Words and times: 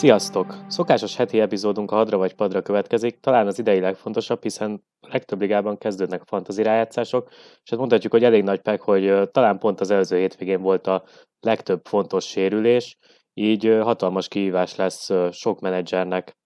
Sziasztok! 0.00 0.54
Szokásos 0.68 1.16
heti 1.16 1.40
epizódunk 1.40 1.90
a 1.90 1.94
hadra 1.94 2.16
vagy 2.16 2.34
padra 2.34 2.62
következik, 2.62 3.20
talán 3.20 3.46
az 3.46 3.58
idei 3.58 3.80
legfontosabb, 3.80 4.42
hiszen 4.42 4.84
a 5.00 5.08
legtöbb 5.10 5.40
ligában 5.40 5.78
kezdődnek 5.78 6.20
a 6.20 6.24
fantazi 6.24 6.62
rájátszások, 6.62 7.28
és 7.32 7.70
hát 7.70 7.78
mondhatjuk, 7.78 8.12
hogy 8.12 8.24
elég 8.24 8.42
nagy 8.42 8.60
pek, 8.60 8.80
hogy 8.80 9.30
talán 9.30 9.58
pont 9.58 9.80
az 9.80 9.90
előző 9.90 10.18
hétvégén 10.18 10.60
volt 10.60 10.86
a 10.86 11.04
legtöbb 11.40 11.80
fontos 11.84 12.24
sérülés, 12.24 12.96
így 13.34 13.78
hatalmas 13.82 14.28
kihívás 14.28 14.76
lesz 14.76 15.10
sok 15.30 15.60
menedzsernek 15.60 16.36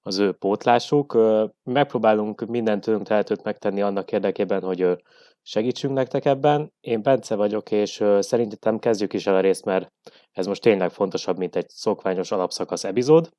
az 0.00 0.18
ő 0.18 0.32
pótlásuk. 0.32 1.18
Megpróbálunk 1.62 2.46
mindent 2.46 2.84
tőlünk 2.84 3.06
tehetőt 3.06 3.42
megtenni 3.42 3.82
annak 3.82 4.12
érdekében, 4.12 4.62
hogy 4.62 5.04
segítsünk 5.42 5.94
nektek 5.94 6.24
ebben. 6.24 6.72
Én 6.80 7.02
Bence 7.02 7.34
vagyok, 7.34 7.70
és 7.70 8.04
szerintem 8.18 8.78
kezdjük 8.78 9.12
is 9.12 9.26
el 9.26 9.34
a 9.34 9.40
részt, 9.40 9.64
mert 9.64 9.92
ez 10.36 10.46
most 10.46 10.62
tényleg 10.62 10.90
fontosabb, 10.90 11.38
mint 11.38 11.56
egy 11.56 11.68
szokványos 11.68 12.30
alapszakasz 12.30 12.84
epizód. 12.84 13.30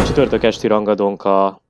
A 0.00 0.02
csütörtök 0.06 0.42
esti 0.42 0.66
rangadónk 0.66 1.24
a 1.24 1.62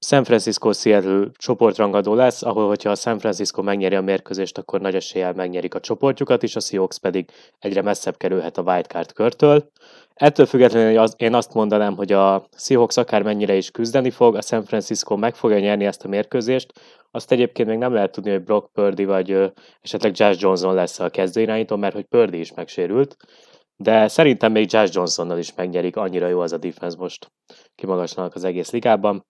San 0.00 0.24
Francisco 0.24 0.72
Seattle 0.72 1.26
csoportrangadó 1.32 2.14
lesz, 2.14 2.42
ahol 2.42 2.66
hogyha 2.66 2.90
a 2.90 2.94
San 2.94 3.18
Francisco 3.18 3.62
megnyeri 3.62 3.94
a 3.94 4.00
mérkőzést, 4.00 4.58
akkor 4.58 4.80
nagy 4.80 4.94
eséllyel 4.94 5.32
megnyerik 5.32 5.74
a 5.74 5.80
csoportjukat, 5.80 6.42
és 6.42 6.56
a 6.56 6.60
Seahawks 6.60 6.98
pedig 6.98 7.30
egyre 7.58 7.82
messzebb 7.82 8.16
kerülhet 8.16 8.58
a 8.58 8.62
wildcard 8.62 9.12
körtől. 9.12 9.70
Ettől 10.14 10.46
függetlenül 10.46 11.04
én 11.16 11.34
azt 11.34 11.54
mondanám, 11.54 11.96
hogy 11.96 12.12
a 12.12 12.48
Seahawks 12.56 12.96
akár 12.96 13.22
mennyire 13.22 13.54
is 13.54 13.70
küzdeni 13.70 14.10
fog, 14.10 14.36
a 14.36 14.42
San 14.42 14.64
Francisco 14.64 15.16
meg 15.16 15.34
fogja 15.34 15.58
nyerni 15.58 15.84
ezt 15.84 16.04
a 16.04 16.08
mérkőzést, 16.08 16.72
azt 17.10 17.32
egyébként 17.32 17.68
még 17.68 17.78
nem 17.78 17.92
lehet 17.92 18.12
tudni, 18.12 18.30
hogy 18.30 18.44
Brock 18.44 18.72
Purdy 18.72 19.04
vagy 19.04 19.52
esetleg 19.80 20.12
Josh 20.14 20.42
Johnson 20.42 20.74
lesz 20.74 21.00
a 21.00 21.08
kezdőirányító, 21.08 21.76
mert 21.76 21.94
hogy 21.94 22.04
Purdy 22.04 22.38
is 22.38 22.54
megsérült, 22.54 23.16
de 23.82 24.08
szerintem 24.08 24.52
még 24.52 24.72
Josh 24.72 24.94
Johnsonnal 24.94 25.38
is 25.38 25.54
megnyerik, 25.54 25.96
annyira 25.96 26.28
jó 26.28 26.40
az 26.40 26.52
a 26.52 26.58
defense 26.58 26.96
most 26.98 27.32
kimagaslanak 27.74 28.34
az 28.34 28.44
egész 28.44 28.70
ligában. 28.70 29.26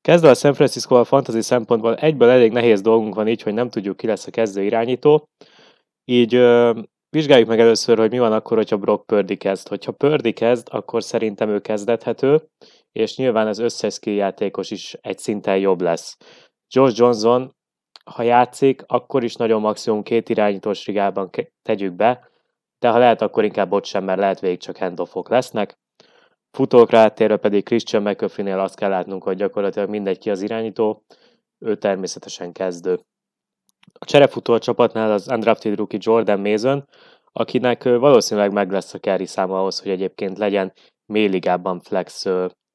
Kezdve 0.00 0.30
a 0.30 0.34
San 0.34 0.54
Francisco 0.54 0.94
a 0.94 1.04
fantasy 1.04 1.40
szempontból 1.40 1.96
egyből 1.96 2.28
elég 2.28 2.52
nehéz 2.52 2.80
dolgunk 2.80 3.14
van 3.14 3.28
így, 3.28 3.42
hogy 3.42 3.54
nem 3.54 3.68
tudjuk 3.70 3.96
ki 3.96 4.06
lesz 4.06 4.26
a 4.26 4.30
kezdő 4.30 4.62
irányító, 4.62 5.28
így 6.04 6.34
ö, 6.34 6.80
vizsgáljuk 7.10 7.48
meg 7.48 7.60
először, 7.60 7.98
hogy 7.98 8.10
mi 8.10 8.18
van 8.18 8.32
akkor, 8.32 8.56
hogyha 8.56 8.76
Brock 8.76 9.06
Purdy 9.06 9.36
kezd. 9.36 9.68
Hogyha 9.68 9.92
Purdy 9.92 10.32
kezd, 10.32 10.68
akkor 10.70 11.02
szerintem 11.02 11.48
ő 11.48 11.60
kezdethető, 11.60 12.48
és 12.92 13.16
nyilván 13.16 13.46
az 13.46 13.58
összes 13.58 13.94
skill 13.94 14.14
játékos 14.14 14.70
is 14.70 14.96
egy 15.00 15.18
szinten 15.18 15.58
jobb 15.58 15.80
lesz. 15.80 16.16
Josh 16.74 16.98
Johnson, 16.98 17.54
ha 18.04 18.22
játszik, 18.22 18.82
akkor 18.86 19.24
is 19.24 19.34
nagyon 19.34 19.60
maximum 19.60 20.02
két 20.02 20.28
irányítós 20.28 20.86
rigában 20.86 21.30
tegyük 21.62 21.92
be, 21.92 22.29
de 22.80 22.88
ha 22.88 22.98
lehet, 22.98 23.22
akkor 23.22 23.44
inkább 23.44 23.72
ott 23.72 23.84
sem, 23.84 24.04
mert 24.04 24.18
lehet 24.18 24.40
végig 24.40 24.58
csak 24.58 24.76
handoffok 24.76 25.28
lesznek. 25.28 25.78
Futókra 26.50 26.98
áttérve 26.98 27.36
pedig 27.36 27.64
Christian 27.64 28.02
McAfee-nél 28.02 28.58
azt 28.58 28.76
kell 28.76 28.88
látnunk, 28.88 29.22
hogy 29.22 29.36
gyakorlatilag 29.36 29.88
mindegy 29.88 30.18
ki 30.18 30.30
az 30.30 30.42
irányító, 30.42 31.02
ő 31.58 31.76
természetesen 31.76 32.52
kezdő. 32.52 33.00
A 33.98 34.04
cserefutó 34.04 34.52
a 34.52 34.58
csapatnál 34.58 35.12
az 35.12 35.28
undrafted 35.28 35.76
rookie 35.76 35.98
Jordan 36.02 36.40
Mason, 36.40 36.88
akinek 37.32 37.82
valószínűleg 37.82 38.52
meg 38.52 38.70
lesz 38.70 38.94
a 38.94 38.98
carry 38.98 39.26
száma 39.26 39.58
ahhoz, 39.58 39.80
hogy 39.80 39.90
egyébként 39.90 40.38
legyen 40.38 40.72
mélyligában 41.06 41.80
flex 41.80 42.26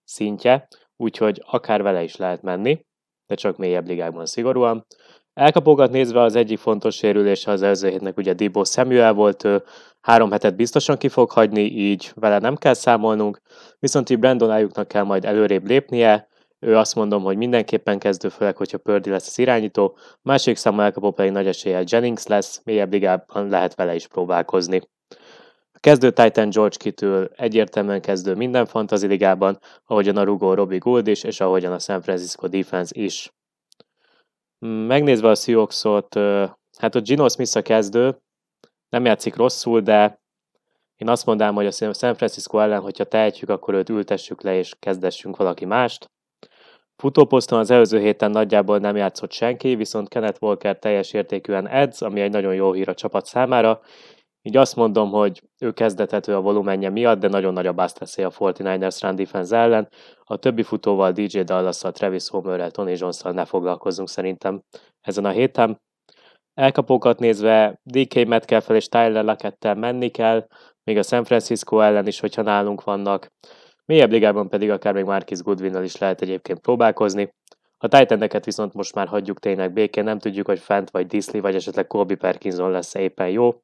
szintje, 0.04 0.68
úgyhogy 0.98 1.42
akár 1.46 1.82
vele 1.82 2.04
is 2.04 2.16
lehet 2.16 2.42
menni, 2.42 2.80
de 3.28 3.36
csak 3.36 3.58
mélyebb 3.58 3.88
ligákban 3.88 4.26
szigorúan. 4.26 4.86
Elkapogat 5.36 5.92
nézve 5.92 6.22
az 6.22 6.36
egyik 6.36 6.58
fontos 6.58 6.96
sérülése 6.96 7.52
az 7.52 7.62
előző 7.62 7.90
hétnek 7.90 8.18
ugye 8.18 8.34
Dibo 8.34 8.64
Samuel 8.64 9.14
volt, 9.14 9.44
ő 9.44 9.64
három 10.02 10.32
hetet 10.32 10.56
biztosan 10.56 10.98
ki 10.98 11.08
fog 11.08 11.32
hagyni, 11.32 11.62
így 11.62 12.12
vele 12.16 12.38
nem 12.38 12.56
kell 12.56 12.74
számolnunk, 12.74 13.42
viszont 13.80 14.10
így 14.10 14.20
Brandon 14.20 14.50
Ayuknak 14.50 14.88
kell 14.88 15.04
majd 15.04 15.26
előrébb 15.26 15.68
lépnie, 15.68 16.28
ő 16.60 16.78
azt 16.78 16.96
mondom, 16.96 17.24
hogy 17.24 17.38
mindenképpen 17.38 18.00
kezdő, 18.00 18.30
főleg, 18.30 18.58
hogyha 18.58 18.78
Pördi 18.78 19.10
lesz 19.10 19.28
az 19.28 19.40
irányító, 19.40 19.98
másik 20.22 20.56
számú 20.56 20.80
elkapó 20.80 21.12
pedig 21.12 21.32
nagy 21.32 21.48
eséllyel 21.48 21.84
Jennings 21.86 22.26
lesz, 22.26 22.62
mélyebb 22.64 22.92
ligában 22.92 23.50
lehet 23.50 23.76
vele 23.76 23.96
is 23.96 24.08
próbálkozni. 24.08 24.82
A 25.74 25.80
kezdő 25.80 26.12
Titan 26.12 26.50
George 26.50 26.78
Kittle 26.78 27.28
egyértelműen 27.36 28.02
kezdő 28.02 28.36
minden 28.36 28.66
fantasy 28.66 29.08
ligában, 29.08 29.60
ahogyan 29.86 30.18
a 30.18 30.24
rugó 30.24 30.54
Robbie 30.54 30.78
Gould 30.78 31.08
is, 31.08 31.24
és 31.24 31.40
ahogyan 31.40 31.72
a 31.72 31.80
San 31.80 32.02
Francisco 32.02 32.48
Defense 32.48 33.02
is. 33.02 33.34
Megnézve 34.60 35.30
a 35.30 35.36
Seahawksot, 35.36 36.16
hát 36.78 36.96
a 36.96 37.00
Gino 37.00 37.30
Smith 37.30 37.58
a 37.58 37.62
kezdő, 37.62 38.18
nem 38.90 39.06
játszik 39.06 39.36
rosszul, 39.36 39.82
de 39.82 40.20
én 40.96 41.10
azt 41.10 41.26
mondanám, 41.26 41.54
hogy 41.54 41.66
a 41.66 41.72
San 41.72 41.94
Francisco 41.94 42.60
ellen, 42.60 42.82
hogyha 42.82 43.04
tehetjük, 43.04 43.50
akkor 43.50 43.74
őt 43.74 43.90
ültessük 43.90 44.42
le, 44.42 44.58
és 44.58 44.74
kezdessünk 44.80 45.38
valaki 45.38 45.66
mást. 45.66 46.06
Futóposzton 46.96 47.60
az 47.60 47.72
előző 47.72 48.00
héten 48.00 48.32
nagyjából 48.32 48.78
nem 48.78 48.96
játszott 48.96 49.32
senki, 49.32 49.76
viszont 49.76 50.08
Kenneth 50.08 50.44
Walker 50.44 50.80
teljes 50.80 51.14
értékűen 51.14 51.68
edz, 51.68 52.02
ami 52.02 52.22
egy 52.22 52.32
nagyon 52.32 52.54
jó 52.54 52.72
hír 52.72 52.90
a 52.90 52.94
csapat 52.94 53.26
számára, 53.26 53.82
így 54.48 54.58
azt 54.58 54.76
mondom, 54.76 55.10
hogy 55.10 55.42
ő 55.60 55.72
kezdethető 55.72 56.36
a 56.36 56.42
volumenje 56.42 56.90
miatt, 56.90 57.20
de 57.20 57.28
nagyon 57.28 57.54
nagy 57.54 57.68
a 57.68 57.74
bust 57.74 57.98
a 58.02 58.06
49ers 58.06 58.98
run 59.02 59.16
defense 59.16 59.58
ellen. 59.58 59.90
A 60.24 60.38
többi 60.38 60.64
futóval, 60.64 61.12
DJ 61.12 61.40
dallas 61.40 61.80
Travis 61.80 62.30
Homerrel, 62.30 62.72
Tony 62.72 62.96
jones 62.98 63.22
ne 63.22 63.46
foglalkozunk 63.46 64.10
szerintem 64.10 64.62
ezen 65.02 65.26
a 65.26 65.30
héten. 65.30 65.82
Elkapókat 66.54 67.20
nézve 67.20 67.80
DK 67.84 68.26
metcalf 68.28 68.70
és 68.70 68.88
Tyler 68.88 69.24
Lackettel 69.24 69.76
menni 69.76 70.10
kell, 70.10 70.48
még 70.84 70.98
a 70.98 71.04
San 71.04 71.24
Francisco 71.24 71.80
ellen 71.80 72.08
is, 72.08 72.20
hogyha 72.20 72.42
nálunk 72.42 72.84
vannak. 72.84 73.28
Mélyebb 73.86 74.12
ligában 74.12 74.50
pedig 74.50 74.70
akár 74.70 74.94
még 74.94 75.04
Marcus 75.04 75.42
Goodwinnal 75.42 75.84
is 75.84 75.98
lehet 75.98 76.22
egyébként 76.22 76.60
próbálkozni. 76.60 77.34
A 77.78 77.88
titan 77.88 78.30
viszont 78.44 78.74
most 78.74 78.96
már 78.96 79.08
hagyjuk 79.08 79.40
tényleg 79.40 79.74
békén, 79.74 80.04
nem 80.04 80.20
tudjuk, 80.20 80.46
hogy 80.46 80.60
Fent 80.60 80.90
vagy 80.90 81.08
Disley 81.08 81.42
vagy 81.42 81.56
esetleg 81.56 81.88
Colby 81.88 82.16
Perkinson 82.16 82.72
lesz 82.72 82.94
éppen 82.94 83.30
jó. 83.30 83.56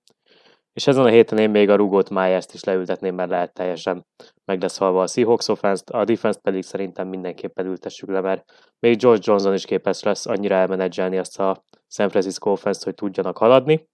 És 0.73 0.87
ezen 0.87 1.05
a 1.05 1.09
héten 1.09 1.37
én 1.37 1.49
még 1.49 1.69
a 1.69 1.75
rugót 1.75 2.09
Myers-t 2.09 2.53
is 2.53 2.63
leültetném, 2.63 3.15
mert 3.15 3.29
lehet 3.29 3.53
teljesen 3.53 4.05
meg 4.45 4.61
lesz 4.61 4.81
a 4.81 5.07
Seahawks 5.07 5.47
offense 5.47 5.83
a 5.87 6.03
defense 6.03 6.39
pedig 6.39 6.63
szerintem 6.63 7.07
mindenképpen 7.07 7.65
ültessük 7.65 8.09
le, 8.09 8.21
mert 8.21 8.51
még 8.79 8.97
George 8.97 9.21
Johnson 9.25 9.53
is 9.53 9.65
képes 9.65 10.03
lesz 10.03 10.25
annyira 10.25 10.55
elmenedzselni 10.55 11.17
azt 11.17 11.39
a 11.39 11.63
San 11.87 12.09
Francisco 12.09 12.51
offense 12.51 12.81
hogy 12.83 12.93
tudjanak 12.93 13.37
haladni. 13.37 13.89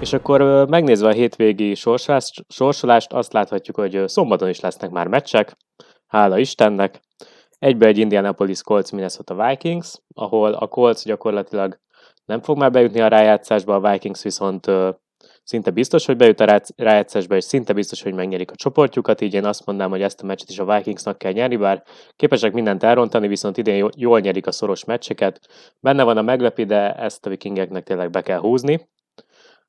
És 0.00 0.12
akkor 0.12 0.68
megnézve 0.68 1.08
a 1.08 1.12
hétvégi 1.12 1.74
sorsolást, 1.74 2.44
sorsolást, 2.48 3.12
azt 3.12 3.32
láthatjuk, 3.32 3.76
hogy 3.76 4.08
szombaton 4.08 4.48
is 4.48 4.60
lesznek 4.60 4.90
már 4.90 5.08
meccsek, 5.08 5.56
hála 6.06 6.38
Istennek. 6.38 7.00
Egybe 7.58 7.86
egy 7.86 7.98
Indianapolis 7.98 8.62
Colts 8.62 8.90
Minnesota 8.90 9.46
Vikings, 9.46 9.94
ahol 10.14 10.52
a 10.52 10.66
Colts 10.66 11.04
gyakorlatilag 11.04 11.78
nem 12.26 12.40
fog 12.40 12.58
már 12.58 12.70
bejutni 12.70 13.00
a 13.00 13.08
rájátszásba, 13.08 13.74
a 13.74 13.90
Vikings 13.90 14.22
viszont 14.22 14.70
szinte 15.46 15.70
biztos, 15.70 16.06
hogy 16.06 16.16
bejut 16.16 16.40
a 16.40 16.60
rájátszásba, 16.76 17.36
és 17.36 17.44
szinte 17.44 17.72
biztos, 17.72 18.02
hogy 18.02 18.14
megnyerik 18.14 18.50
a 18.50 18.54
csoportjukat, 18.54 19.20
így 19.20 19.34
én 19.34 19.44
azt 19.44 19.66
mondanám, 19.66 19.90
hogy 19.90 20.02
ezt 20.02 20.22
a 20.22 20.26
meccset 20.26 20.50
is 20.50 20.58
a 20.58 20.74
Vikingsnak 20.74 21.18
kell 21.18 21.32
nyerni, 21.32 21.56
bár 21.56 21.82
képesek 22.16 22.52
mindent 22.52 22.82
elrontani, 22.82 23.28
viszont 23.28 23.56
idén 23.56 23.88
jól 23.96 24.20
nyerik 24.20 24.46
a 24.46 24.52
szoros 24.52 24.84
meccseket. 24.84 25.40
Benne 25.80 26.02
van 26.02 26.16
a 26.16 26.22
meglepi, 26.22 26.64
de 26.64 26.94
ezt 26.94 27.26
a 27.26 27.28
vikingeknek 27.28 27.84
tényleg 27.84 28.10
be 28.10 28.20
kell 28.20 28.38
húzni. 28.38 28.88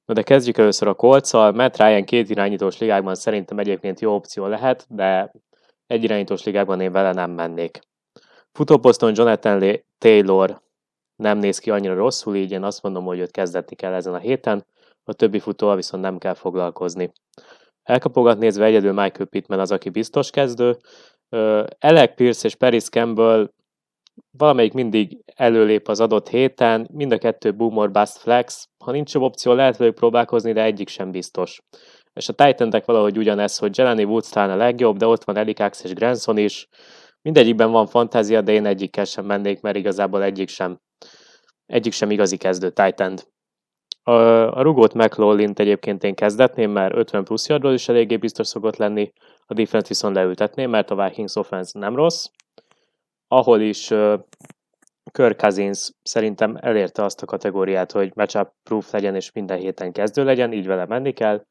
Na 0.06 0.14
de 0.14 0.22
kezdjük 0.22 0.58
először 0.58 0.88
a 0.88 0.94
kolccal. 0.94 1.52
Matt 1.52 1.78
Ryan 1.78 2.04
két 2.04 2.30
irányítós 2.30 2.78
ligákban 2.78 3.16
szerintem 3.16 3.60
egyébként 3.60 4.00
jó 4.00 4.14
opció 4.14 4.46
lehet, 4.46 4.86
de 4.90 5.32
egy 5.88 6.04
irányítós 6.04 6.44
ligákban 6.44 6.82
én 6.82 6.92
vele 6.92 7.12
nem 7.12 7.32
mennék. 7.32 7.80
Futóposzton 8.52 9.12
Jonathan 9.16 9.82
Taylor 9.98 10.62
nem 11.18 11.38
néz 11.38 11.60
ki 11.60 11.72
annyira 11.72 11.94
rosszul, 11.94 12.36
így 12.36 12.52
én 12.52 12.64
azt 12.64 12.84
mondom, 12.84 13.06
hogy 13.06 13.20
őt 13.20 13.32
kezdetni 13.32 13.76
kell 13.76 13.94
ezen 13.94 14.14
a 14.14 14.18
héten, 14.18 14.66
a 15.04 15.14
többi 15.14 15.40
futóval 15.40 15.76
viszont 15.76 16.04
nem 16.04 16.18
kell 16.18 16.34
foglalkozni. 16.34 17.12
Elkapogat 17.84 18.38
nézve 18.38 18.66
egyedül 18.66 18.94
Michael 18.94 19.28
Pittman 19.30 19.60
az, 19.60 19.72
aki 19.72 19.90
biztos 19.90 20.30
kezdő. 20.30 20.78
Alec 21.80 22.16
Pierce 22.16 22.48
és 22.48 22.56
Paris 22.56 22.90
Campbell 22.90 23.50
valamelyik 24.38 24.74
mindig 24.74 25.24
előlép 25.36 25.88
az 25.88 26.00
adott 26.00 26.30
héten, 26.30 26.90
mind 26.94 27.12
a 27.12 27.18
kettő 27.18 27.56
boom 27.56 27.78
or 27.78 27.92
bust 27.92 28.18
flex. 28.18 28.70
Ha 28.84 28.92
nincs 28.92 29.14
jobb 29.14 29.24
opció, 29.24 29.54
lehet 29.54 29.78
velük 29.78 29.96
próbálkozni, 29.96 30.54
de 30.54 30.64
egyik 30.64 30.88
sem 30.88 31.12
biztos. 31.12 31.62
És 32.14 32.30
a 32.30 32.34
titan 32.34 32.82
valahogy 32.86 33.18
ugyanez, 33.18 33.58
hogy 33.58 33.78
Jelani 33.78 34.04
Woods 34.04 34.30
talán 34.30 34.50
a 34.50 34.56
legjobb, 34.56 34.98
de 34.98 35.06
ott 35.06 35.24
van 35.24 35.38
Elikax 35.38 35.84
és 35.84 35.94
Granson 35.94 36.38
is. 36.38 36.68
Mindegyikben 37.22 37.72
van 37.72 37.88
fantázia, 37.88 38.42
de 38.42 38.52
én 38.52 38.66
egyikkel 38.66 39.06
sem 39.06 39.26
mennék, 39.26 39.62
mert 39.62 39.76
igazából 39.76 40.24
egyik 40.24 40.50
sem 40.50 40.80
egyik 41.68 41.94
sem 41.94 42.12
igazi 42.12 42.38
kezdő 42.38 42.70
titan 42.70 43.18
a, 44.08 44.58
a 44.58 44.62
rugót 44.62 44.94
mclaughlin 44.94 45.54
egyébként 45.56 46.04
én 46.04 46.16
kezdetném, 46.16 46.72
mert 46.72 46.96
50 46.96 47.24
plusz 47.24 47.48
yardról 47.48 47.74
is 47.74 47.90
eléggé 47.90 48.18
biztos 48.18 48.48
szokott 48.48 48.76
lenni, 48.76 49.12
a 49.46 49.54
defense 49.54 49.88
viszont 49.88 50.16
leültetném, 50.16 50.70
mert 50.70 50.92
a 50.92 51.04
Vikings 51.04 51.36
offense 51.36 51.80
nem 51.80 51.96
rossz. 51.96 52.26
Ahol 53.28 53.62
is 53.62 53.90
uh, 53.90 54.20
Kirk 55.12 55.38
Cousins 55.38 55.92
szerintem 56.04 56.58
elérte 56.62 57.04
azt 57.04 57.22
a 57.22 57.26
kategóriát, 57.26 57.92
hogy 57.92 58.12
matchup 58.16 58.52
proof 58.64 58.92
legyen 58.92 59.16
és 59.16 59.32
minden 59.32 59.58
héten 59.58 59.92
kezdő 59.92 60.24
legyen, 60.24 60.54
így 60.54 60.68
vele 60.68 60.86
menni 60.86 61.12
kell. 61.12 61.46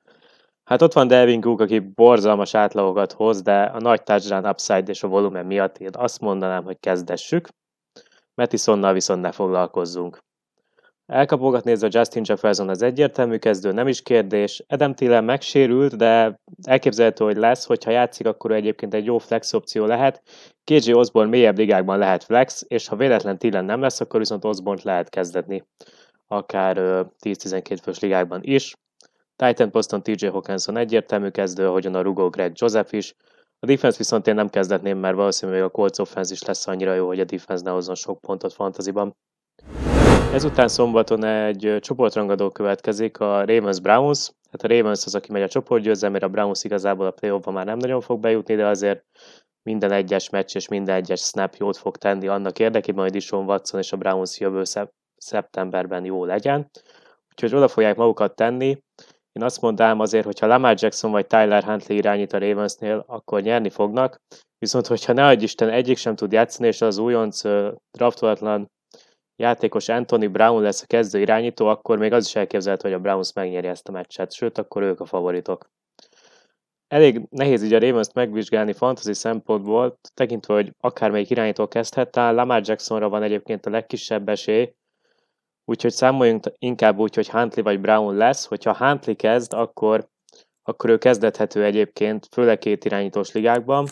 Hát 0.64 0.82
ott 0.82 0.92
van 0.92 1.08
Delvin 1.08 1.40
Cook, 1.40 1.60
aki 1.60 1.78
borzalmas 1.78 2.54
átlagokat 2.54 3.12
hoz, 3.12 3.42
de 3.42 3.62
a 3.62 3.80
nagy 3.80 4.02
touchdown 4.02 4.46
upside 4.46 4.90
és 4.90 5.02
a 5.02 5.08
volumen 5.08 5.46
miatt 5.46 5.78
én 5.78 5.90
azt 5.92 6.20
mondanám, 6.20 6.64
hogy 6.64 6.78
kezdessük. 6.80 7.48
Mattisonnal 8.36 8.92
viszont 8.92 9.20
ne 9.20 9.32
foglalkozzunk. 9.32 10.24
Elkapókat 11.06 11.64
nézve 11.64 11.88
Justin 11.90 12.22
Jefferson 12.26 12.68
az 12.68 12.82
egyértelmű 12.82 13.36
kezdő, 13.36 13.72
nem 13.72 13.88
is 13.88 14.02
kérdés. 14.02 14.64
Adam 14.68 14.94
Thielen 14.94 15.24
megsérült, 15.24 15.96
de 15.96 16.40
elképzelhető, 16.62 17.24
hogy 17.24 17.36
lesz, 17.36 17.64
hogyha 17.64 17.90
játszik, 17.90 18.26
akkor 18.26 18.52
egyébként 18.52 18.94
egy 18.94 19.04
jó 19.04 19.18
flex 19.18 19.52
opció 19.52 19.84
lehet. 19.84 20.22
KJ 20.64 20.92
Osborne 20.92 21.30
mélyebb 21.30 21.58
ligákban 21.58 21.98
lehet 21.98 22.24
flex, 22.24 22.64
és 22.68 22.88
ha 22.88 22.96
véletlen 22.96 23.38
Thielen 23.38 23.64
nem 23.64 23.80
lesz, 23.80 24.00
akkor 24.00 24.18
viszont 24.18 24.44
Osborne 24.44 24.80
lehet 24.84 25.08
kezdetni, 25.08 25.64
akár 26.26 26.76
10-12 27.22 27.78
fős 27.82 27.98
ligákban 27.98 28.40
is. 28.42 28.74
Titan 29.36 29.70
poszton 29.70 30.02
TJ 30.02 30.26
Hawkinson 30.26 30.76
egyértelmű 30.76 31.28
kezdő, 31.28 31.66
ahogyan 31.66 31.94
a 31.94 32.02
rugó 32.02 32.28
Greg 32.28 32.52
Joseph 32.54 32.94
is. 32.94 33.14
A 33.61 33.67
defense 33.67 33.97
viszont 33.99 34.26
én 34.26 34.35
nem 34.35 34.49
kezdetném, 34.49 34.99
mert 34.99 35.17
valószínűleg 35.17 35.62
a 35.62 35.69
Colts 35.69 35.99
offense 35.99 36.32
is 36.32 36.43
lesz 36.43 36.67
annyira 36.67 36.94
jó, 36.94 37.06
hogy 37.06 37.20
a 37.20 37.25
defense 37.25 37.64
ne 37.64 37.70
hozzon 37.70 37.94
sok 37.94 38.20
pontot 38.20 38.53
fantaziban. 38.53 39.17
Ezután 40.32 40.69
szombaton 40.69 41.25
egy 41.25 41.76
csoportrangadó 41.81 42.50
következik, 42.50 43.20
a 43.20 43.44
Ravens-Browns. 43.44 44.31
Hát 44.50 44.62
a 44.62 44.69
Ravens 44.69 45.05
az, 45.05 45.14
aki 45.14 45.32
megy 45.32 45.43
a 45.43 45.49
csoportgyőzelmére, 45.49 46.26
a 46.26 46.29
Browns 46.29 46.64
igazából 46.64 47.06
a 47.06 47.11
play 47.11 47.41
már 47.44 47.64
nem 47.64 47.79
nagyon 47.79 48.00
fog 48.00 48.20
bejutni, 48.20 48.55
de 48.55 48.67
azért 48.67 49.05
minden 49.62 49.93
egyes 49.93 50.31
meccs 50.31 50.56
és 50.56 50.69
minden 50.69 50.94
egyes 50.94 51.20
snap 51.20 51.55
jót 51.55 51.76
fog 51.76 51.97
tenni 51.97 52.29
annak 52.29 52.58
érdekében, 52.58 53.03
hogy 53.03 53.12
Dishon 53.12 53.44
Watson 53.44 53.81
és 53.81 53.93
a 53.93 53.97
Browns 53.97 54.41
jövő 54.41 54.62
szeptemberben 55.17 56.05
jó 56.05 56.25
legyen. 56.25 56.70
Úgyhogy 57.31 57.55
oda 57.55 57.69
fogják 57.69 57.97
magukat 57.97 58.35
tenni. 58.35 58.82
Én 59.36 59.42
azt 59.42 59.60
mondám 59.60 60.00
azért, 60.00 60.24
hogyha 60.24 60.46
Lamar 60.46 60.74
Jackson 60.78 61.10
vagy 61.10 61.26
Tyler 61.26 61.64
Huntley 61.64 61.96
irányít 61.96 62.32
a 62.32 62.38
Ravensnél, 62.38 63.04
akkor 63.06 63.40
nyerni 63.42 63.70
fognak. 63.70 64.16
Viszont, 64.58 64.86
hogyha 64.86 65.12
ne 65.12 65.26
adj 65.26 65.42
Isten, 65.42 65.68
egyik 65.68 65.96
sem 65.96 66.16
tud 66.16 66.32
játszani, 66.32 66.68
és 66.68 66.80
az 66.80 66.98
újonc 66.98 67.42
draftolatlan 67.90 68.70
játékos 69.42 69.88
Anthony 69.88 70.30
Brown 70.30 70.62
lesz 70.62 70.82
a 70.82 70.86
kezdő 70.86 71.20
irányító, 71.20 71.66
akkor 71.66 71.98
még 71.98 72.12
az 72.12 72.26
is 72.26 72.36
elképzelhető, 72.36 72.88
hogy 72.88 72.98
a 72.98 73.02
Browns 73.02 73.32
megnyeri 73.32 73.66
ezt 73.66 73.88
a 73.88 73.92
meccset, 73.92 74.32
sőt, 74.32 74.58
akkor 74.58 74.82
ők 74.82 75.00
a 75.00 75.04
favoritok. 75.04 75.70
Elég 76.88 77.26
nehéz 77.30 77.62
így 77.62 77.74
a 77.74 77.78
Ravens-t 77.78 78.14
megvizsgálni 78.14 78.72
fantasy 78.72 79.14
szempontból, 79.14 79.98
tekintve, 80.14 80.54
hogy 80.54 80.72
akármelyik 80.80 81.30
irányító 81.30 81.68
kezdhet, 81.68 82.10
talán 82.10 82.34
Lamar 82.34 82.62
Jacksonra 82.64 83.08
van 83.08 83.22
egyébként 83.22 83.66
a 83.66 83.70
legkisebb 83.70 84.28
esély, 84.28 84.72
úgyhogy 85.68 85.92
számoljunk 85.92 86.44
inkább 86.58 86.98
úgy, 86.98 87.14
hogy 87.14 87.28
Huntley 87.28 87.64
vagy 87.64 87.80
Brown 87.80 88.16
lesz, 88.16 88.46
hogyha 88.46 88.76
Huntley 88.76 89.16
kezd, 89.16 89.52
akkor, 89.52 90.08
akkor 90.62 90.90
ő 90.90 90.98
kezdethető 90.98 91.64
egyébként, 91.64 92.28
főleg 92.30 92.58
két 92.58 92.84
irányítós 92.84 93.32
ligákban, 93.32 93.86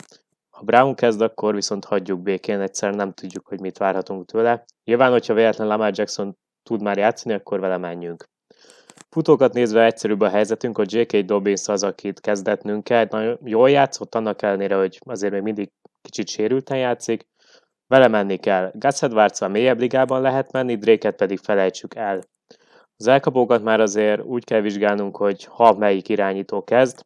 ha 0.51 0.63
Brown 0.63 0.95
kezd, 0.95 1.21
akkor 1.21 1.55
viszont 1.55 1.85
hagyjuk 1.85 2.21
békén, 2.21 2.61
egyszer 2.61 2.95
nem 2.95 3.13
tudjuk, 3.13 3.47
hogy 3.47 3.61
mit 3.61 3.79
várhatunk 3.79 4.27
tőle. 4.27 4.65
Nyilván, 4.85 5.11
hogyha 5.11 5.35
véletlen 5.35 5.67
Lamar 5.67 5.91
Jackson 5.95 6.37
tud 6.63 6.83
már 6.83 6.97
játszani, 6.97 7.35
akkor 7.35 7.61
vele 7.61 7.77
menjünk. 7.77 8.25
Futókat 9.11 9.53
nézve 9.53 9.85
egyszerűbb 9.85 10.21
a 10.21 10.29
helyzetünk, 10.29 10.77
hogy 10.77 10.93
J.K. 10.93 11.17
Dobbins 11.17 11.69
az, 11.69 11.83
akit 11.83 12.21
kezdetnünk 12.21 12.85
kell. 12.85 13.07
Nagyon 13.11 13.39
jól 13.45 13.71
játszott, 13.71 14.15
annak 14.15 14.43
ellenére, 14.43 14.77
hogy 14.77 14.99
azért 15.05 15.33
még 15.33 15.43
mindig 15.43 15.71
kicsit 16.03 16.29
sérülten 16.29 16.79
játszik. 16.79 17.27
Vele 17.95 18.09
menni 18.09 18.37
kell. 18.37 18.71
Gus 18.73 19.03
edwards 19.03 19.41
mélyebb 19.41 19.79
ligában 19.79 20.21
lehet 20.21 20.53
menni, 20.53 20.77
Drake-et 20.77 21.17
pedig 21.17 21.39
felejtsük 21.39 21.95
el. 21.95 22.21
Az 22.97 23.07
elkapókat 23.07 23.63
már 23.63 23.81
azért 23.81 24.23
úgy 24.23 24.45
kell 24.45 24.61
vizsgálnunk, 24.61 25.17
hogy 25.17 25.45
ha 25.45 25.73
melyik 25.73 26.09
irányító 26.09 26.65
kezd. 26.65 27.01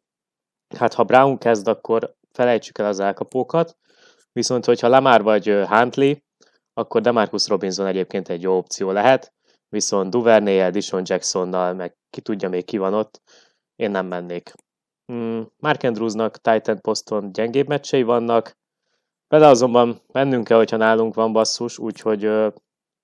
Hát 0.77 0.93
ha 0.93 1.03
Brown 1.03 1.37
kezd, 1.37 1.67
akkor 1.67 2.15
felejtsük 2.31 2.77
el 2.77 2.85
az 2.85 2.99
elkapókat, 2.99 3.77
viszont 4.31 4.65
hogyha 4.65 4.87
Lamar 4.87 5.21
vagy 5.23 5.45
Huntley, 5.67 6.13
akkor 6.73 7.01
Demarcus 7.01 7.47
Robinson 7.47 7.85
egyébként 7.85 8.29
egy 8.29 8.41
jó 8.41 8.57
opció 8.57 8.91
lehet, 8.91 9.33
viszont 9.67 10.09
Duvernay-el, 10.09 10.71
Dishon 10.71 11.01
Jacksonnal, 11.05 11.73
meg 11.73 11.95
ki 12.09 12.21
tudja 12.21 12.49
még 12.49 12.65
ki 12.65 12.77
van 12.77 12.93
ott, 12.93 13.21
én 13.75 13.91
nem 13.91 14.05
mennék. 14.05 14.51
Hmm, 15.05 15.47
Mark 15.57 15.83
Andrewsnak 15.83 16.37
Titan 16.37 16.81
poszton 16.81 17.31
gyengébb 17.31 17.67
meccsei 17.67 18.03
vannak, 18.03 18.57
vele 19.29 19.47
azonban 19.47 20.01
mennünk 20.11 20.43
kell, 20.43 20.57
hogyha 20.57 20.77
nálunk 20.77 21.13
van 21.13 21.33
basszus, 21.33 21.77
úgyhogy 21.77 22.23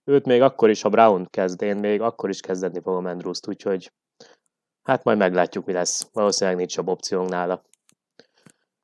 őt 0.04 0.26
még 0.26 0.42
akkor 0.42 0.70
is, 0.70 0.82
ha 0.82 0.90
Brown 0.90 1.28
kezd, 1.30 1.62
én 1.62 1.76
még 1.76 2.02
akkor 2.02 2.30
is 2.30 2.40
kezdeni 2.40 2.82
fogom 2.82 3.06
Andrews-t, 3.06 3.48
úgyhogy 3.48 3.92
hát 4.84 5.04
majd 5.04 5.18
meglátjuk, 5.18 5.66
mi 5.66 5.74
lesz. 5.74 6.10
Valószínűleg 6.14 6.58
nincs 6.58 6.76
jobb 6.76 6.88
opciónk 6.88 7.30
nála. 7.30 7.64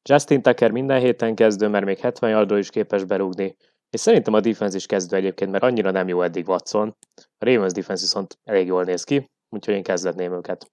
Justin 0.09 0.41
Tucker 0.41 0.71
minden 0.71 0.99
héten 0.99 1.35
kezdő, 1.35 1.67
mert 1.67 1.85
még 1.85 1.97
70 1.97 2.29
yardról 2.29 2.59
is 2.59 2.69
képes 2.69 3.03
berúgni, 3.03 3.55
és 3.89 3.99
szerintem 3.99 4.33
a 4.33 4.39
defense 4.39 4.75
is 4.75 4.85
kezdő 4.85 5.15
egyébként, 5.15 5.51
mert 5.51 5.63
annyira 5.63 5.91
nem 5.91 6.07
jó 6.07 6.21
eddig 6.21 6.47
Watson. 6.47 6.95
A 7.15 7.45
Ravens 7.45 7.73
defense 7.73 8.01
viszont 8.01 8.39
elég 8.43 8.67
jól 8.67 8.83
néz 8.83 9.03
ki, 9.03 9.29
úgyhogy 9.49 9.73
én 9.73 9.83
kezdetném 9.83 10.33
őket. 10.33 10.71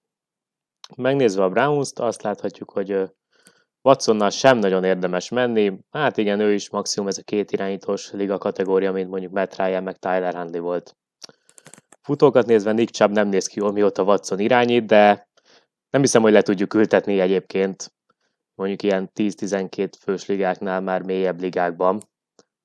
Megnézve 0.95 1.43
a 1.43 1.49
Browns-t, 1.49 1.99
azt 1.99 2.21
láthatjuk, 2.21 2.71
hogy 2.71 3.09
Watsonnal 3.81 4.29
sem 4.29 4.57
nagyon 4.57 4.83
érdemes 4.83 5.29
menni. 5.29 5.79
Hát 5.91 6.17
igen, 6.17 6.39
ő 6.39 6.53
is 6.53 6.69
maximum 6.69 7.07
ez 7.07 7.17
a 7.17 7.23
két 7.23 7.51
irányítós 7.51 8.11
liga 8.11 8.37
kategória, 8.37 8.91
mint 8.91 9.09
mondjuk 9.09 9.31
Matt 9.31 9.55
Ryan 9.55 9.83
meg 9.83 9.97
Tyler 9.97 10.33
Handley 10.33 10.61
volt. 10.61 10.97
Futókat 12.01 12.45
nézve 12.45 12.71
Nick 12.71 12.93
Chubb 12.93 13.11
nem 13.11 13.27
néz 13.27 13.47
ki 13.47 13.59
jól, 13.59 13.71
mióta 13.71 14.03
Watson 14.03 14.39
irányít, 14.39 14.85
de 14.85 15.27
nem 15.89 16.01
hiszem, 16.01 16.21
hogy 16.21 16.31
le 16.31 16.41
tudjuk 16.41 16.73
ültetni 16.73 17.19
egyébként 17.19 17.93
mondjuk 18.55 18.83
ilyen 18.83 19.11
10-12 19.15 19.91
fős 19.99 20.25
ligáknál 20.25 20.81
már 20.81 21.01
mélyebb 21.01 21.39
ligákban, 21.39 21.99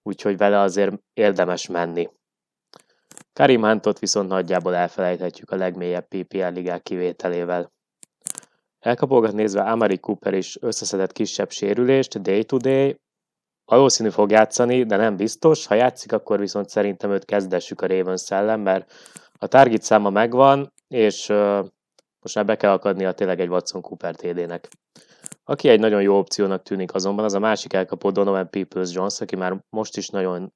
úgyhogy 0.02 0.37
vele 0.37 0.61
azért 0.61 0.94
érdemes 1.12 1.66
menni. 1.66 2.11
Karim 3.32 3.62
Huntot 3.62 3.99
viszont 3.99 4.28
nagyjából 4.28 4.75
elfelejthetjük 4.75 5.50
a 5.50 5.56
legmélyebb 5.56 6.09
PPL 6.09 6.47
ligák 6.47 6.83
kivételével. 6.83 7.73
Elkapolgat 8.85 9.33
nézve 9.33 9.62
Amari 9.62 9.99
Cooper 9.99 10.35
is 10.35 10.57
összeszedett 10.61 11.12
kisebb 11.12 11.50
sérülést 11.50 12.23
day-to-day, 12.23 13.00
valószínű 13.64 14.11
fog 14.11 14.31
játszani, 14.31 14.85
de 14.85 14.97
nem 14.97 15.17
biztos. 15.17 15.67
Ha 15.67 15.75
játszik, 15.75 16.12
akkor 16.12 16.38
viszont 16.38 16.69
szerintem 16.69 17.11
őt 17.11 17.25
kezdessük 17.25 17.81
a 17.81 17.87
Ravens 17.87 18.21
szellem, 18.21 18.61
mert 18.61 18.93
a 19.38 19.47
target 19.47 19.83
száma 19.83 20.11
megvan, 20.11 20.73
és 20.88 21.29
uh, 21.29 21.67
most 22.21 22.35
már 22.35 22.45
be 22.45 22.57
kell 22.57 22.73
akadnia 22.73 23.12
tényleg 23.12 23.41
egy 23.41 23.49
Watson 23.49 23.81
Cooper 23.81 24.17
TD-nek. 24.17 24.69
Aki 25.45 25.69
egy 25.69 25.81
nagyon 25.81 26.03
jó 26.03 26.19
opciónak 26.19 26.62
tűnik 26.62 26.95
azonban, 26.95 27.25
az 27.25 27.35
a 27.35 27.38
másik 27.38 27.73
elkapó 27.73 28.11
Donovan 28.11 28.50
Peoples-Jones, 28.50 29.21
aki 29.21 29.37
már 29.37 29.64
most 29.71 29.97
is 29.97 30.09
nagyon 30.09 30.53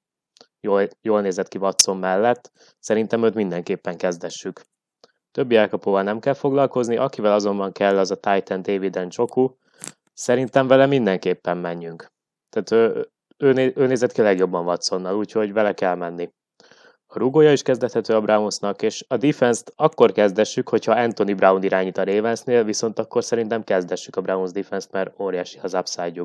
jól, 0.61 0.89
jól 1.01 1.21
nézett 1.21 1.49
ki 1.49 1.59
Watson 1.59 1.97
mellett. 1.97 2.51
Szerintem 2.79 3.25
őt 3.25 3.35
mindenképpen 3.35 3.97
kezdessük. 3.97 4.63
Többi 5.39 5.57
elkapóval 5.57 6.03
nem 6.03 6.19
kell 6.19 6.35
foglalkozni, 6.35 6.97
akivel 6.97 7.33
azonban 7.33 7.73
kell 7.73 7.99
az 7.99 8.11
a 8.11 8.15
Titan 8.15 8.63
David 8.63 9.07
Njoku. 9.07 9.51
Szerintem 10.13 10.67
vele 10.67 10.87
mindenképpen 10.87 11.57
menjünk. 11.57 12.07
Tehát 12.51 12.71
ő, 12.71 13.09
ő, 13.37 13.73
ő 13.77 13.87
nézett 13.87 14.13
ki 14.13 14.23
legjobban 14.23 14.65
Watsonnal, 14.65 15.17
úgyhogy 15.17 15.53
vele 15.53 15.73
kell 15.73 15.95
menni. 15.95 16.33
A 17.11 17.19
rugója 17.19 17.53
is 17.53 17.63
kezdethető 17.63 18.15
a 18.15 18.21
Brownsnak, 18.21 18.83
és 18.83 19.05
a 19.09 19.17
defense-t 19.17 19.73
akkor 19.77 20.13
kezdessük, 20.13 20.69
hogyha 20.69 20.93
Anthony 20.93 21.37
Brown 21.37 21.63
irányít 21.63 21.99
a 21.99 22.05
Ravensnél, 22.05 22.65
viszont 22.65 22.99
akkor 22.99 23.25
szerintem 23.25 23.65
kezdessük 23.65 24.17
a 24.17 24.21
Browns 24.21 24.51
defense-t, 24.51 24.93
mert 24.93 25.21
óriási 25.21 25.59
az 25.63 25.75
upside. 25.75 26.23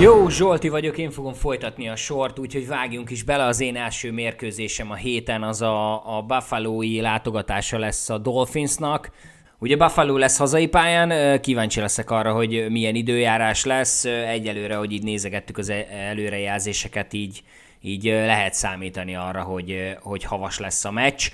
Jó, 0.00 0.28
Zsolti 0.28 0.68
vagyok, 0.68 0.98
én 0.98 1.10
fogom 1.10 1.32
folytatni 1.32 1.88
a 1.88 1.96
sort, 1.96 2.38
úgyhogy 2.38 2.66
vágjunk 2.66 3.10
is 3.10 3.22
bele. 3.22 3.44
Az 3.44 3.60
én 3.60 3.76
első 3.76 4.12
mérkőzésem 4.12 4.90
a 4.90 4.94
héten 4.94 5.42
az 5.42 5.62
a, 5.62 6.16
a 6.16 6.22
Buffalo-i 6.22 7.00
látogatása 7.00 7.78
lesz 7.78 8.10
a 8.10 8.18
Dolphinsnak. 8.18 9.10
Ugye 9.58 9.76
Buffalo 9.76 10.16
lesz 10.16 10.38
hazai 10.38 10.66
pályán, 10.66 11.40
kíváncsi 11.40 11.80
leszek 11.80 12.10
arra, 12.10 12.32
hogy 12.32 12.66
milyen 12.70 12.94
időjárás 12.94 13.64
lesz. 13.64 14.04
Egyelőre, 14.04 14.74
hogy 14.74 14.92
így 14.92 15.02
nézegettük 15.02 15.58
az 15.58 15.68
e-, 15.68 15.86
előrejelzéseket, 15.90 17.12
így 17.12 17.42
így 17.80 18.04
lehet 18.04 18.54
számítani 18.54 19.14
arra, 19.14 19.42
hogy, 19.42 19.96
hogy 20.00 20.24
havas 20.24 20.58
lesz 20.58 20.84
a 20.84 20.90
meccs. 20.90 21.30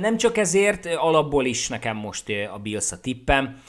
Nem 0.00 0.16
csak 0.16 0.36
ezért, 0.36 0.86
alapból 0.86 1.44
is 1.44 1.68
nekem 1.68 1.96
most 1.96 2.24
a 2.54 2.58
Bills 2.58 2.92
a 2.92 3.00
tippem, 3.00 3.60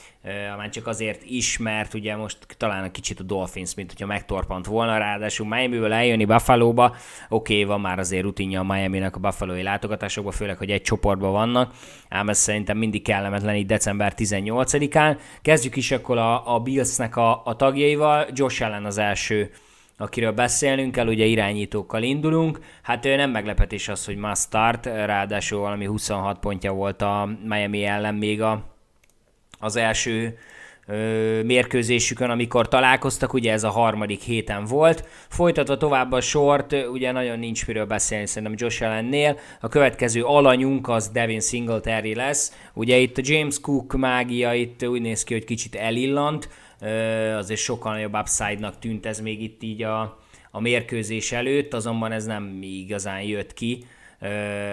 már 0.56 0.68
csak 0.68 0.86
azért 0.86 1.22
is, 1.24 1.58
mert 1.58 1.94
ugye 1.94 2.16
most 2.16 2.38
talán 2.56 2.84
egy 2.84 2.90
kicsit 2.90 3.20
a 3.20 3.22
Dolphins, 3.22 3.74
mint 3.74 3.90
hogyha 3.90 4.06
megtorpant 4.06 4.66
volna, 4.66 4.98
ráadásul 4.98 5.46
Miami-ből 5.46 5.92
eljönni 5.92 6.24
Buffalo-ba, 6.24 6.84
oké, 7.28 7.52
okay, 7.52 7.64
van 7.64 7.80
már 7.80 7.98
azért 7.98 8.22
rutinja 8.22 8.60
a 8.60 8.64
Miami-nak 8.64 9.16
a 9.16 9.18
Buffalo-i 9.18 9.62
látogatásokban, 9.62 10.32
főleg, 10.32 10.56
hogy 10.56 10.70
egy 10.70 10.82
csoportban 10.82 11.32
vannak, 11.32 11.74
ám 12.08 12.28
ez 12.28 12.38
szerintem 12.38 12.76
mindig 12.78 13.02
kellemetlen 13.02 13.54
így 13.54 13.66
december 13.66 14.12
18-án. 14.16 15.18
Kezdjük 15.42 15.76
is 15.76 15.90
akkor 15.90 16.18
a, 16.18 16.54
a 16.54 16.60
Bills-nek 16.60 17.16
a, 17.16 17.42
a 17.44 17.56
tagjaival, 17.56 18.26
Josh 18.32 18.64
Allen 18.64 18.84
az 18.84 18.98
első 18.98 19.50
akiről 19.98 20.32
beszélnünk 20.32 20.92
kell, 20.92 21.06
ugye 21.06 21.24
irányítókkal 21.24 22.02
indulunk. 22.02 22.58
Hát 22.82 23.04
ő 23.04 23.16
nem 23.16 23.30
meglepetés 23.30 23.88
az, 23.88 24.04
hogy 24.04 24.16
must 24.16 24.42
start, 24.42 24.86
ráadásul 24.86 25.60
valami 25.60 25.84
26 25.84 26.38
pontja 26.38 26.72
volt 26.72 27.02
a 27.02 27.28
Miami 27.44 27.84
ellen 27.84 28.14
még 28.14 28.42
a, 28.42 28.62
az 29.58 29.76
első 29.76 30.38
mérkőzésükön, 31.44 32.30
amikor 32.30 32.68
találkoztak, 32.68 33.32
ugye 33.32 33.52
ez 33.52 33.64
a 33.64 33.70
harmadik 33.70 34.20
héten 34.20 34.64
volt. 34.64 35.08
Folytatva 35.28 35.76
tovább 35.76 36.12
a 36.12 36.20
sort, 36.20 36.72
ugye 36.92 37.12
nagyon 37.12 37.38
nincs 37.38 37.66
miről 37.66 37.84
beszélni 37.84 38.26
szerintem 38.26 38.54
Josh 38.56 38.82
Allennél. 38.82 39.38
A 39.60 39.68
következő 39.68 40.22
alanyunk 40.22 40.88
az 40.88 41.08
Devin 41.08 41.40
Singletary 41.40 42.14
lesz. 42.14 42.52
Ugye 42.74 42.96
itt 42.96 43.18
a 43.18 43.22
James 43.24 43.60
Cook 43.60 43.96
mágia 43.96 44.54
itt 44.54 44.86
úgy 44.86 45.00
néz 45.00 45.24
ki, 45.24 45.32
hogy 45.32 45.44
kicsit 45.44 45.74
elillant, 45.74 46.48
azért 47.36 47.60
sokkal 47.60 47.92
nagyobb 47.92 48.14
upside-nak 48.14 48.78
tűnt 48.78 49.06
ez 49.06 49.20
még 49.20 49.42
itt 49.42 49.62
így 49.62 49.82
a, 49.82 50.18
a 50.50 50.60
mérkőzés 50.60 51.32
előtt, 51.32 51.74
azonban 51.74 52.12
ez 52.12 52.24
nem 52.24 52.58
igazán 52.62 53.22
jött 53.22 53.54
ki. 53.54 53.84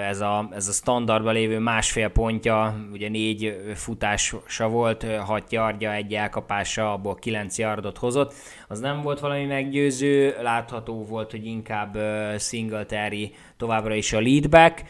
Ez 0.07 0.21
a, 0.21 0.49
ez 0.51 0.67
a 0.67 0.71
standardban 0.71 1.33
lévő 1.33 1.59
másfél 1.59 2.09
pontja, 2.09 2.75
ugye 2.91 3.09
négy 3.09 3.61
futása 3.75 4.67
volt, 4.69 5.05
hat 5.19 5.51
yardja, 5.51 5.93
egy 5.93 6.13
elkapása, 6.13 6.91
abból 6.91 7.15
kilenc 7.15 7.57
yardot 7.57 7.97
hozott, 7.97 8.33
az 8.67 8.79
nem 8.79 9.01
volt 9.01 9.19
valami 9.19 9.45
meggyőző, 9.45 10.35
látható 10.41 11.05
volt, 11.05 11.31
hogy 11.31 11.45
inkább 11.45 11.97
Singletary 12.39 13.33
továbbra 13.57 13.95
is 13.95 14.13
a 14.13 14.21
leadback. 14.21 14.83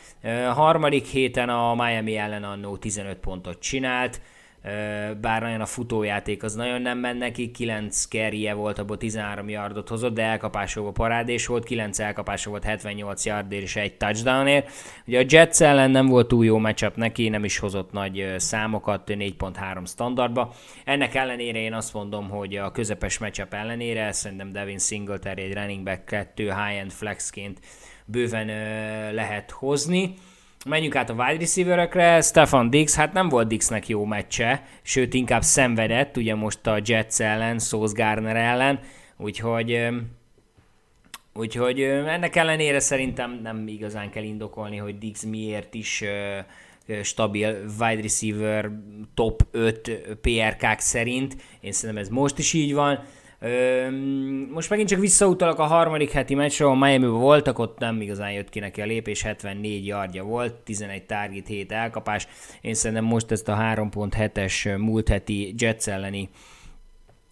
Harmadik 0.54 1.06
héten 1.06 1.50
a 1.50 1.76
Miami 1.76 2.18
ellen 2.18 2.44
annó 2.44 2.78
15 2.78 3.18
pontot 3.18 3.60
csinált, 3.60 4.22
bár 5.22 5.42
nagyon 5.42 5.62
a 5.62 5.66
futójáték 5.66 6.44
az 6.44 6.56
nagyon 6.56 6.82
nem 6.82 6.98
ment 6.98 7.20
neki, 7.20 7.52
9 7.52 8.06
kerje 8.06 8.54
volt, 8.54 8.80
abból 8.80 8.98
13 8.98 9.50
yardot 9.50 9.90
hozott, 9.90 10.14
de 10.14 10.22
elkapásokból 10.22 10.92
parádés 10.92 11.46
volt, 11.46 11.64
9 11.64 12.00
elkapása 12.00 12.50
volt 12.50 12.64
78 12.64 13.26
yardért 13.26 13.64
és 13.64 13.76
egy 13.76 13.98
touchdownért. 13.98 14.72
Ugye 15.08 15.20
a 15.20 15.26
Jets 15.30 15.62
ellen 15.62 15.92
nem 15.92 16.06
volt 16.06 16.28
túl 16.28 16.46
jó 16.46 16.58
matchup 16.58 16.96
neki, 16.96 17.30
nem 17.30 17.44
is 17.44 17.58
hozott 17.58 17.92
nagy 17.92 18.36
számokat, 18.38 19.02
4.3 19.08 19.88
standardba. 19.88 20.54
Ennek 20.86 21.16
ellenére 21.16 21.60
én 21.60 21.74
azt 21.74 21.94
mondom, 21.94 22.30
hogy 22.30 22.56
a 22.56 22.72
közepes 22.72 23.18
matchup 23.18 23.54
ellenére 23.54 24.12
szerintem 24.12 24.52
Devin 24.52 24.80
Singletary 24.80 25.42
egy 25.42 25.54
running 25.54 25.84
back 25.84 26.06
2 26.06 26.44
high-end 26.44 26.92
flexként 26.92 27.60
bőven 28.06 28.46
lehet 29.14 29.52
hozni. 29.52 30.14
Menjünk 30.70 30.96
át 30.96 31.10
a 31.10 31.14
wide 31.14 31.38
receiverekre, 31.38 32.22
Stefan 32.22 32.70
Dix, 32.70 32.96
hát 32.96 33.14
nem 33.14 33.30
volt 33.30 33.48
Dixnek 33.48 33.88
jó 33.88 34.06
meccse, 34.06 34.64
sőt 34.82 35.14
inkább 35.14 35.42
szenvedett, 35.42 36.18
ugye 36.18 36.36
most 36.36 36.68
a 36.68 36.80
Jets 36.86 37.20
ellen, 37.20 37.60
Sauce 37.60 38.04
Garner 38.04 38.36
ellen, 38.36 38.80
úgyhogy 39.18 39.88
Úgyhogy 41.34 41.82
ennek 41.82 42.36
ellenére 42.36 42.80
szerintem 42.80 43.40
nem 43.44 43.68
igazán 43.68 44.10
kell 44.10 44.24
indokolni, 44.24 44.78
hogy 44.78 44.98
Dix 44.98 45.24
miért 45.24 45.74
is 45.74 46.04
stabil 47.04 47.66
wide 47.80 48.02
receiver 48.02 48.72
top 49.14 49.48
5 49.52 49.92
PRK-k 50.22 50.80
szerint. 50.80 51.36
Én 51.60 51.72
szerintem 51.72 52.04
ez 52.04 52.10
most 52.10 52.38
is 52.38 52.54
így 52.54 52.74
van 52.74 53.04
most 54.52 54.70
megint 54.70 54.90
csak 54.90 55.00
visszautalak 55.00 55.60
a 55.60 55.64
harmadik 55.64 56.12
heti 56.12 56.36
meccsre, 56.36 56.66
ahol 56.66 56.78
miami 56.78 57.06
voltak, 57.06 57.60
ott 57.60 57.80
nem 57.80 58.02
igazán 58.02 58.32
jött 58.32 58.50
ki 58.50 58.60
neki 58.60 58.82
a 58.82 58.86
lépés, 58.86 59.22
74 59.22 59.86
yardja 59.86 60.24
volt, 60.24 60.54
11 60.54 61.06
target, 61.06 61.48
7 61.48 61.72
elkapás. 61.72 62.28
Én 62.62 62.74
szerintem 62.74 63.06
most 63.06 63.32
ezt 63.32 63.48
a 63.48 63.56
3.7-es 63.56 64.78
múlt 64.78 65.08
heti 65.08 65.54
Jets 65.58 65.88
elleni 65.88 66.30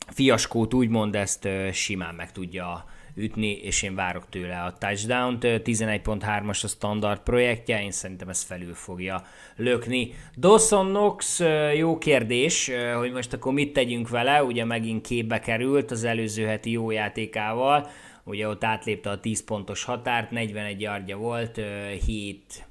fiaskót 0.08 0.74
úgymond 0.74 1.16
ezt 1.16 1.48
simán 1.72 2.16
meg 2.16 2.32
tudja 2.32 2.86
ütni, 3.16 3.52
és 3.52 3.84
én 3.84 3.96
várok 3.96 4.30
tőle 4.30 4.62
a 4.62 4.74
touchdown-t. 4.74 5.44
11.3-as 5.44 6.64
a 6.64 6.68
standard 6.68 7.20
projektje, 7.20 7.84
én 7.84 7.92
szerintem 7.92 8.30
ez 8.30 8.42
felül 8.44 8.74
fogja 8.74 9.24
lökni. 9.56 10.14
Dawson 10.38 10.88
Knox, 10.88 11.42
jó 11.76 11.98
kérdés, 11.98 12.72
hogy 12.98 13.12
most 13.12 13.34
akkor 13.34 13.54
mit 13.54 13.74
tegyünk 13.74 14.10
vele, 14.10 14.44
ugye 14.44 14.66
megint 14.66 15.08
képbe 15.08 15.40
került 15.40 15.92
az 15.92 16.04
előző 16.04 16.46
heti 16.46 16.72
jó 16.72 16.92
játékával, 16.92 17.90
ugye 18.24 18.48
ott 18.48 18.64
átlépte 18.64 19.10
a 19.10 19.20
10 19.20 19.44
pontos 19.44 19.84
határt, 19.84 20.32
41 20.32 20.82
yardja 20.82 21.18
volt, 21.18 21.62
7 22.06 22.66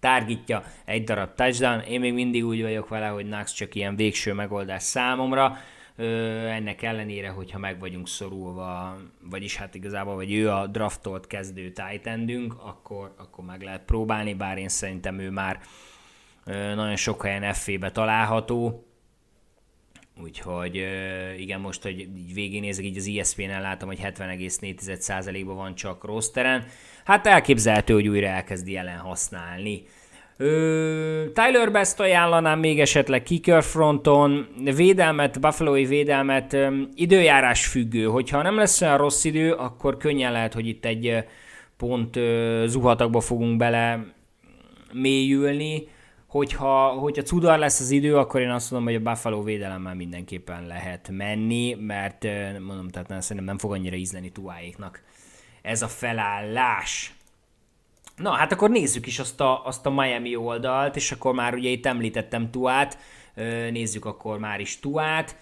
targetja, 0.00 0.62
egy 0.84 1.04
darab 1.04 1.34
touchdown. 1.34 1.80
Én 1.80 2.00
még 2.00 2.12
mindig 2.12 2.46
úgy 2.46 2.62
vagyok 2.62 2.88
vele, 2.88 3.06
hogy 3.06 3.24
Knox 3.24 3.52
csak 3.52 3.74
ilyen 3.74 3.96
végső 3.96 4.32
megoldás 4.32 4.82
számomra 4.82 5.56
ennek 5.98 6.82
ellenére, 6.82 7.28
hogyha 7.28 7.58
meg 7.58 7.78
vagyunk 7.78 8.08
szorulva, 8.08 8.96
vagyis 9.30 9.56
hát 9.56 9.74
igazából, 9.74 10.14
vagy 10.14 10.32
ő 10.32 10.50
a 10.50 10.66
draftolt 10.66 11.26
kezdő 11.26 11.72
titan 11.72 12.50
akkor, 12.62 13.14
akkor 13.16 13.44
meg 13.44 13.62
lehet 13.62 13.84
próbálni, 13.84 14.34
bár 14.34 14.58
én 14.58 14.68
szerintem 14.68 15.18
ő 15.18 15.30
már 15.30 15.60
nagyon 16.74 16.96
sok 16.96 17.22
helyen 17.22 17.52
FV-be 17.52 17.90
található, 17.90 18.82
Úgyhogy 20.22 20.74
igen, 21.38 21.60
most, 21.60 21.82
hogy 21.82 21.98
így 21.98 22.34
végignézek, 22.34 22.84
így 22.84 22.96
az 22.96 23.08
ESPN-en 23.18 23.60
látom, 23.60 23.88
hogy 23.88 24.00
70,4%-ban 24.02 25.56
van 25.56 25.74
csak 25.74 26.04
rosteren. 26.04 26.66
Hát 27.04 27.26
elképzelhető, 27.26 27.94
hogy 27.94 28.08
újra 28.08 28.26
elkezdi 28.26 28.76
ellen 28.76 28.98
használni. 28.98 29.82
Ö, 30.40 31.24
Tyler 31.34 31.72
Best 31.72 32.00
ajánlanám 32.00 32.58
még 32.58 32.80
esetleg 32.80 33.22
kicker 33.22 33.62
fronton, 33.62 34.46
védelmet, 34.74 35.40
buffalo 35.40 35.72
védelmet, 35.72 36.56
időjárás 36.94 37.66
függő, 37.66 38.04
hogyha 38.04 38.42
nem 38.42 38.56
lesz 38.56 38.80
olyan 38.80 38.96
rossz 38.96 39.24
idő, 39.24 39.52
akkor 39.52 39.96
könnyen 39.96 40.32
lehet, 40.32 40.54
hogy 40.54 40.66
itt 40.66 40.84
egy 40.84 41.24
pont 41.76 42.16
ö, 42.16 42.64
zuhatagba 42.66 43.20
fogunk 43.20 43.56
bele 43.56 44.04
mélyülni, 44.92 45.88
hogyha, 46.26 46.88
hogyha 46.88 47.22
cudar 47.22 47.58
lesz 47.58 47.80
az 47.80 47.90
idő, 47.90 48.16
akkor 48.16 48.40
én 48.40 48.50
azt 48.50 48.70
mondom, 48.70 48.92
hogy 48.92 49.06
a 49.06 49.10
Buffalo 49.10 49.42
védelemmel 49.42 49.94
mindenképpen 49.94 50.66
lehet 50.66 51.08
menni, 51.12 51.74
mert 51.74 52.26
mondom, 52.66 52.88
tehát 52.88 53.08
nem, 53.08 53.20
szerintem 53.20 53.46
nem 53.46 53.58
fog 53.58 53.72
annyira 53.72 53.96
ízleni 53.96 54.30
tuáéknak 54.30 55.02
ez 55.62 55.82
a 55.82 55.88
felállás. 55.88 57.17
Na, 58.18 58.30
hát 58.30 58.52
akkor 58.52 58.70
nézzük 58.70 59.06
is 59.06 59.18
azt 59.18 59.40
a, 59.40 59.64
azt 59.64 59.86
a 59.86 59.90
Miami 59.90 60.36
oldalt, 60.36 60.96
és 60.96 61.12
akkor 61.12 61.34
már 61.34 61.54
ugye 61.54 61.68
itt 61.68 61.86
említettem 61.86 62.50
Tuát, 62.50 62.98
nézzük 63.70 64.04
akkor 64.04 64.38
már 64.38 64.60
is 64.60 64.80
Tuát. 64.80 65.36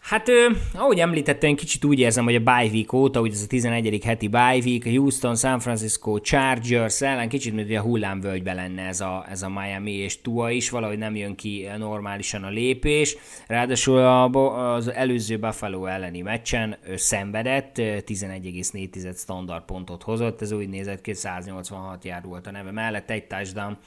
Hát, 0.00 0.28
ahogy 0.74 1.00
említettem, 1.00 1.54
kicsit 1.54 1.84
úgy 1.84 1.98
érzem, 1.98 2.24
hogy 2.24 2.34
a 2.34 2.40
bye 2.40 2.68
week 2.72 2.92
óta, 2.92 3.20
ugye 3.20 3.32
ez 3.32 3.42
a 3.42 3.46
11. 3.46 4.04
heti 4.04 4.28
bye 4.28 4.58
week, 4.64 4.86
a 4.86 4.88
Houston, 4.88 5.36
San 5.36 5.60
Francisco, 5.60 6.18
Chargers 6.18 7.00
ellen 7.00 7.28
kicsit, 7.28 7.54
mint 7.54 7.76
a 7.76 7.80
hullámvölgybe 7.80 8.52
lenne 8.52 8.82
ez 8.82 9.00
a, 9.00 9.26
ez 9.30 9.42
a 9.42 9.48
Miami 9.48 9.92
és 9.92 10.20
Tua 10.20 10.50
is, 10.50 10.70
valahogy 10.70 10.98
nem 10.98 11.16
jön 11.16 11.34
ki 11.34 11.68
normálisan 11.78 12.44
a 12.44 12.48
lépés. 12.48 13.16
Ráadásul 13.46 13.98
az 13.98 14.88
előző 14.88 15.38
Buffalo 15.38 15.86
elleni 15.86 16.20
meccsen 16.20 16.76
szenvedett, 16.96 17.74
11,4 17.76 19.18
standard 19.18 19.64
pontot 19.64 20.02
hozott, 20.02 20.42
ez 20.42 20.52
úgy 20.52 20.68
nézett 20.68 21.00
ki, 21.00 21.14
186 21.14 22.04
jár 22.04 22.22
volt 22.22 22.46
a 22.46 22.50
neve 22.50 22.70
mellett, 22.70 23.10
egy 23.10 23.26
touchdown, 23.26 23.78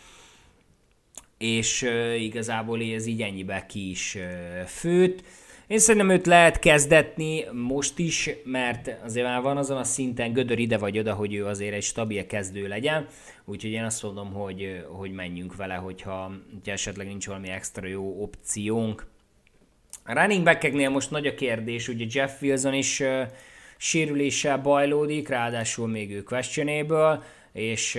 és 1.38 1.90
igazából 2.20 2.82
ez 2.82 3.06
így 3.06 3.22
ennyibe 3.22 3.66
ki 3.66 3.90
is 3.90 4.18
főtt. 4.66 5.24
Én 5.68 5.80
szerintem 5.80 6.10
őt 6.10 6.26
lehet 6.26 6.60
kezdetni 6.60 7.46
most 7.52 8.00
is, 8.00 8.30
mert 8.44 9.04
azért 9.04 9.26
már 9.26 9.42
van 9.42 9.58
azon 9.58 9.78
a 9.78 9.84
szinten 9.84 10.34
gödör 10.34 10.60
ide 10.60 10.78
vagy 10.78 11.00
oda, 11.00 11.14
hogy 11.14 11.34
ő 11.34 11.46
azért 11.46 11.74
egy 11.74 11.84
stabil 11.84 12.26
kezdő 12.26 12.68
legyen, 12.68 13.08
úgyhogy 13.46 13.72
én 13.72 13.84
azt 13.84 14.04
mondom, 14.04 14.34
hogy, 14.34 14.86
hogy 14.90 15.12
menjünk 15.12 15.56
vele, 15.56 15.74
hogyha, 15.74 16.32
hogyha 16.54 16.72
esetleg 16.72 17.08
nincs 17.08 17.28
valami 17.28 17.50
extra 17.50 17.88
jó 17.88 18.22
opciónk. 18.22 19.06
A 20.06 20.14
running 20.14 20.44
back 20.44 20.90
most 20.90 21.12
nagy 21.12 21.28
a 21.28 21.34
kérdés, 21.34 21.88
ugye 21.88 22.06
Jeff 22.10 22.42
Wilson 22.42 22.74
is 22.74 23.00
uh, 23.00 23.22
sérüléssel 23.78 24.58
bajlódik, 24.58 25.28
ráadásul 25.28 25.88
még 25.88 26.12
ő 26.12 26.24
questionable, 26.24 27.22
és 27.58 27.96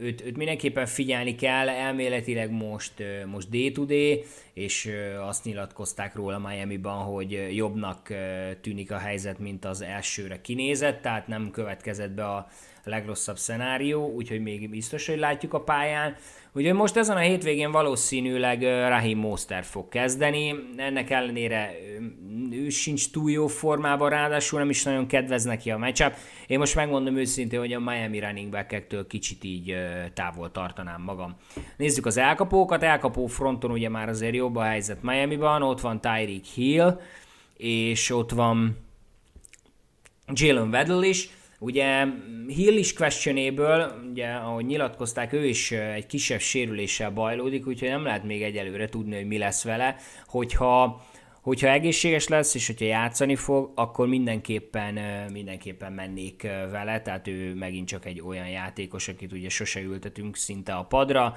őt, 0.00 0.22
őt 0.26 0.36
mindenképpen 0.36 0.86
figyelni 0.86 1.34
kell, 1.34 1.68
elméletileg 1.68 2.50
most, 2.50 2.92
most 3.26 3.50
day-to-day, 3.50 4.24
és 4.52 4.90
azt 5.20 5.44
nyilatkozták 5.44 6.14
róla 6.14 6.38
Miami-ban, 6.38 7.02
hogy 7.02 7.56
jobbnak 7.56 8.12
tűnik 8.60 8.92
a 8.92 8.98
helyzet, 8.98 9.38
mint 9.38 9.64
az 9.64 9.80
elsőre 9.80 10.40
kinézett, 10.40 11.02
tehát 11.02 11.26
nem 11.26 11.50
következett 11.50 12.10
be 12.10 12.24
a 12.24 12.48
legrosszabb 12.88 13.38
szenárió, 13.38 14.12
úgyhogy 14.14 14.42
még 14.42 14.70
biztos, 14.70 15.06
hogy 15.06 15.18
látjuk 15.18 15.54
a 15.54 15.60
pályán. 15.60 16.16
Ugye 16.52 16.72
most 16.72 16.96
ezen 16.96 17.16
a 17.16 17.20
hétvégén 17.20 17.70
valószínűleg 17.70 18.62
Rahim 18.62 19.18
Mostert 19.18 19.66
fog 19.66 19.88
kezdeni, 19.88 20.54
ennek 20.76 21.10
ellenére 21.10 21.70
ő 22.50 22.68
sincs 22.68 23.10
túl 23.10 23.30
jó 23.30 23.46
formában, 23.46 24.10
ráadásul 24.10 24.58
nem 24.58 24.70
is 24.70 24.82
nagyon 24.82 25.06
kedvez 25.06 25.44
neki 25.44 25.70
a 25.70 25.78
matchup. 25.78 26.14
Én 26.46 26.58
most 26.58 26.74
megmondom 26.74 27.16
őszintén, 27.16 27.58
hogy 27.58 27.72
a 27.72 27.80
Miami 27.80 28.20
running 28.20 28.50
back 28.50 29.06
kicsit 29.08 29.44
így 29.44 29.76
távol 30.14 30.50
tartanám 30.50 31.02
magam. 31.02 31.36
Nézzük 31.76 32.06
az 32.06 32.16
elkapókat, 32.16 32.82
elkapó 32.82 33.26
fronton 33.26 33.70
ugye 33.70 33.88
már 33.88 34.08
azért 34.08 34.34
jobb 34.34 34.56
a 34.56 34.62
helyzet 34.62 35.02
Miami-ban, 35.02 35.62
ott 35.62 35.80
van 35.80 36.00
Tyreek 36.00 36.44
Hill, 36.54 37.00
és 37.56 38.10
ott 38.10 38.30
van 38.30 38.76
Jalen 40.32 40.68
Weddle 40.68 41.06
is, 41.06 41.28
Ugye 41.58 42.04
Hill 42.46 42.76
is 42.76 42.92
questionable, 42.92 43.86
ugye 44.10 44.26
ahogy 44.26 44.64
nyilatkozták, 44.64 45.32
ő 45.32 45.46
is 45.46 45.70
egy 45.70 46.06
kisebb 46.06 46.40
sérüléssel 46.40 47.10
bajlódik, 47.10 47.66
úgyhogy 47.66 47.88
nem 47.88 48.04
lehet 48.04 48.24
még 48.24 48.42
egyelőre 48.42 48.88
tudni, 48.88 49.16
hogy 49.16 49.26
mi 49.26 49.38
lesz 49.38 49.64
vele. 49.64 49.96
Hogyha 50.26 51.06
hogyha 51.48 51.68
egészséges 51.68 52.28
lesz, 52.28 52.54
és 52.54 52.66
hogyha 52.66 52.84
játszani 52.84 53.36
fog, 53.36 53.72
akkor 53.74 54.08
mindenképpen, 54.08 54.94
mindenképpen 55.32 55.92
mennék 55.92 56.42
vele, 56.70 57.00
tehát 57.02 57.28
ő 57.28 57.54
megint 57.54 57.88
csak 57.88 58.06
egy 58.06 58.20
olyan 58.20 58.48
játékos, 58.48 59.08
akit 59.08 59.32
ugye 59.32 59.48
sose 59.48 59.80
ültetünk 59.80 60.36
szinte 60.36 60.72
a 60.72 60.82
padra, 60.84 61.36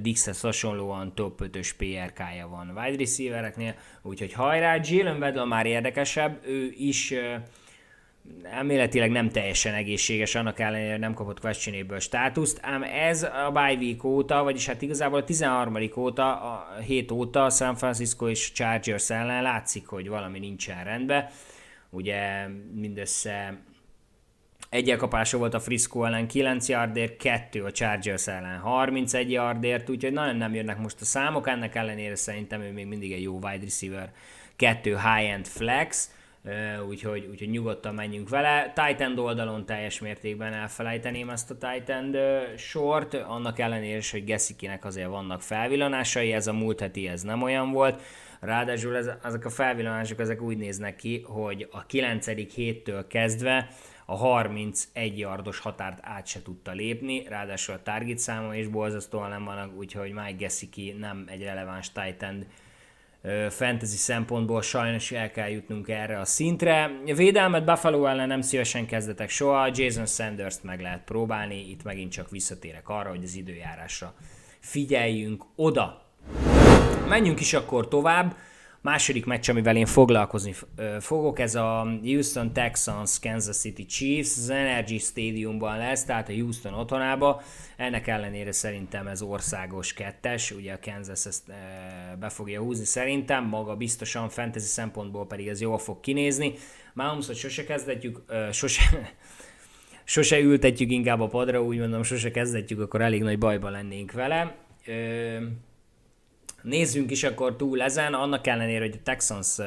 Dixhez 0.00 0.40
hasonlóan 0.40 1.14
top 1.14 1.42
5-ös 1.44 1.70
PRK-ja 1.76 2.48
van 2.48 2.72
wide 2.76 2.96
receivereknél, 2.96 3.74
úgyhogy 4.02 4.32
hajrá, 4.32 4.80
Jalen 4.82 5.20
Weddle 5.20 5.44
már 5.44 5.66
érdekesebb, 5.66 6.40
ő 6.46 6.72
is 6.76 7.14
elméletileg 8.42 9.10
nem 9.10 9.28
teljesen 9.28 9.74
egészséges, 9.74 10.34
annak 10.34 10.58
ellenére 10.58 10.96
nem 10.96 11.14
kapott 11.14 11.40
questionable 11.40 11.98
státuszt, 11.98 12.58
ám 12.62 12.82
ez 12.82 13.22
a 13.22 13.50
bye 13.52 13.76
week 13.80 14.04
óta, 14.04 14.42
vagyis 14.42 14.66
hát 14.66 14.82
igazából 14.82 15.18
a 15.18 15.24
13. 15.24 15.76
óta, 15.96 16.40
a 16.40 16.80
hét 16.80 17.10
óta 17.10 17.44
a 17.44 17.50
San 17.50 17.74
Francisco 17.74 18.28
és 18.28 18.52
Chargers 18.52 19.10
ellen 19.10 19.42
látszik, 19.42 19.86
hogy 19.86 20.08
valami 20.08 20.38
nincsen 20.38 20.84
rendben. 20.84 21.28
Ugye 21.90 22.46
mindössze 22.74 23.58
egy 24.70 24.90
elkapása 24.90 25.38
volt 25.38 25.54
a 25.54 25.60
Frisco 25.60 26.04
ellen 26.04 26.26
9 26.26 26.68
yardért, 26.68 27.16
kettő 27.16 27.64
a 27.64 27.72
Chargers 27.72 28.26
ellen 28.26 28.58
31 28.58 29.30
yardért, 29.30 29.90
úgyhogy 29.90 30.12
nagyon 30.12 30.36
nem 30.36 30.54
jönnek 30.54 30.78
most 30.78 31.00
a 31.00 31.04
számok, 31.04 31.48
ennek 31.48 31.74
ellenére 31.74 32.16
szerintem 32.16 32.60
ő 32.60 32.72
még 32.72 32.86
mindig 32.86 33.12
egy 33.12 33.22
jó 33.22 33.34
wide 33.34 33.64
receiver, 33.64 34.12
kettő 34.56 34.90
high-end 34.90 35.46
flex, 35.46 36.10
úgyhogy, 36.88 37.26
úgyhogy 37.30 37.50
nyugodtan 37.50 37.94
menjünk 37.94 38.28
vele. 38.28 38.72
Titan 38.74 39.18
oldalon 39.18 39.66
teljes 39.66 40.00
mértékben 40.00 40.52
elfelejteném 40.52 41.30
ezt 41.30 41.50
a 41.50 41.56
Titan 41.58 42.16
sort, 42.56 43.14
annak 43.14 43.58
ellenére 43.58 43.96
is, 43.96 44.10
hogy 44.10 44.24
Gessikinek 44.24 44.84
azért 44.84 45.08
vannak 45.08 45.42
felvillanásai, 45.42 46.32
ez 46.32 46.46
a 46.46 46.52
múlt 46.52 46.80
heti 46.80 47.08
ez 47.08 47.22
nem 47.22 47.42
olyan 47.42 47.70
volt. 47.72 48.02
Ráadásul 48.40 48.96
ez, 48.96 49.10
ezek 49.22 49.44
a 49.44 49.50
felvillanások 49.50 50.20
ezek 50.20 50.42
úgy 50.42 50.56
néznek 50.56 50.96
ki, 50.96 51.20
hogy 51.26 51.68
a 51.70 51.86
9. 51.86 52.54
héttől 52.54 53.06
kezdve 53.06 53.68
a 54.06 54.16
31 54.16 55.18
yardos 55.18 55.58
határt 55.58 55.98
át 56.02 56.26
se 56.26 56.42
tudta 56.42 56.72
lépni, 56.72 57.24
ráadásul 57.28 57.74
a 57.74 57.82
target 57.82 58.18
száma 58.18 58.56
is 58.56 58.66
borzasztóan 58.66 59.28
nem 59.28 59.44
vannak, 59.44 59.76
úgyhogy 59.76 60.12
Mike 60.12 60.36
Gesicki 60.38 60.96
nem 60.98 61.24
egy 61.28 61.42
releváns 61.42 61.92
Titan 61.92 62.46
fantasy 63.50 63.96
szempontból 63.96 64.62
sajnos 64.62 65.12
el 65.12 65.30
kell 65.30 65.48
jutnunk 65.48 65.88
erre 65.88 66.20
a 66.20 66.24
szintre. 66.24 66.90
Védelmet 67.04 67.64
Buffalo 67.64 68.06
ellen 68.06 68.26
nem 68.28 68.40
szívesen 68.40 68.86
kezdetek 68.86 69.28
soha, 69.28 69.70
Jason 69.74 70.06
Sanders-t 70.06 70.62
meg 70.62 70.80
lehet 70.80 71.04
próbálni, 71.04 71.70
itt 71.70 71.82
megint 71.82 72.12
csak 72.12 72.30
visszatérek 72.30 72.88
arra, 72.88 73.08
hogy 73.08 73.24
az 73.24 73.36
időjárásra 73.36 74.14
figyeljünk 74.58 75.44
oda. 75.56 76.02
Menjünk 77.08 77.40
is 77.40 77.52
akkor 77.52 77.88
tovább. 77.88 78.36
Második 78.86 79.24
meccs, 79.24 79.48
amivel 79.48 79.76
én 79.76 79.86
foglalkozni 79.86 80.54
fogok, 81.00 81.38
ez 81.38 81.54
a 81.54 81.98
Houston 82.02 82.52
Texans 82.52 83.18
Kansas 83.20 83.56
City 83.56 83.86
Chiefs, 83.86 84.36
az 84.36 84.50
Energy 84.50 84.98
Stadiumban 84.98 85.78
lesz, 85.78 86.04
tehát 86.04 86.28
a 86.28 86.32
Houston 86.32 86.74
otthonába. 86.74 87.42
Ennek 87.76 88.06
ellenére 88.06 88.52
szerintem 88.52 89.06
ez 89.06 89.22
országos 89.22 89.92
kettes, 89.92 90.50
ugye 90.50 90.72
a 90.72 90.78
Kansas 90.82 91.26
ezt 91.26 91.52
be 92.18 92.28
fogja 92.28 92.60
húzni 92.60 92.84
szerintem, 92.84 93.44
maga 93.44 93.76
biztosan 93.76 94.28
fantasy 94.28 94.66
szempontból 94.66 95.26
pedig 95.26 95.48
ez 95.48 95.60
jól 95.60 95.78
fog 95.78 96.00
kinézni. 96.00 96.52
Hogy 97.26 97.36
sose 97.36 97.64
kezdetjük, 97.64 98.22
sose, 98.52 98.82
sose 100.04 100.38
ültetjük 100.38 100.90
inkább 100.90 101.20
a 101.20 101.26
padra, 101.26 101.62
úgy 101.62 101.78
mondom, 101.78 102.02
sose 102.02 102.30
kezdetjük, 102.30 102.80
akkor 102.80 103.00
elég 103.00 103.22
nagy 103.22 103.38
bajban 103.38 103.70
lennénk 103.70 104.12
vele 104.12 104.54
nézzünk 106.66 107.10
is 107.10 107.24
akkor 107.24 107.56
túl 107.56 107.82
ezen, 107.82 108.14
annak 108.14 108.46
ellenére, 108.46 108.84
hogy 108.84 108.98
a 108.98 109.02
Texans 109.02 109.58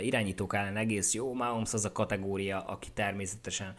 irányítók 0.00 0.54
ellen 0.54 0.76
egész 0.76 1.14
jó, 1.14 1.34
Mahomes 1.34 1.72
az 1.72 1.84
a 1.84 1.92
kategória, 1.92 2.60
aki 2.60 2.88
természetesen 2.94 3.74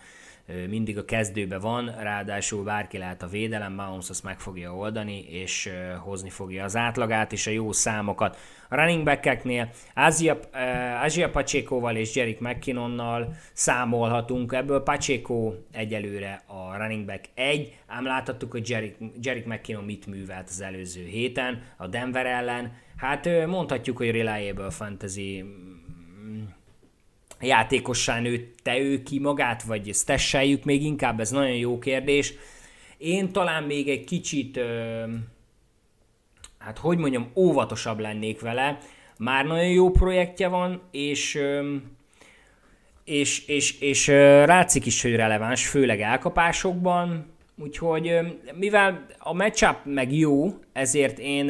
mindig 0.69 0.97
a 0.97 1.05
kezdőbe 1.05 1.57
van, 1.57 1.95
ráadásul 1.99 2.63
bárki 2.63 2.97
lehet 2.97 3.23
a 3.23 3.27
védelem, 3.27 3.73
Mahomes 3.73 4.09
azt 4.09 4.23
meg 4.23 4.39
fogja 4.39 4.75
oldani, 4.75 5.25
és 5.29 5.69
hozni 6.03 6.29
fogja 6.29 6.63
az 6.63 6.75
átlagát 6.75 7.31
és 7.31 7.47
a 7.47 7.51
jó 7.51 7.71
számokat. 7.71 8.37
A 8.69 8.75
running 8.75 9.03
back-eknél 9.03 9.69
Ázia, 9.93 10.39
Ázia 11.01 11.29
Pacheco-val 11.29 11.95
és 11.95 12.15
Jerick 12.15 12.39
McKinnonnal 12.39 13.35
számolhatunk, 13.53 14.53
ebből 14.53 14.83
Pacheco 14.83 15.53
egyelőre 15.71 16.43
a 16.45 16.77
running 16.77 17.05
back 17.05 17.25
egy, 17.33 17.75
ám 17.87 18.05
láthattuk, 18.05 18.51
hogy 18.51 18.69
Jerick, 18.69 18.97
Jerick 19.21 19.45
McKinnon 19.45 19.83
mit 19.83 20.05
művelt 20.05 20.47
az 20.49 20.61
előző 20.61 21.03
héten 21.03 21.61
a 21.77 21.87
Denver 21.87 22.25
ellen. 22.25 22.71
Hát 22.97 23.45
mondhatjuk, 23.47 23.97
hogy 23.97 24.11
reliable 24.11 24.69
fantasy 24.69 25.43
játékossá 27.41 28.19
nőtte 28.19 28.79
ő 28.79 29.03
ki 29.03 29.19
magát, 29.19 29.63
vagy 29.63 29.93
stesseljük 29.93 30.63
még 30.63 30.83
inkább, 30.83 31.19
ez 31.19 31.29
nagyon 31.29 31.55
jó 31.55 31.79
kérdés. 31.79 32.33
Én 32.97 33.31
talán 33.31 33.63
még 33.63 33.89
egy 33.89 34.03
kicsit, 34.03 34.59
hát 36.57 36.77
hogy 36.77 36.97
mondjam, 36.97 37.31
óvatosabb 37.35 37.99
lennék 37.99 38.41
vele. 38.41 38.77
Már 39.17 39.45
nagyon 39.45 39.69
jó 39.69 39.91
projektje 39.91 40.47
van, 40.47 40.81
és 40.91 41.39
és, 43.07 43.47
és, 43.47 43.79
és 43.79 44.07
rátszik 44.45 44.85
is, 44.85 45.01
hogy 45.01 45.15
releváns, 45.15 45.67
főleg 45.67 46.01
elkapásokban, 46.01 47.25
úgyhogy 47.57 48.19
mivel 48.55 49.05
a 49.19 49.33
matchup 49.33 49.77
meg 49.83 50.13
jó, 50.13 50.59
ezért 50.73 51.19
én 51.19 51.47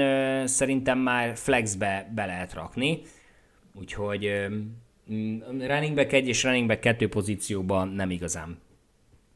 szerintem 0.47 1.00
már 1.00 1.38
flexbe 1.38 2.12
be 2.15 2.26
lehet 2.26 2.54
rakni, 2.54 3.02
úgyhogy 3.73 4.47
running 5.59 5.95
back 5.95 6.13
1 6.13 6.27
és 6.27 6.43
running 6.43 6.67
back 6.67 6.79
2 6.79 7.09
pozícióban 7.09 7.87
nem 7.87 8.09
igazán 8.09 8.57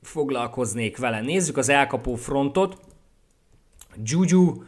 foglalkoznék 0.01 0.97
vele. 0.97 1.21
Nézzük 1.21 1.57
az 1.57 1.69
elkapó 1.69 2.15
frontot. 2.15 2.77
Juju, 4.03 4.63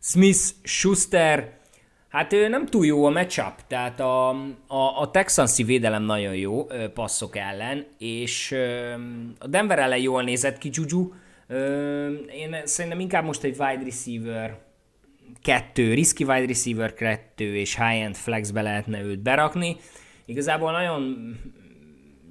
Smith, 0.00 0.40
Schuster, 0.62 1.56
Hát 2.08 2.30
nem 2.30 2.66
túl 2.66 2.86
jó 2.86 3.04
a 3.04 3.10
matchup, 3.10 3.54
tehát 3.66 4.00
a, 4.00 4.28
a, 4.66 5.00
a 5.00 5.10
Texansi 5.10 5.62
védelem 5.62 6.02
nagyon 6.02 6.34
jó 6.34 6.66
passzok 6.94 7.36
ellen, 7.36 7.86
és 7.98 8.54
a 9.38 9.46
Denver 9.46 9.78
ellen 9.78 9.98
jól 9.98 10.22
nézett 10.22 10.58
ki 10.58 10.70
Juju. 10.72 11.12
Én 12.32 12.56
szerintem 12.64 13.00
inkább 13.00 13.24
most 13.24 13.42
egy 13.42 13.56
wide 13.58 13.84
receiver 13.84 14.58
kettő, 15.42 15.94
risky 15.94 16.24
wide 16.24 16.46
receiver 16.46 16.94
kettő 16.94 17.56
és 17.56 17.76
high-end 17.76 18.16
flexbe 18.16 18.62
lehetne 18.62 19.00
őt 19.02 19.22
berakni. 19.22 19.76
Igazából 20.26 20.72
nagyon 20.72 21.34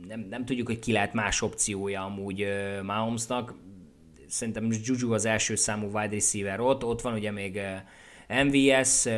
nem, 0.08 0.26
nem 0.30 0.46
tudjuk, 0.46 0.68
hogy 0.68 0.80
ki 0.80 0.92
lehet 0.92 1.14
más 1.14 1.42
opciója 1.42 2.04
amúgy 2.04 2.42
uh, 2.42 2.82
Mahomesnak. 2.84 3.54
Szerintem 4.28 4.70
Juju 4.84 5.14
az 5.14 5.26
első 5.26 5.56
számú 5.56 5.86
wide 5.86 6.16
receiver 6.16 6.60
ott, 6.60 6.84
ott 6.84 7.02
van 7.02 7.14
ugye 7.14 7.32
még 7.32 7.56
uh, 7.56 8.44
MVS, 8.44 9.06
uh, 9.06 9.14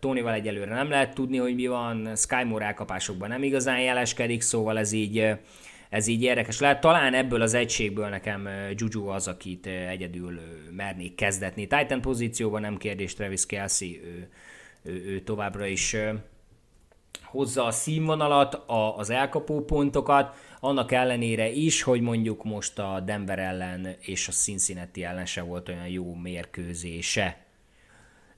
Tonyval 0.00 0.32
egyelőre 0.32 0.74
nem 0.74 0.90
lehet 0.90 1.14
tudni, 1.14 1.36
hogy 1.36 1.54
mi 1.54 1.66
van, 1.66 2.16
Sky 2.16 2.44
Moore 2.44 2.64
elkapásokban 2.64 3.28
nem 3.28 3.42
igazán 3.42 3.80
jeleskedik, 3.80 4.40
szóval 4.40 4.78
ez 4.78 4.92
így, 4.92 5.18
uh, 5.18 5.38
ez 5.90 6.06
így 6.06 6.22
érdekes 6.22 6.60
lehet. 6.60 6.80
Talán 6.80 7.14
ebből 7.14 7.42
az 7.42 7.54
egységből 7.54 8.08
nekem 8.08 8.48
Juju 8.74 9.06
az, 9.06 9.28
akit 9.28 9.66
egyedül 9.66 10.40
mernék 10.76 11.14
kezdetni. 11.14 11.66
Titan 11.66 12.00
pozícióban 12.00 12.60
nem 12.60 12.76
kérdés 12.76 13.14
Travis 13.14 13.46
Kelsey, 13.46 14.00
ő, 14.04 14.28
ő, 14.82 15.04
ő 15.06 15.20
továbbra 15.20 15.66
is 15.66 15.96
hozza 17.30 17.64
a 17.64 17.70
színvonalat, 17.70 18.54
a, 18.54 18.96
az 18.96 19.10
elkapó 19.10 19.64
pontokat, 19.64 20.34
annak 20.60 20.92
ellenére 20.92 21.50
is, 21.50 21.82
hogy 21.82 22.00
mondjuk 22.00 22.44
most 22.44 22.78
a 22.78 23.00
Denver 23.00 23.38
ellen 23.38 23.96
és 24.00 24.28
a 24.28 24.32
Cincinnati 24.32 25.04
ellen 25.04 25.26
se 25.26 25.42
volt 25.42 25.68
olyan 25.68 25.88
jó 25.88 26.14
mérkőzése. 26.14 27.49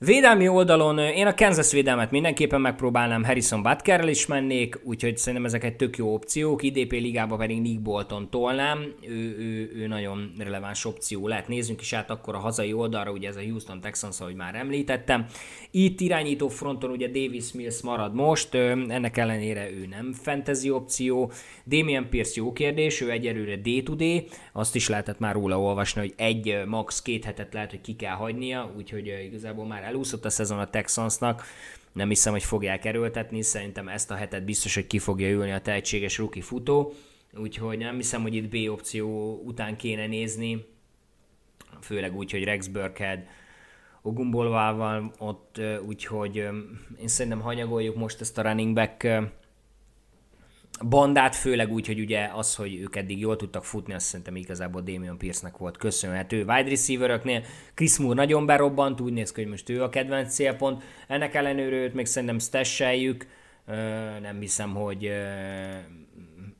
Védelmi 0.04 0.48
oldalon 0.48 0.98
én 0.98 1.26
a 1.26 1.34
Kansas 1.34 1.72
védelmet 1.72 2.10
mindenképpen 2.10 2.60
megpróbálnám, 2.60 3.24
Harrison 3.24 3.62
Butkerrel 3.62 4.08
is 4.08 4.26
mennék, 4.26 4.80
úgyhogy 4.84 5.16
szerintem 5.16 5.44
ezek 5.44 5.64
egy 5.64 5.76
tök 5.76 5.96
jó 5.96 6.14
opciók, 6.14 6.62
IDP 6.62 6.92
ligába 6.92 7.36
pedig 7.36 7.60
Nick 7.60 7.80
Bolton 7.80 8.30
tolnám, 8.30 8.94
ő, 9.08 9.36
ő, 9.38 9.72
ő 9.74 9.86
nagyon 9.86 10.32
releváns 10.38 10.84
opció 10.84 11.28
lehet. 11.28 11.48
Nézzünk 11.48 11.80
is 11.80 11.92
át 11.92 12.10
akkor 12.10 12.34
a 12.34 12.38
hazai 12.38 12.72
oldalra, 12.72 13.10
ugye 13.10 13.28
ez 13.28 13.36
a 13.36 13.42
Houston 13.42 13.80
Texans, 13.80 14.20
ahogy 14.20 14.34
már 14.34 14.54
említettem. 14.54 15.26
Itt 15.70 16.00
irányító 16.00 16.48
fronton 16.48 16.90
ugye 16.90 17.06
Davis 17.06 17.52
Mills 17.52 17.82
marad 17.82 18.14
most, 18.14 18.54
ennek 18.54 19.16
ellenére 19.16 19.70
ő 19.70 19.86
nem 19.90 20.12
fantasy 20.12 20.70
opció. 20.70 21.32
Damian 21.66 22.08
Pierce 22.08 22.32
jó 22.36 22.52
kérdés, 22.52 23.00
ő 23.00 23.10
egyelőre 23.10 23.60
D2D, 23.64 24.30
azt 24.52 24.74
is 24.74 24.88
lehetett 24.88 25.18
már 25.18 25.34
róla 25.34 25.60
olvasni, 25.60 26.00
hogy 26.00 26.14
egy 26.16 26.62
max 26.66 27.02
két 27.02 27.24
hetet 27.24 27.52
lehet, 27.52 27.70
hogy 27.70 27.80
ki 27.80 27.96
kell 27.96 28.14
hagynia, 28.14 28.72
úgyhogy 28.76 29.12
igazából 29.26 29.66
már 29.66 29.90
elúszott 29.92 30.24
a 30.24 30.30
szezon 30.30 30.58
a 30.58 30.70
Texansnak, 30.70 31.44
nem 31.92 32.08
hiszem, 32.08 32.32
hogy 32.32 32.42
fogják 32.44 32.84
erőltetni, 32.84 33.42
szerintem 33.42 33.88
ezt 33.88 34.10
a 34.10 34.14
hetet 34.14 34.44
biztos, 34.44 34.74
hogy 34.74 34.86
ki 34.86 34.98
fogja 34.98 35.30
ülni 35.30 35.52
a 35.52 35.60
tehetséges 35.60 36.18
rookie 36.18 36.42
futó. 36.42 36.92
úgyhogy 37.36 37.78
nem 37.78 37.96
hiszem, 37.96 38.22
hogy 38.22 38.34
itt 38.34 38.48
B 38.48 38.70
opció 38.70 39.34
után 39.44 39.76
kéne 39.76 40.06
nézni, 40.06 40.64
főleg 41.80 42.16
úgy, 42.16 42.30
hogy 42.30 42.44
Rex 42.44 42.66
Burkhead 42.66 43.20
Ogumbolvával 44.02 45.12
ott, 45.18 45.60
úgyhogy 45.86 46.36
én 47.00 47.08
szerintem 47.08 47.40
hanyagoljuk 47.40 47.96
most 47.96 48.20
ezt 48.20 48.38
a 48.38 48.42
running 48.42 48.74
back 48.74 49.02
bandát, 50.88 51.36
főleg 51.36 51.72
úgy, 51.72 51.86
hogy 51.86 52.00
ugye 52.00 52.30
az, 52.34 52.54
hogy 52.54 52.74
ők 52.74 52.96
eddig 52.96 53.18
jól 53.18 53.36
tudtak 53.36 53.64
futni, 53.64 53.94
azt 53.94 54.06
szerintem 54.06 54.36
igazából 54.36 54.80
Damian 54.80 55.18
Pierce-nek 55.18 55.56
volt 55.56 55.76
köszönhető. 55.76 56.38
Wide 56.38 56.68
receiver 56.68 57.42
Chris 57.74 57.98
Moore 57.98 58.14
nagyon 58.14 58.46
berobbant, 58.46 59.00
úgy 59.00 59.12
néz 59.12 59.32
ki, 59.32 59.40
hogy 59.40 59.50
most 59.50 59.68
ő 59.68 59.82
a 59.82 59.88
kedvenc 59.88 60.34
célpont. 60.34 60.82
Ennek 61.08 61.34
ellenőre 61.34 61.76
őt 61.76 61.94
még 61.94 62.06
szerintem 62.06 62.38
stesseljük, 62.38 63.26
nem 64.20 64.40
hiszem, 64.40 64.74
hogy 64.74 65.10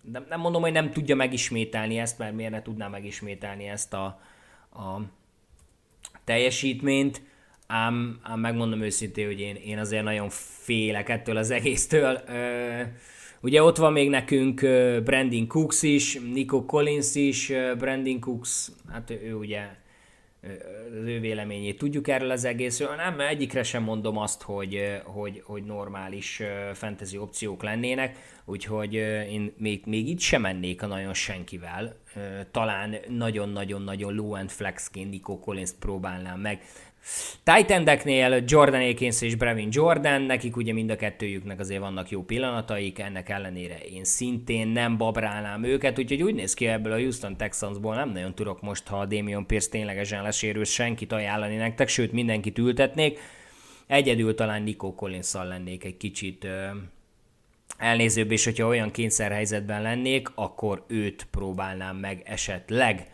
nem, 0.02 0.26
nem 0.28 0.40
mondom, 0.40 0.62
hogy 0.62 0.72
nem 0.72 0.90
tudja 0.90 1.14
megismételni 1.14 1.98
ezt, 1.98 2.18
mert 2.18 2.35
miért 2.35 2.50
ne 2.50 2.62
tudná 2.62 2.88
megismételni 2.88 3.68
ezt 3.68 3.92
a, 3.94 4.04
a 4.72 5.00
teljesítményt, 6.24 7.22
ám, 7.66 8.18
ám 8.22 8.40
megmondom 8.40 8.82
őszintén, 8.82 9.26
hogy 9.26 9.40
én, 9.40 9.56
én 9.56 9.78
azért 9.78 10.04
nagyon 10.04 10.28
félek 10.30 11.08
ettől 11.08 11.37
az 11.37 11.50
egésztől. 11.50 12.20
Ugye 13.42 13.62
ott 13.62 13.76
van 13.76 13.92
még 13.92 14.09
nekünk 14.09 14.61
Brandon 15.05 15.46
Cooks 15.46 15.83
is, 15.83 16.18
Nico 16.33 16.64
Collins 16.64 17.14
is, 17.14 17.52
Brandon 17.78 18.20
Cooks, 18.20 18.68
hát 18.92 19.11
ő 19.11 19.35
ugye 19.35 19.61
az 20.42 21.07
ő 21.07 21.20
véleményét 21.20 21.78
tudjuk 21.78 22.09
erről 22.09 22.31
az 22.31 22.44
egészről. 22.44 22.94
Nem, 22.94 23.20
egyikre 23.20 23.62
sem 23.62 23.83
mondom 23.83 24.18
azt, 24.18 24.42
hogy, 24.42 25.00
hogy, 25.05 25.42
hogy 25.44 25.64
normális 25.64 26.42
fantasy 26.72 27.18
opciók 27.18 27.62
lennének, 27.62 28.16
úgyhogy 28.44 28.94
én 28.94 29.52
még, 29.57 29.83
még 29.87 30.09
itt 30.09 30.20
sem 30.20 30.40
mennék 30.40 30.83
a 30.83 30.87
nagyon 30.87 31.14
senkivel. 31.14 31.96
Talán 32.50 32.96
nagyon-nagyon-nagyon 33.09 34.14
low 34.14 34.35
end 34.35 34.50
flexként 34.50 35.11
Nico 35.11 35.38
Collins 35.38 35.70
próbálnám 35.81 36.40
meg. 36.40 36.62
Titan-deknél 37.44 38.42
Jordan 38.46 38.88
Akins 38.88 39.22
és 39.22 39.34
Brevin 39.34 39.68
Jordan, 39.70 40.22
nekik 40.22 40.56
ugye 40.56 40.72
mind 40.72 40.90
a 40.90 40.96
kettőjüknek 40.96 41.60
azért 41.60 41.80
vannak 41.80 42.10
jó 42.10 42.22
pillanataik, 42.22 42.98
ennek 42.98 43.28
ellenére 43.28 43.78
én 43.78 44.04
szintén 44.04 44.68
nem 44.68 44.96
babrálnám 44.96 45.64
őket, 45.64 45.98
úgyhogy 45.98 46.22
úgy 46.22 46.34
néz 46.34 46.54
ki 46.54 46.66
ebből 46.66 46.92
a 46.92 46.98
Houston 46.98 47.36
Texansból 47.36 47.94
nem 47.94 48.10
nagyon 48.10 48.34
tudok 48.34 48.60
most, 48.60 48.86
ha 48.86 48.98
a 48.98 49.06
Damian 49.06 49.46
Pierce 49.46 49.70
ténylegesen 49.70 50.22
lesérül, 50.22 50.64
senkit 50.64 51.12
ajánlani 51.12 51.56
nektek, 51.56 51.88
sőt 51.88 52.12
mindenkit 52.12 52.58
ültetnék. 52.58 53.18
Egyedül 53.86 54.34
talán 54.34 54.62
Nico 54.62 54.94
collins 54.94 55.32
lennék 55.32 55.84
egy 55.84 55.96
kicsit 55.96 56.44
ö, 56.44 56.66
elnézőbb, 57.78 58.30
és 58.30 58.44
hogyha 58.44 58.66
olyan 58.66 58.90
kényszerhelyzetben 58.90 59.82
lennék, 59.82 60.28
akkor 60.34 60.84
őt 60.88 61.26
próbálnám 61.30 61.96
meg 61.96 62.22
esetleg. 62.24 63.06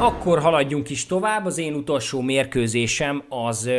Akkor 0.00 0.38
haladjunk 0.38 0.90
is 0.90 1.06
tovább. 1.06 1.44
Az 1.44 1.58
én 1.58 1.74
utolsó 1.74 2.20
mérkőzésem 2.20 3.22
az 3.28 3.70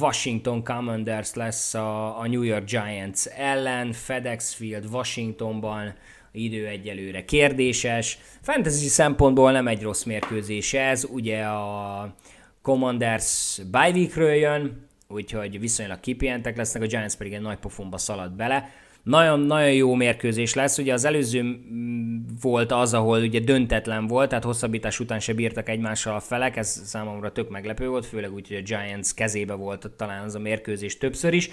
Washington 0.00 0.64
Commanders 0.64 1.34
lesz 1.34 1.74
a, 1.74 2.26
New 2.26 2.42
York 2.42 2.64
Giants 2.64 3.26
ellen, 3.26 3.92
FedEx 3.92 4.52
Field, 4.52 4.84
Washingtonban 4.92 5.94
idő 6.32 6.66
egyelőre 6.66 7.24
kérdéses. 7.24 8.18
Fantasy 8.40 8.88
szempontból 8.88 9.52
nem 9.52 9.68
egy 9.68 9.82
rossz 9.82 10.02
mérkőzés 10.02 10.74
ez, 10.74 11.06
ugye 11.10 11.42
a 11.42 12.14
Commanders 12.62 13.58
bye 13.70 14.34
jön, 14.34 14.88
úgyhogy 15.08 15.60
viszonylag 15.60 16.00
kipihentek 16.00 16.56
lesznek, 16.56 16.82
a 16.82 16.86
Giants 16.86 17.14
pedig 17.14 17.32
egy 17.32 17.40
nagy 17.40 17.58
pofonba 17.58 17.98
szaladt 17.98 18.36
bele. 18.36 18.70
Nagyon-nagyon 19.08 19.72
jó 19.72 19.94
mérkőzés 19.94 20.54
lesz. 20.54 20.78
Ugye 20.78 20.92
az 20.92 21.04
előző 21.04 21.42
mm, 21.42 22.16
volt 22.40 22.72
az, 22.72 22.94
ahol 22.94 23.20
ugye 23.20 23.40
döntetlen 23.40 24.06
volt, 24.06 24.28
tehát 24.28 24.44
hosszabbítás 24.44 25.00
után 25.00 25.20
se 25.20 25.32
bírtak 25.32 25.68
egymással 25.68 26.14
a 26.14 26.20
felek, 26.20 26.56
ez 26.56 26.82
számomra 26.84 27.32
tök 27.32 27.50
meglepő 27.50 27.88
volt, 27.88 28.06
főleg 28.06 28.32
úgy, 28.32 28.48
hogy 28.48 28.56
a 28.56 28.62
Giants 28.62 29.14
kezébe 29.14 29.54
volt 29.54 29.90
talán 29.96 30.24
az 30.24 30.34
a 30.34 30.38
mérkőzés 30.38 30.98
többször 30.98 31.32
is. 31.32 31.50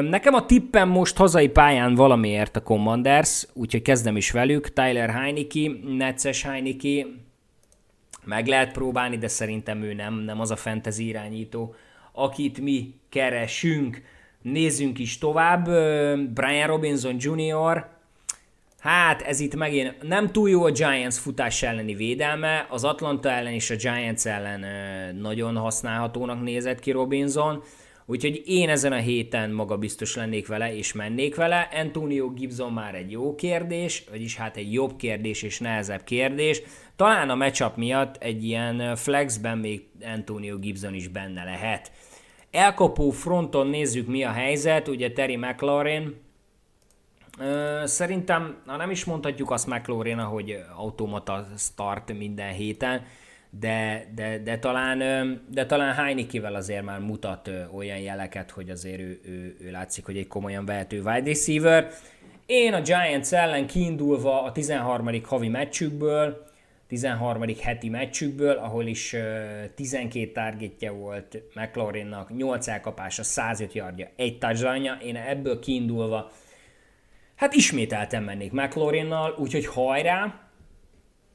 Nekem 0.00 0.34
a 0.34 0.46
tippem 0.46 0.88
most 0.88 1.16
hazai 1.16 1.48
pályán 1.48 1.94
valamiért 1.94 2.56
a 2.56 2.62
Commanders, 2.62 3.46
úgyhogy 3.52 3.82
kezdem 3.82 4.16
is 4.16 4.30
velük. 4.30 4.72
Tyler 4.72 5.10
Heineke, 5.10 5.70
Netces 5.96 6.42
Heineke, 6.42 7.06
meg 8.24 8.46
lehet 8.46 8.72
próbálni, 8.72 9.18
de 9.18 9.28
szerintem 9.28 9.82
ő 9.82 9.92
nem, 9.92 10.14
nem 10.14 10.40
az 10.40 10.50
a 10.50 10.56
fantasy 10.56 11.06
irányító, 11.06 11.74
akit 12.12 12.60
mi 12.60 12.94
keresünk. 13.08 14.02
Nézzünk 14.42 14.98
is 14.98 15.18
tovább. 15.18 15.64
Brian 16.34 16.66
Robinson 16.66 17.16
Jr. 17.18 17.86
Hát 18.80 19.22
ez 19.22 19.40
itt 19.40 19.54
megint 19.54 20.02
nem 20.02 20.32
túl 20.32 20.50
jó 20.50 20.64
a 20.64 20.70
Giants 20.70 21.14
futás 21.14 21.62
elleni 21.62 21.94
védelme, 21.94 22.66
az 22.70 22.84
Atlanta 22.84 23.30
ellen 23.30 23.52
és 23.52 23.70
a 23.70 23.74
Giants 23.74 24.26
ellen 24.26 24.64
nagyon 25.16 25.56
használhatónak 25.56 26.42
nézett 26.42 26.80
ki 26.80 26.90
Robinson, 26.90 27.62
úgyhogy 28.06 28.42
én 28.46 28.68
ezen 28.68 28.92
a 28.92 28.96
héten 28.96 29.50
maga 29.50 29.76
biztos 29.76 30.16
lennék 30.16 30.46
vele 30.46 30.76
és 30.76 30.92
mennék 30.92 31.34
vele. 31.34 31.68
Antonio 31.72 32.30
Gibson 32.30 32.72
már 32.72 32.94
egy 32.94 33.10
jó 33.10 33.34
kérdés, 33.34 34.04
vagyis 34.10 34.36
hát 34.36 34.56
egy 34.56 34.72
jobb 34.72 34.96
kérdés 34.96 35.42
és 35.42 35.58
nehezebb 35.58 36.04
kérdés. 36.04 36.62
Talán 36.96 37.30
a 37.30 37.34
matchup 37.34 37.76
miatt 37.76 38.16
egy 38.16 38.44
ilyen 38.44 38.96
flexben 38.96 39.58
még 39.58 39.82
Antonio 40.02 40.58
Gibson 40.58 40.94
is 40.94 41.08
benne 41.08 41.44
lehet. 41.44 41.90
Elkapó 42.50 43.10
fronton 43.10 43.66
nézzük 43.66 44.06
mi 44.06 44.24
a 44.24 44.30
helyzet, 44.30 44.88
ugye 44.88 45.12
Terry 45.12 45.36
McLaurin, 45.36 46.14
Szerintem, 47.84 48.62
ha 48.66 48.76
nem 48.76 48.90
is 48.90 49.04
mondhatjuk 49.04 49.50
azt 49.50 49.66
McLaurin, 49.66 50.18
hogy 50.18 50.64
automata 50.76 51.46
start 51.56 52.18
minden 52.18 52.52
héten, 52.52 53.02
de, 53.50 54.06
de, 54.14 54.38
de 54.38 54.58
talán, 54.58 54.98
de 55.50 55.66
talán 55.66 55.94
Heinekivel 55.94 56.54
azért 56.54 56.84
már 56.84 56.98
mutat 56.98 57.50
olyan 57.74 57.98
jeleket, 57.98 58.50
hogy 58.50 58.70
azért 58.70 59.00
ő, 59.00 59.20
ő, 59.24 59.56
ő 59.60 59.70
látszik, 59.70 60.04
hogy 60.04 60.16
egy 60.16 60.26
komolyan 60.26 60.64
vehető 60.64 60.96
wide 60.96 61.30
receiver. 61.30 61.90
Én 62.46 62.74
a 62.74 62.80
Giants 62.80 63.32
ellen 63.32 63.66
kiindulva 63.66 64.42
a 64.42 64.52
13. 64.52 65.22
havi 65.24 65.48
meccsükből 65.48 66.49
13. 66.90 67.42
heti 67.60 67.88
meccsükből, 67.88 68.56
ahol 68.56 68.86
is 68.86 69.16
12 69.74 70.32
targetje 70.32 70.90
volt 70.90 71.42
McLaurinnak, 71.54 72.36
8 72.36 72.68
elkapása, 72.68 73.22
105 73.22 73.72
yardja, 73.72 74.08
egy 74.16 74.38
touchdownja. 74.38 74.98
Én 75.04 75.16
ebből 75.16 75.58
kiindulva, 75.58 76.30
hát 77.36 77.54
ismételtem 77.54 78.24
mennék 78.24 78.52
McLaurinnal, 78.52 79.34
úgyhogy 79.38 79.66
hajrá! 79.66 80.40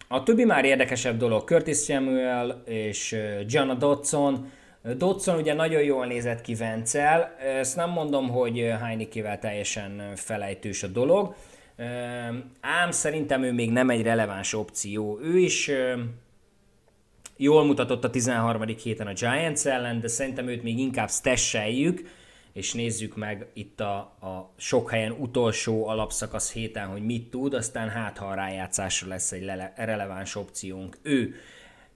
A 0.08 0.24
többi 0.24 0.44
már 0.44 0.66
érdekesebb 0.66 1.18
dolog, 1.18 1.48
Curtis 1.48 1.84
Samuel 1.84 2.64
és 2.66 3.16
Gianna 3.48 3.74
Dodson. 3.74 4.52
Dodson 4.98 5.40
ugye 5.40 5.54
nagyon 5.54 5.82
jól 5.82 6.06
nézett 6.06 6.42
ki 6.42 6.56
Vencel, 6.56 7.36
ezt 7.60 7.76
nem 7.76 7.90
mondom, 7.90 8.30
hogy 8.30 8.74
Heinekével 8.84 9.40
teljesen 9.40 10.12
felejtős 10.16 10.84
a 10.84 10.88
dolog, 10.88 11.36
ám 12.62 12.92
szerintem 12.92 13.44
ő 13.44 13.54
még 13.54 13.72
nem 13.72 13.90
egy 13.90 14.02
releváns 14.02 14.54
opció. 14.54 15.20
Ő 15.22 15.38
is 15.38 15.72
jól 17.38 17.66
mutatott 17.66 18.04
a 18.04 18.10
13. 18.10 18.66
héten 18.68 19.08
a 19.08 19.14
Giants 19.14 19.66
ellen, 19.66 20.00
de 20.00 20.08
szerintem 20.08 20.48
őt 20.48 20.64
még 20.64 20.80
inkább 20.80 21.10
stesseljük, 21.10 22.10
és 22.54 22.74
nézzük 22.74 23.16
meg 23.16 23.48
itt 23.54 23.80
a, 23.80 23.96
a 23.98 24.52
sok 24.58 24.90
helyen 24.90 25.12
utolsó 25.12 25.88
alapszakasz 25.88 26.52
héten, 26.52 26.88
hogy 26.88 27.06
mit 27.06 27.30
tud, 27.30 27.54
aztán 27.54 27.90
hát 27.90 28.18
ha 28.18 28.26
a 28.26 28.34
rájátszásra 28.34 29.08
lesz 29.08 29.32
egy 29.32 29.44
lele, 29.44 29.74
releváns 29.76 30.36
opciónk. 30.36 30.98
Ő 31.02 31.36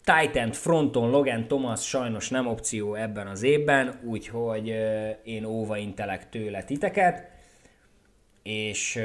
Titan 0.04 0.52
fronton 0.52 1.10
Logan 1.10 1.48
Thomas 1.48 1.88
sajnos 1.88 2.30
nem 2.30 2.48
opció 2.48 2.96
ebben 2.96 3.28
az 3.28 3.44
évben, 3.44 4.00
úgyhogy 4.04 4.76
én 5.24 5.46
óva 5.46 5.78
intelek 5.78 6.30
tőle 6.30 6.64
titeket 6.64 7.39
és, 8.44 9.00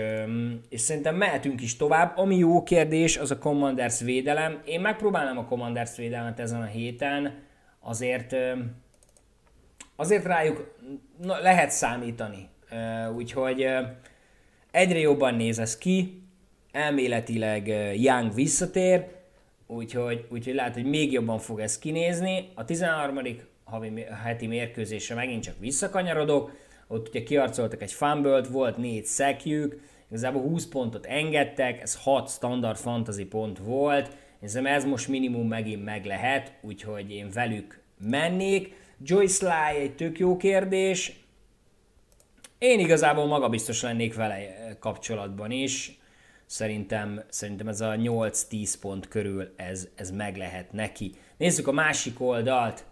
és 0.68 0.80
szerintem 0.80 1.16
mehetünk 1.16 1.60
is 1.60 1.76
tovább. 1.76 2.16
Ami 2.16 2.36
jó 2.36 2.62
kérdés, 2.62 3.16
az 3.16 3.30
a 3.30 3.38
Commanders 3.38 4.00
védelem. 4.00 4.62
Én 4.64 4.80
megpróbálnám 4.80 5.38
a 5.38 5.44
Commanders 5.44 5.96
védelmet 5.96 6.40
ezen 6.40 6.60
a 6.60 6.66
héten, 6.66 7.42
azért 7.80 8.36
azért 9.96 10.24
rájuk 10.24 10.76
na, 11.22 11.38
lehet 11.38 11.70
számítani. 11.70 12.48
Úgyhogy 13.16 13.66
egyre 14.70 14.98
jobban 14.98 15.34
néz 15.34 15.58
ez 15.58 15.78
ki, 15.78 16.22
elméletileg 16.72 17.66
Young 17.96 18.34
visszatér, 18.34 19.06
úgyhogy, 19.66 20.26
úgyhogy 20.30 20.54
lehet, 20.54 20.74
hogy 20.74 20.84
még 20.84 21.12
jobban 21.12 21.38
fog 21.38 21.60
ez 21.60 21.78
kinézni. 21.78 22.48
A 22.54 22.64
13. 22.64 23.20
havi 23.64 24.04
heti 24.24 24.46
mérkőzésre 24.46 25.14
megint 25.14 25.42
csak 25.42 25.54
visszakanyarodok, 25.58 26.52
ott 26.94 27.08
ugye 27.08 27.22
kiarcoltak 27.22 27.82
egy 27.82 27.92
fumble 27.92 28.42
volt 28.42 28.76
négy 28.76 29.04
szekjük, 29.04 29.80
igazából 30.08 30.42
20 30.42 30.66
pontot 30.66 31.06
engedtek, 31.06 31.80
ez 31.80 31.96
6 32.02 32.28
standard 32.28 32.76
fantasy 32.76 33.24
pont 33.24 33.58
volt, 33.58 34.16
hiszem 34.40 34.66
ez 34.66 34.84
most 34.84 35.08
minimum 35.08 35.48
megint 35.48 35.84
meg 35.84 36.04
lehet, 36.04 36.52
úgyhogy 36.62 37.10
én 37.10 37.30
velük 37.30 37.80
mennék. 37.98 38.74
Joy 39.02 39.26
Sly 39.26 39.78
egy 39.78 39.96
tök 39.96 40.18
jó 40.18 40.36
kérdés, 40.36 41.24
én 42.58 42.78
igazából 42.78 43.26
magabiztos 43.26 43.82
lennék 43.82 44.14
vele 44.14 44.38
kapcsolatban 44.80 45.50
is. 45.50 45.98
Szerintem, 46.46 47.22
szerintem 47.28 47.68
ez 47.68 47.80
a 47.80 47.90
8-10 47.90 48.74
pont 48.80 49.08
körül 49.08 49.52
ez, 49.56 49.88
ez 49.94 50.10
meg 50.10 50.36
lehet 50.36 50.72
neki. 50.72 51.14
Nézzük 51.36 51.66
a 51.66 51.72
másik 51.72 52.20
oldalt. 52.20 52.84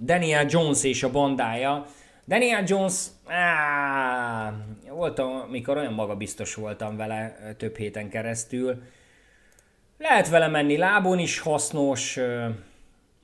Daniel 0.00 0.46
Jones 0.48 0.84
és 0.84 1.02
a 1.02 1.10
bandája. 1.10 1.86
Daniel 2.26 2.62
Jones, 2.66 3.06
voltam, 4.88 5.30
amikor 5.30 5.76
olyan 5.76 5.92
magabiztos 5.92 6.54
voltam 6.54 6.96
vele 6.96 7.54
több 7.58 7.76
héten 7.76 8.08
keresztül. 8.08 8.82
Lehet 9.98 10.28
vele 10.28 10.48
menni 10.48 10.76
lábon 10.76 11.18
is 11.18 11.38
hasznos, 11.38 12.18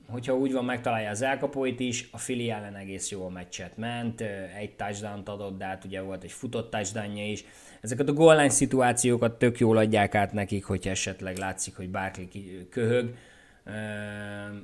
hogyha 0.09 0.35
úgy 0.35 0.53
van, 0.53 0.65
megtalálja 0.65 1.09
az 1.09 1.21
elkapóit 1.21 1.79
is, 1.79 2.09
a 2.11 2.17
Fili 2.17 2.49
ellen 2.49 2.75
egész 2.75 3.11
jól 3.11 3.29
meccset 3.29 3.77
ment, 3.77 4.21
egy 4.57 4.75
touchdown 4.75 5.21
adott, 5.25 5.57
de 5.57 5.65
hát 5.65 5.85
ugye 5.85 6.01
volt 6.01 6.23
egy 6.23 6.31
futott 6.31 6.71
touchdown 6.71 7.17
is. 7.17 7.45
Ezeket 7.81 8.09
a 8.09 8.13
goal 8.13 8.35
line 8.35 8.49
szituációkat 8.49 9.37
tök 9.37 9.59
jól 9.59 9.77
adják 9.77 10.15
át 10.15 10.33
nekik, 10.33 10.65
hogyha 10.65 10.89
esetleg 10.89 11.37
látszik, 11.37 11.75
hogy 11.75 11.89
Barkley 11.89 12.27
köhög. 12.69 13.13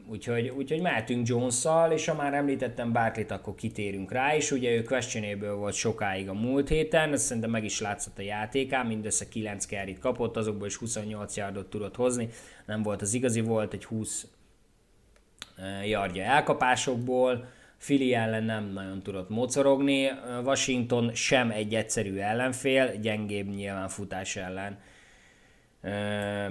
Úgyhogy, 0.07 0.49
úgyhogy 0.49 0.81
mehetünk 0.81 1.27
jones 1.27 1.63
és 1.93 2.05
ha 2.05 2.15
már 2.15 2.33
említettem 2.33 2.91
Barkley-t, 2.91 3.31
akkor 3.31 3.55
kitérünk 3.55 4.11
rá, 4.11 4.35
és 4.35 4.51
ugye 4.51 4.71
ő 4.71 4.81
questionable 4.81 5.51
volt 5.51 5.73
sokáig 5.73 6.29
a 6.29 6.33
múlt 6.33 6.69
héten, 6.69 7.13
ez 7.13 7.23
szerintem 7.23 7.51
meg 7.51 7.63
is 7.63 7.81
látszott 7.81 8.17
a 8.17 8.21
játékán, 8.21 8.85
mindössze 8.85 9.27
9 9.27 9.65
carry 9.65 9.97
kapott, 9.99 10.37
azokból 10.37 10.67
is 10.67 10.75
28 10.75 11.37
yardot 11.37 11.69
tudott 11.69 11.95
hozni, 11.95 12.29
nem 12.65 12.81
volt 12.81 13.01
az 13.01 13.13
igazi, 13.13 13.41
volt 13.41 13.73
egy 13.73 13.85
20 13.85 14.27
yardja 15.85 16.23
elkapásokból, 16.23 17.47
Fili 17.77 18.13
ellen 18.13 18.43
nem 18.43 18.71
nagyon 18.73 19.03
tudott 19.03 19.29
mocorogni, 19.29 20.09
Washington 20.43 21.13
sem 21.13 21.51
egy 21.51 21.75
egyszerű 21.75 22.17
ellenfél, 22.17 22.99
gyengébb 23.01 23.47
nyilván 23.55 23.87
futás 23.87 24.35
ellen 24.35 24.77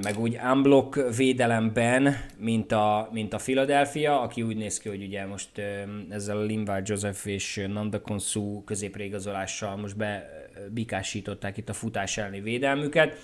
meg 0.02 0.18
úgy 0.18 0.38
unblock 0.52 1.16
védelemben, 1.16 2.16
mint 2.38 2.72
a, 2.72 3.08
mint 3.12 3.32
a 3.32 3.36
Philadelphia, 3.36 4.20
aki 4.20 4.42
úgy 4.42 4.56
néz 4.56 4.78
ki, 4.78 4.88
hogy 4.88 5.02
ugye 5.02 5.26
most 5.26 5.50
ezzel 6.08 6.36
a 6.36 6.42
Linval 6.42 6.82
Joseph 6.84 7.26
és 7.26 7.64
Nanda 7.68 8.00
Konsu 8.00 8.64
középrigazolással 8.64 9.76
most 9.76 9.96
bebikásították 9.96 11.56
itt 11.56 11.68
a 11.68 11.72
futás 11.72 12.18
elleni 12.18 12.40
védelmüket, 12.40 13.16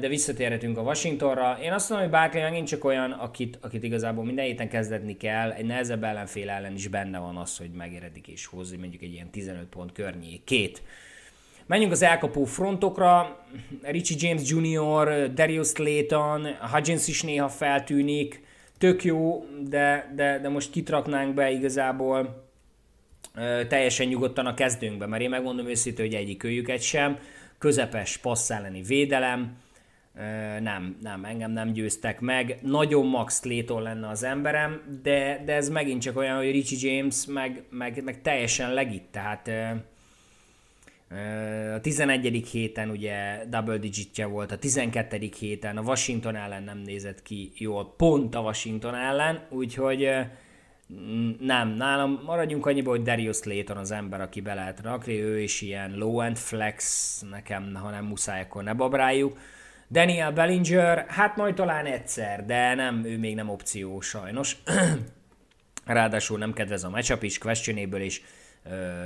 de 0.00 0.08
visszatérhetünk 0.08 0.78
a 0.78 0.82
Washingtonra. 0.82 1.58
Én 1.62 1.72
azt 1.72 1.90
mondom, 1.90 2.08
hogy 2.08 2.18
Barkley 2.18 2.42
megint 2.42 2.68
csak 2.68 2.84
olyan, 2.84 3.10
akit, 3.10 3.58
akit 3.60 3.82
igazából 3.82 4.24
minden 4.24 4.44
héten 4.44 4.68
kezdetni 4.68 5.16
kell, 5.16 5.50
egy 5.50 5.66
nehezebb 5.66 6.04
ellenfél 6.04 6.50
ellen 6.50 6.74
is 6.74 6.88
benne 6.88 7.18
van 7.18 7.36
az, 7.36 7.56
hogy 7.56 7.70
megéredik 7.70 8.28
és 8.28 8.46
hozni 8.46 8.76
mondjuk 8.76 9.02
egy 9.02 9.12
ilyen 9.12 9.30
15 9.30 9.64
pont 9.64 9.92
környékét. 9.92 10.42
két 10.44 10.82
Menjünk 11.68 11.92
az 11.92 12.02
elkapó 12.02 12.44
frontokra. 12.44 13.38
Richie 13.82 14.18
James 14.20 14.50
Jr., 14.50 15.32
Darius 15.34 15.68
Slayton, 15.68 16.46
Hudgens 16.72 17.08
is 17.08 17.22
néha 17.22 17.48
feltűnik. 17.48 18.42
Tök 18.78 19.04
jó, 19.04 19.44
de, 19.68 20.12
de, 20.14 20.38
de 20.38 20.48
most 20.48 20.70
kitraknánk 20.70 21.34
be 21.34 21.50
igazából 21.50 22.46
teljesen 23.68 24.06
nyugodtan 24.06 24.46
a 24.46 24.54
kezdőnkbe, 24.54 25.06
mert 25.06 25.22
én 25.22 25.28
megmondom 25.28 25.66
őszintén, 25.66 26.04
hogy 26.04 26.14
egyik 26.14 26.44
őjüket 26.44 26.80
sem. 26.80 27.18
Közepes 27.58 28.16
passz 28.16 28.50
elleni 28.50 28.82
védelem, 28.82 29.56
nem, 30.60 30.96
nem, 31.02 31.24
engem 31.24 31.50
nem 31.50 31.72
győztek 31.72 32.20
meg. 32.20 32.58
Nagyon 32.62 33.06
Max 33.06 33.40
Slayton 33.40 33.82
lenne 33.82 34.08
az 34.08 34.22
emberem, 34.22 35.00
de, 35.02 35.42
de 35.44 35.54
ez 35.54 35.68
megint 35.68 36.02
csak 36.02 36.16
olyan, 36.16 36.36
hogy 36.36 36.50
Richie 36.50 36.94
James 36.94 37.26
meg, 37.26 37.62
meg, 37.70 38.02
meg 38.04 38.22
teljesen 38.22 38.74
legit, 38.74 39.04
tehát 39.10 39.50
a 41.74 41.80
11. 41.80 42.48
héten 42.50 42.90
ugye 42.90 43.44
double 43.48 43.76
digitje 43.78 44.26
volt, 44.26 44.52
a 44.52 44.58
12. 44.58 45.30
héten 45.38 45.76
a 45.76 45.82
Washington 45.82 46.36
ellen 46.36 46.62
nem 46.62 46.78
nézett 46.78 47.22
ki 47.22 47.52
jól, 47.54 47.94
pont 47.96 48.34
a 48.34 48.40
Washington 48.40 48.94
ellen, 48.94 49.46
úgyhogy 49.50 50.08
nem, 51.40 51.68
nálam 51.68 52.22
maradjunk 52.24 52.66
annyiból, 52.66 52.96
hogy 52.96 53.04
Darius 53.04 53.42
Layton 53.42 53.76
az 53.76 53.90
ember, 53.90 54.20
aki 54.20 54.40
be 54.40 54.54
lehet 54.54 54.80
rakni, 54.80 55.20
ő 55.20 55.40
is 55.40 55.60
ilyen 55.60 55.94
low 55.96 56.20
end 56.20 56.36
flex, 56.36 57.20
nekem, 57.30 57.74
ha 57.74 57.90
nem 57.90 58.04
muszáj, 58.04 58.40
akkor 58.40 58.62
ne 58.62 58.72
babráljuk. 58.72 59.38
Daniel 59.90 60.32
Bellinger, 60.32 61.06
hát 61.08 61.36
majd 61.36 61.54
talán 61.54 61.86
egyszer, 61.86 62.44
de 62.44 62.74
nem, 62.74 63.04
ő 63.04 63.18
még 63.18 63.34
nem 63.34 63.48
opció 63.48 64.00
sajnos. 64.00 64.56
Ráadásul 65.84 66.38
nem 66.38 66.52
kedvez 66.52 66.84
a 66.84 66.90
matchup 66.90 67.22
is, 67.22 67.38
questionable 67.38 68.04
is, 68.04 68.22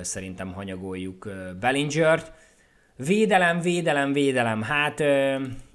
szerintem 0.03 0.53
hanyagoljuk 0.53 1.29
Bellingert. 1.61 2.33
Védelem, 2.97 3.61
védelem, 3.61 4.13
védelem, 4.13 4.63
hát 4.63 4.99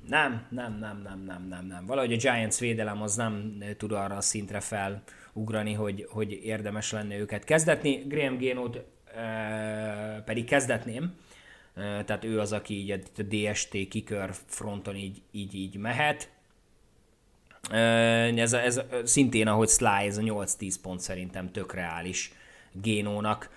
nem, 0.07 0.45
nem, 0.49 0.77
nem, 0.79 1.01
nem, 1.03 1.23
nem, 1.25 1.47
nem, 1.47 1.65
nem. 1.65 1.85
Valahogy 1.85 2.13
a 2.13 2.15
Giants 2.15 2.57
védelem 2.57 3.01
az 3.01 3.15
nem 3.15 3.63
tud 3.77 3.91
arra 3.91 4.15
a 4.15 4.21
szintre 4.21 4.59
felugrani, 4.59 5.73
hogy, 5.73 6.07
hogy 6.09 6.39
érdemes 6.43 6.91
lenne 6.91 7.17
őket 7.17 7.43
kezdetni. 7.43 7.95
Graham 8.07 8.37
Génót 8.37 8.83
pedig 10.25 10.45
kezdetném, 10.45 11.15
tehát 11.75 12.23
ő 12.23 12.39
az, 12.39 12.53
aki 12.53 12.73
így 12.73 12.91
a 12.91 13.21
DST 13.21 13.87
kikör 13.89 14.29
fronton 14.45 14.95
így, 14.95 15.21
így, 15.31 15.55
így 15.55 15.75
mehet. 15.75 16.29
Ez, 18.35 18.53
ez 18.53 18.81
szintén, 19.03 19.47
ahogy 19.47 19.69
Sly, 19.69 20.05
ez 20.07 20.17
a 20.17 20.21
8-10 20.21 20.75
pont 20.81 20.99
szerintem 20.99 21.51
tök 21.51 21.73
reális 21.73 22.31
Génónak. 22.71 23.49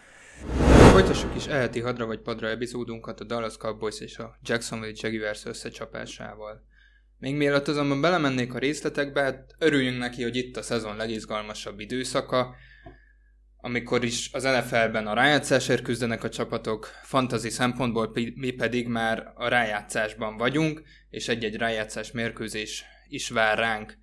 Folytassuk 0.92 1.36
is 1.36 1.46
eheti 1.46 1.80
hadra 1.80 2.06
vagy 2.06 2.20
padra 2.20 2.48
epizódunkat 2.48 3.20
a 3.20 3.24
Dallas 3.24 3.56
Cowboys 3.56 4.00
és 4.00 4.18
a 4.18 4.38
Jacksonville 4.42 4.98
Jaguars 5.00 5.44
összecsapásával. 5.44 6.64
Még 7.18 7.34
mielőtt 7.34 7.68
azonban 7.68 8.00
belemennék 8.00 8.54
a 8.54 8.58
részletekbe, 8.58 9.22
hát 9.22 9.54
örüljünk 9.58 9.98
neki, 9.98 10.22
hogy 10.22 10.36
itt 10.36 10.56
a 10.56 10.62
szezon 10.62 10.96
legizgalmasabb 10.96 11.80
időszaka, 11.80 12.54
amikor 13.56 14.04
is 14.04 14.30
az 14.32 14.42
NFL-ben 14.42 15.06
a 15.06 15.14
rájátszásért 15.14 15.82
küzdenek 15.82 16.24
a 16.24 16.28
csapatok, 16.28 16.88
fantazi 17.02 17.50
szempontból 17.50 18.10
mi 18.34 18.50
pedig 18.50 18.88
már 18.88 19.32
a 19.34 19.48
rájátszásban 19.48 20.36
vagyunk, 20.36 20.82
és 21.10 21.28
egy-egy 21.28 21.56
rájátszás 21.56 22.10
mérkőzés 22.12 22.84
is 23.08 23.28
vár 23.28 23.58
ránk. 23.58 23.98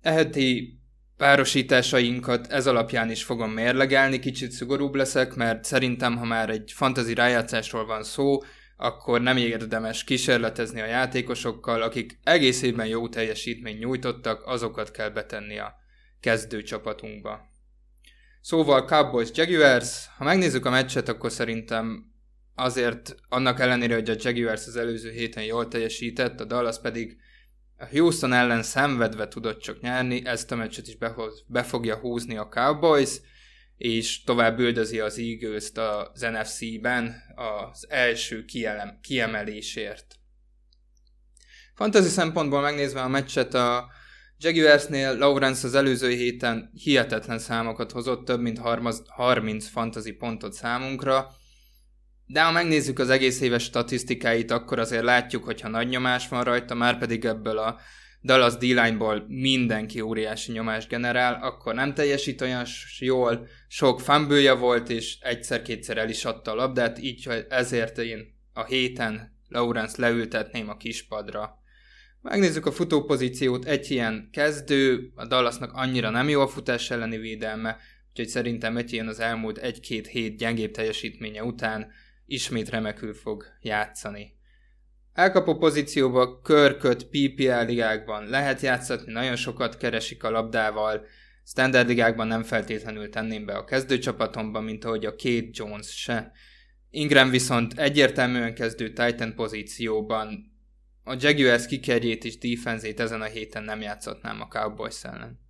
Eheti 0.00 0.80
párosításainkat 1.16 2.46
ez 2.46 2.66
alapján 2.66 3.10
is 3.10 3.24
fogom 3.24 3.50
mérlegelni, 3.50 4.18
kicsit 4.18 4.50
szigorúbb 4.50 4.94
leszek, 4.94 5.34
mert 5.34 5.64
szerintem, 5.64 6.16
ha 6.16 6.24
már 6.24 6.50
egy 6.50 6.72
fantazi 6.74 7.14
rájátszásról 7.14 7.86
van 7.86 8.02
szó, 8.02 8.38
akkor 8.76 9.20
nem 9.20 9.36
érdemes 9.36 10.04
kísérletezni 10.04 10.80
a 10.80 10.86
játékosokkal, 10.86 11.82
akik 11.82 12.18
egész 12.22 12.62
évben 12.62 12.86
jó 12.86 13.08
teljesítményt 13.08 13.78
nyújtottak, 13.78 14.46
azokat 14.46 14.90
kell 14.90 15.10
betenni 15.10 15.58
a 15.58 15.74
kezdő 16.20 16.62
csapatunkba. 16.62 17.40
Szóval 18.40 18.84
Cowboys 18.84 19.28
Jaguars, 19.34 20.06
ha 20.16 20.24
megnézzük 20.24 20.64
a 20.64 20.70
meccset, 20.70 21.08
akkor 21.08 21.32
szerintem 21.32 22.04
azért 22.54 23.14
annak 23.28 23.60
ellenére, 23.60 23.94
hogy 23.94 24.10
a 24.10 24.16
Jaguars 24.18 24.66
az 24.66 24.76
előző 24.76 25.10
héten 25.10 25.44
jól 25.44 25.68
teljesített, 25.68 26.40
a 26.40 26.44
Dallas 26.44 26.80
pedig 26.80 27.16
Houston 27.90 28.32
ellen 28.32 28.62
szenvedve 28.62 29.28
tudott 29.28 29.60
csak 29.60 29.80
nyerni, 29.80 30.26
ezt 30.26 30.52
a 30.52 30.56
meccset 30.56 30.86
is 30.86 30.96
behoz, 30.96 31.44
be 31.46 31.62
fogja 31.62 31.96
húzni 31.96 32.36
a 32.36 32.48
Cowboys, 32.48 33.20
és 33.76 34.22
tovább 34.22 34.58
üldözi 34.58 35.00
az 35.00 35.18
eagles 35.18 35.70
az 35.74 36.20
NFC-ben 36.20 37.14
az 37.34 37.86
első 37.88 38.44
kielem, 38.44 38.98
kiemelésért. 39.02 40.16
Fantasy 41.74 42.08
szempontból 42.08 42.60
megnézve 42.60 43.00
a 43.00 43.08
meccset 43.08 43.54
a 43.54 43.90
Jaguarsnél 44.38 45.16
Lawrence 45.16 45.66
az 45.66 45.74
előző 45.74 46.08
héten 46.08 46.70
hihetetlen 46.74 47.38
számokat 47.38 47.92
hozott, 47.92 48.24
több 48.24 48.40
mint 48.40 48.58
30 49.06 49.68
fantasy 49.68 50.12
pontot 50.12 50.52
számunkra, 50.52 51.30
de 52.26 52.42
ha 52.42 52.52
megnézzük 52.52 52.98
az 52.98 53.10
egész 53.10 53.40
éves 53.40 53.62
statisztikáit, 53.62 54.50
akkor 54.50 54.78
azért 54.78 55.04
látjuk, 55.04 55.44
hogyha 55.44 55.68
nagy 55.68 55.88
nyomás 55.88 56.28
van 56.28 56.44
rajta, 56.44 56.74
már 56.74 56.98
pedig 56.98 57.24
ebből 57.24 57.58
a 57.58 57.78
Dallas 58.22 58.54
D-line-ból 58.54 59.24
mindenki 59.28 60.00
óriási 60.00 60.52
nyomást 60.52 60.88
generál, 60.88 61.38
akkor 61.42 61.74
nem 61.74 61.94
teljesít 61.94 62.40
olyan 62.40 62.66
jól, 62.98 63.46
sok 63.68 64.00
fumble 64.00 64.52
volt, 64.52 64.88
és 64.88 65.18
egyszer-kétszer 65.20 65.98
el 65.98 66.08
is 66.08 66.24
adta 66.24 66.50
a 66.50 66.54
labdát, 66.54 66.98
így 66.98 67.28
ezért 67.48 67.98
én 67.98 68.34
a 68.52 68.64
héten 68.64 69.34
Lawrence 69.48 70.00
leültetném 70.00 70.68
a 70.68 70.76
kispadra. 70.76 71.58
Megnézzük 72.20 72.66
a 72.66 72.72
futópozíciót, 72.72 73.64
egy 73.64 73.90
ilyen 73.90 74.28
kezdő, 74.32 75.12
a 75.14 75.26
Dallasnak 75.26 75.72
annyira 75.72 76.10
nem 76.10 76.28
jó 76.28 76.40
a 76.40 76.48
futás 76.48 76.90
elleni 76.90 77.16
védelme, 77.16 77.76
úgyhogy 78.10 78.28
szerintem 78.28 78.76
egy 78.76 78.92
ilyen 78.92 79.08
az 79.08 79.20
elmúlt 79.20 79.58
egy-két 79.58 80.06
hét 80.06 80.36
gyengébb 80.36 80.70
teljesítménye 80.70 81.42
után 81.42 81.92
ismét 82.26 82.68
remekül 82.68 83.14
fog 83.14 83.44
játszani. 83.60 84.34
Elkapó 85.12 85.56
pozícióba 85.56 86.40
körköt 86.40 87.04
PPL 87.04 87.64
ligákban 87.64 88.24
lehet 88.28 88.60
játszatni, 88.60 89.12
nagyon 89.12 89.36
sokat 89.36 89.76
keresik 89.76 90.24
a 90.24 90.30
labdával, 90.30 91.06
standard 91.44 91.88
ligákban 91.88 92.26
nem 92.26 92.42
feltétlenül 92.42 93.10
tenném 93.10 93.46
be 93.46 93.54
a 93.56 93.64
kezdőcsapatomba, 93.64 94.60
mint 94.60 94.84
ahogy 94.84 95.06
a 95.06 95.14
két 95.14 95.56
Jones 95.56 96.00
se. 96.00 96.32
Ingram 96.90 97.30
viszont 97.30 97.78
egyértelműen 97.78 98.54
kezdő 98.54 98.92
Titan 98.92 99.34
pozícióban, 99.34 100.54
a 101.04 101.16
Jaguars 101.18 101.66
kikerjét 101.66 102.24
és 102.24 102.38
defenzét 102.38 103.00
ezen 103.00 103.20
a 103.20 103.24
héten 103.24 103.62
nem 103.62 103.80
játszhatnám 103.80 104.40
a 104.40 104.46
Cowboys 104.48 105.04
ellen. 105.04 105.40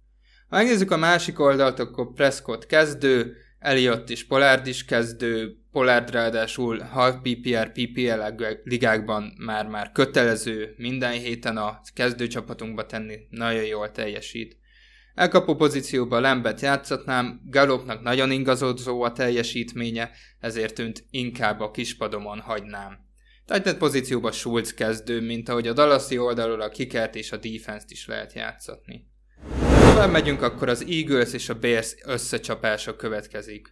Ha 0.48 0.56
megnézzük 0.56 0.90
a 0.90 0.96
másik 0.96 1.40
oldalt, 1.40 1.78
akkor 1.78 2.12
Prescott 2.12 2.66
kezdő, 2.66 3.36
Elliott 3.58 4.10
és 4.10 4.26
Pollard 4.26 4.66
is 4.66 4.84
kezdő, 4.84 5.56
Pollard 5.72 6.10
ráadásul 6.10 6.78
half 6.78 7.14
PPR, 7.22 7.72
PPL 7.72 8.44
ligákban 8.64 9.32
már-már 9.38 9.92
kötelező 9.92 10.74
minden 10.76 11.12
héten 11.12 11.56
a 11.56 11.80
kezdőcsapatunkba 11.94 12.86
tenni, 12.86 13.18
nagyon 13.30 13.64
jól 13.64 13.90
teljesít. 13.90 14.56
Elkapó 15.14 15.54
pozícióban 15.54 16.20
Lembet 16.20 16.60
játszatnám, 16.60 17.40
Galopnak 17.44 18.02
nagyon 18.02 18.30
ingazódzó 18.30 19.02
a 19.02 19.12
teljesítménye, 19.12 20.10
ezért 20.40 20.78
őnt 20.78 21.04
inkább 21.10 21.60
a 21.60 21.70
kispadomon 21.70 22.40
hagynám. 22.40 22.98
Titan 23.46 23.78
pozícióban 23.78 24.32
Schulz 24.32 24.74
kezdő, 24.74 25.20
mint 25.20 25.48
ahogy 25.48 25.66
a 25.66 25.72
Dallasi 25.72 26.18
oldalról 26.18 26.60
a 26.60 26.68
kikert 26.68 27.14
és 27.14 27.32
a 27.32 27.36
defense-t 27.36 27.90
is 27.90 28.06
lehet 28.06 28.32
játszatni. 28.32 29.06
Tovább 29.96 30.10
megyünk, 30.10 30.42
akkor 30.42 30.68
az 30.68 30.84
Eagles 30.88 31.32
és 31.32 31.48
a 31.48 31.54
Bears 31.54 31.94
összecsapása 32.04 32.96
következik. 32.96 33.68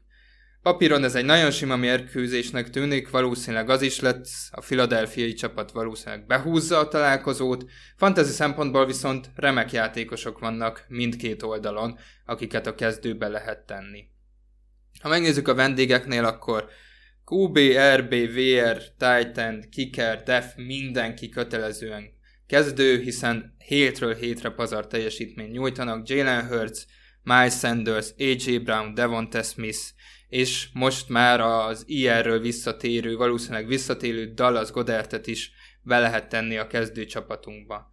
Papíron 0.62 1.04
ez 1.04 1.14
egy 1.14 1.24
nagyon 1.24 1.50
sima 1.50 1.76
mérkőzésnek 1.76 2.70
tűnik, 2.70 3.10
valószínűleg 3.10 3.70
az 3.70 3.82
is 3.82 4.00
lett, 4.00 4.26
a 4.50 4.60
filadelfiai 4.60 5.32
csapat 5.32 5.70
valószínűleg 5.70 6.26
behúzza 6.26 6.78
a 6.78 6.88
találkozót, 6.88 7.64
fantasy 7.96 8.30
szempontból 8.30 8.86
viszont 8.86 9.30
remek 9.36 9.72
játékosok 9.72 10.38
vannak 10.38 10.84
mindkét 10.88 11.42
oldalon, 11.42 11.98
akiket 12.26 12.66
a 12.66 12.74
kezdőbe 12.74 13.28
lehet 13.28 13.66
tenni. 13.66 14.04
Ha 15.00 15.08
megnézzük 15.08 15.48
a 15.48 15.54
vendégeknél, 15.54 16.24
akkor 16.24 16.68
QB, 17.24 17.58
RB, 17.96 18.14
VR, 18.14 18.82
Titan, 18.98 19.64
Kicker, 19.70 20.22
Def, 20.22 20.54
mindenki 20.56 21.28
kötelezően 21.28 22.13
kezdő, 22.54 23.00
hiszen 23.00 23.54
hétről 23.58 24.14
hétre 24.14 24.50
pazar 24.50 24.86
teljesítmény 24.86 25.50
nyújtanak. 25.50 26.08
Jalen 26.08 26.46
Hurts, 26.46 26.78
Miles 27.22 27.58
Sanders, 27.58 28.06
AJ 28.18 28.56
Brown, 28.56 28.94
Devonta 28.94 29.42
Smith, 29.42 29.78
és 30.28 30.68
most 30.72 31.08
már 31.08 31.40
az 31.40 31.82
IR-ről 31.86 32.40
visszatérő, 32.40 33.16
valószínűleg 33.16 33.66
visszatérő 33.66 34.32
Dallas 34.34 34.70
Godertet 34.70 35.26
is 35.26 35.52
be 35.82 35.98
lehet 35.98 36.28
tenni 36.28 36.56
a 36.56 36.66
kezdő 36.66 37.04
csapatunkba. 37.04 37.92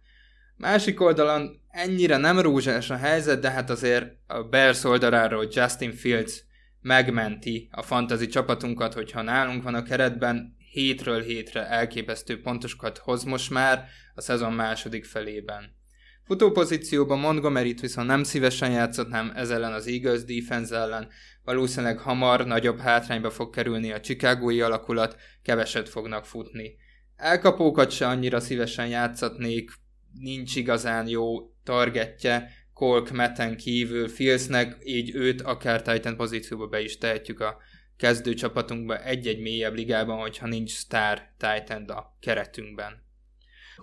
Másik 0.56 1.00
oldalon 1.00 1.60
ennyire 1.70 2.16
nem 2.16 2.40
rózsás 2.40 2.90
a 2.90 2.96
helyzet, 2.96 3.40
de 3.40 3.50
hát 3.50 3.70
azért 3.70 4.06
a 4.26 4.42
Bears 4.42 4.84
oldaláról 4.84 5.48
Justin 5.50 5.92
Fields 5.92 6.44
megmenti 6.80 7.68
a 7.70 7.82
fantazi 7.82 8.26
csapatunkat, 8.26 8.94
hogyha 8.94 9.22
nálunk 9.22 9.62
van 9.62 9.74
a 9.74 9.82
keretben, 9.82 10.56
hétről 10.72 11.22
hétre 11.22 11.66
elképesztő 11.66 12.40
pontosokat 12.40 12.98
hoz 12.98 13.24
most 13.24 13.50
már 13.50 13.88
a 14.14 14.20
szezon 14.20 14.52
második 14.52 15.04
felében. 15.04 15.76
Futópozícióban 16.24 17.18
Montgomery-t 17.18 17.80
viszont 17.80 18.06
nem 18.06 18.22
szívesen 18.22 18.70
játszhatnám 18.70 19.32
ez 19.34 19.50
ellen 19.50 19.72
az 19.72 19.86
Eagles 19.86 20.24
defense 20.24 20.76
ellen, 20.76 21.08
valószínűleg 21.44 21.98
hamar 21.98 22.46
nagyobb 22.46 22.78
hátrányba 22.78 23.30
fog 23.30 23.54
kerülni 23.54 23.92
a 23.92 24.00
Chicagói 24.00 24.60
alakulat, 24.60 25.16
keveset 25.42 25.88
fognak 25.88 26.26
futni. 26.26 26.76
Elkapókat 27.16 27.90
se 27.90 28.06
annyira 28.06 28.40
szívesen 28.40 28.86
játszatnék, 28.86 29.70
nincs 30.12 30.56
igazán 30.56 31.08
jó 31.08 31.52
targetje, 31.64 32.50
Kolk 32.74 33.10
Meten 33.10 33.56
kívül 33.56 34.08
Filsnek, 34.08 34.76
így 34.84 35.14
őt 35.14 35.40
akár 35.40 35.82
Titan 35.82 36.16
pozícióba 36.16 36.66
be 36.66 36.80
is 36.80 36.98
tehetjük 36.98 37.40
a 37.40 37.56
kezdő 38.02 38.34
csapatunkba 38.34 39.04
egy-egy 39.04 39.40
mélyebb 39.40 39.74
ligában, 39.74 40.18
hogyha 40.18 40.46
nincs 40.46 40.70
Star 40.70 41.22
Titan 41.38 41.84
a 41.84 42.16
keretünkben. 42.20 43.02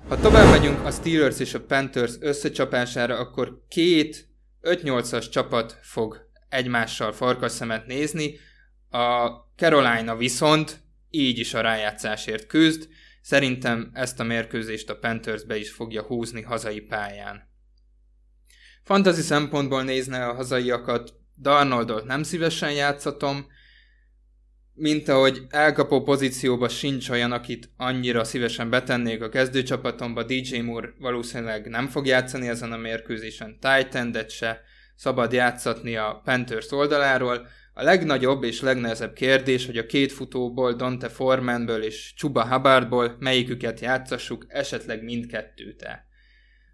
Ha 0.08 0.19
tovább 0.19 0.49
megyünk 0.49 0.86
a 0.86 0.91
Steelers 0.91 1.39
és 1.39 1.53
a 1.53 1.65
Panthers 1.65 2.13
összecsapására, 2.19 3.17
akkor 3.17 3.65
két 3.67 4.27
5-8-as 4.62 5.29
csapat 5.32 5.79
fog 5.82 6.29
egymással 6.49 7.12
farkas 7.12 7.51
szemet 7.51 7.86
nézni, 7.86 8.38
a 8.89 9.27
Carolina 9.55 10.15
viszont 10.15 10.79
így 11.10 11.39
is 11.39 11.53
a 11.53 11.62
rájátszásért 11.62 12.47
küzd, 12.47 12.88
szerintem 13.21 13.89
ezt 13.93 14.19
a 14.19 14.23
mérkőzést 14.23 14.89
a 14.89 14.97
Panthers 14.97 15.43
be 15.43 15.58
is 15.58 15.71
fogja 15.71 16.03
húzni 16.03 16.41
hazai 16.41 16.79
pályán. 16.79 17.49
Fantasy 18.84 19.21
szempontból 19.21 19.84
nézne 19.84 20.25
a 20.25 20.34
hazaiakat, 20.34 21.13
Darnoldot 21.38 22.05
nem 22.05 22.23
szívesen 22.23 22.71
játszatom, 22.71 23.45
mint 24.79 25.07
ahogy 25.07 25.41
elkapó 25.49 26.01
pozícióba 26.01 26.69
sincs 26.69 27.09
olyan, 27.09 27.31
akit 27.31 27.69
annyira 27.77 28.23
szívesen 28.23 28.69
betennék 28.69 29.21
a 29.21 29.29
kezdőcsapatomba, 29.29 30.23
DJ 30.23 30.59
Moore 30.59 30.93
valószínűleg 30.99 31.67
nem 31.67 31.87
fog 31.87 32.05
játszani 32.05 32.47
ezen 32.47 32.71
a 32.71 32.77
mérkőzésen, 32.77 33.59
Titan, 33.59 34.15
se 34.27 34.61
szabad 34.95 35.31
játszatni 35.31 35.95
a 35.95 36.21
Panthers 36.23 36.71
oldaláról. 36.71 37.47
A 37.73 37.83
legnagyobb 37.83 38.43
és 38.43 38.61
legnehezebb 38.61 39.13
kérdés, 39.13 39.65
hogy 39.65 39.77
a 39.77 39.85
két 39.85 40.11
futóból, 40.11 40.73
Dante 40.73 41.09
Formanből 41.09 41.83
és 41.83 42.13
Chuba 42.15 42.47
Hubbardból 42.47 43.15
melyiküket 43.19 43.79
játszassuk, 43.79 44.45
esetleg 44.47 45.03
mindkettőt-e. 45.03 46.05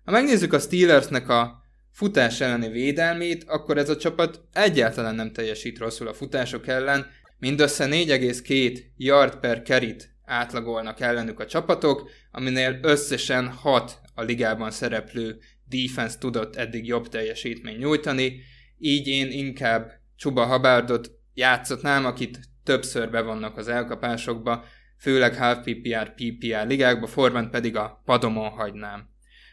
Ha 0.04 0.12
megnézzük 0.12 0.54
a 0.54 0.60
Steelersnek 0.60 1.30
a 1.30 1.64
futás 1.92 2.42
elleni 2.42 2.68
védelmét, 2.68 3.44
akkor 3.48 3.78
ez 3.78 3.90
a 3.90 3.98
csapat 3.98 4.42
egyáltalán 4.54 5.16
nem 5.16 5.32
teljesít 5.32 5.78
rosszul 5.78 6.08
a 6.08 6.14
futások 6.14 6.68
ellen, 6.68 7.06
mindössze 7.40 7.86
4,2 7.86 8.80
yard 8.98 9.36
per 9.40 9.62
kerit 9.62 10.16
átlagolnak 10.26 11.00
ellenük 11.00 11.40
a 11.40 11.46
csapatok, 11.46 12.10
aminél 12.32 12.80
összesen 12.82 13.48
6 13.48 14.02
a 14.14 14.22
ligában 14.22 14.72
szereplő 14.72 15.40
defense 15.70 16.18
tudott 16.18 16.56
eddig 16.56 16.88
jobb 16.88 17.08
teljesítmény 17.08 17.78
nyújtani, 17.78 18.42
így 18.78 19.08
én 19.08 19.32
inkább 19.32 19.92
Csuba 20.16 20.46
Habárdot 20.46 21.12
játszatnám, 21.34 22.06
akit 22.06 22.40
többször 22.64 23.10
bevonnak 23.10 23.58
az 23.58 23.68
elkapásokba, 23.68 24.66
főleg 24.98 25.36
half 25.36 25.58
PPR, 25.58 26.14
PPR 26.14 26.68
ligákba, 26.68 27.08
Forman 27.08 27.50
pedig 27.50 27.76
a 27.76 28.02
padomon 28.06 28.50
hagynám. 28.50 29.10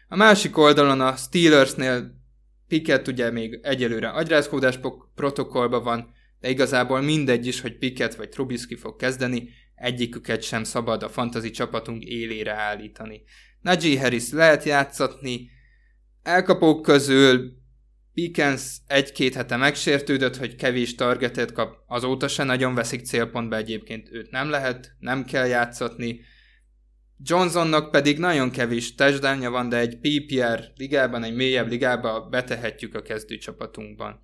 A 0.07 0.15
másik 0.15 0.57
oldalon 0.57 1.01
a 1.01 1.15
Steelersnél 1.15 2.21
Pickett 2.67 3.07
ugye 3.07 3.31
még 3.31 3.59
egyelőre 3.63 4.09
agyrázkódás 4.09 4.79
protokollban 5.15 5.83
van, 5.83 6.13
de 6.43 6.49
igazából 6.49 7.01
mindegy 7.01 7.47
is, 7.47 7.61
hogy 7.61 7.77
Pickett 7.77 8.15
vagy 8.15 8.29
Trubisky 8.29 8.75
fog 8.75 8.95
kezdeni, 8.95 9.49
egyiküket 9.75 10.41
sem 10.41 10.63
szabad 10.63 11.03
a 11.03 11.09
fantazi 11.09 11.49
csapatunk 11.49 12.03
élére 12.03 12.53
állítani. 12.53 13.23
Najee 13.61 13.99
Harris 13.99 14.31
lehet 14.31 14.63
játszatni, 14.63 15.49
elkapók 16.23 16.81
közül 16.81 17.53
Pickens 18.13 18.77
egy-két 18.87 19.33
hete 19.33 19.55
megsértődött, 19.55 20.37
hogy 20.37 20.55
kevés 20.55 20.95
targetet 20.95 21.51
kap, 21.51 21.75
azóta 21.87 22.27
se 22.27 22.43
nagyon 22.43 22.75
veszik 22.75 23.05
célpontba 23.05 23.55
egyébként 23.55 24.09
őt 24.11 24.31
nem 24.31 24.49
lehet, 24.49 24.95
nem 24.99 25.25
kell 25.25 25.47
játszatni. 25.47 26.19
Johnsonnak 27.17 27.91
pedig 27.91 28.17
nagyon 28.19 28.51
kevés 28.51 28.95
touchdownja 28.95 29.49
van, 29.49 29.69
de 29.69 29.77
egy 29.77 29.97
PPR 29.97 30.71
ligában, 30.75 31.23
egy 31.23 31.35
mélyebb 31.35 31.69
ligában 31.69 32.29
betehetjük 32.29 32.95
a 32.95 33.01
kezdőcsapatunkban. 33.01 34.19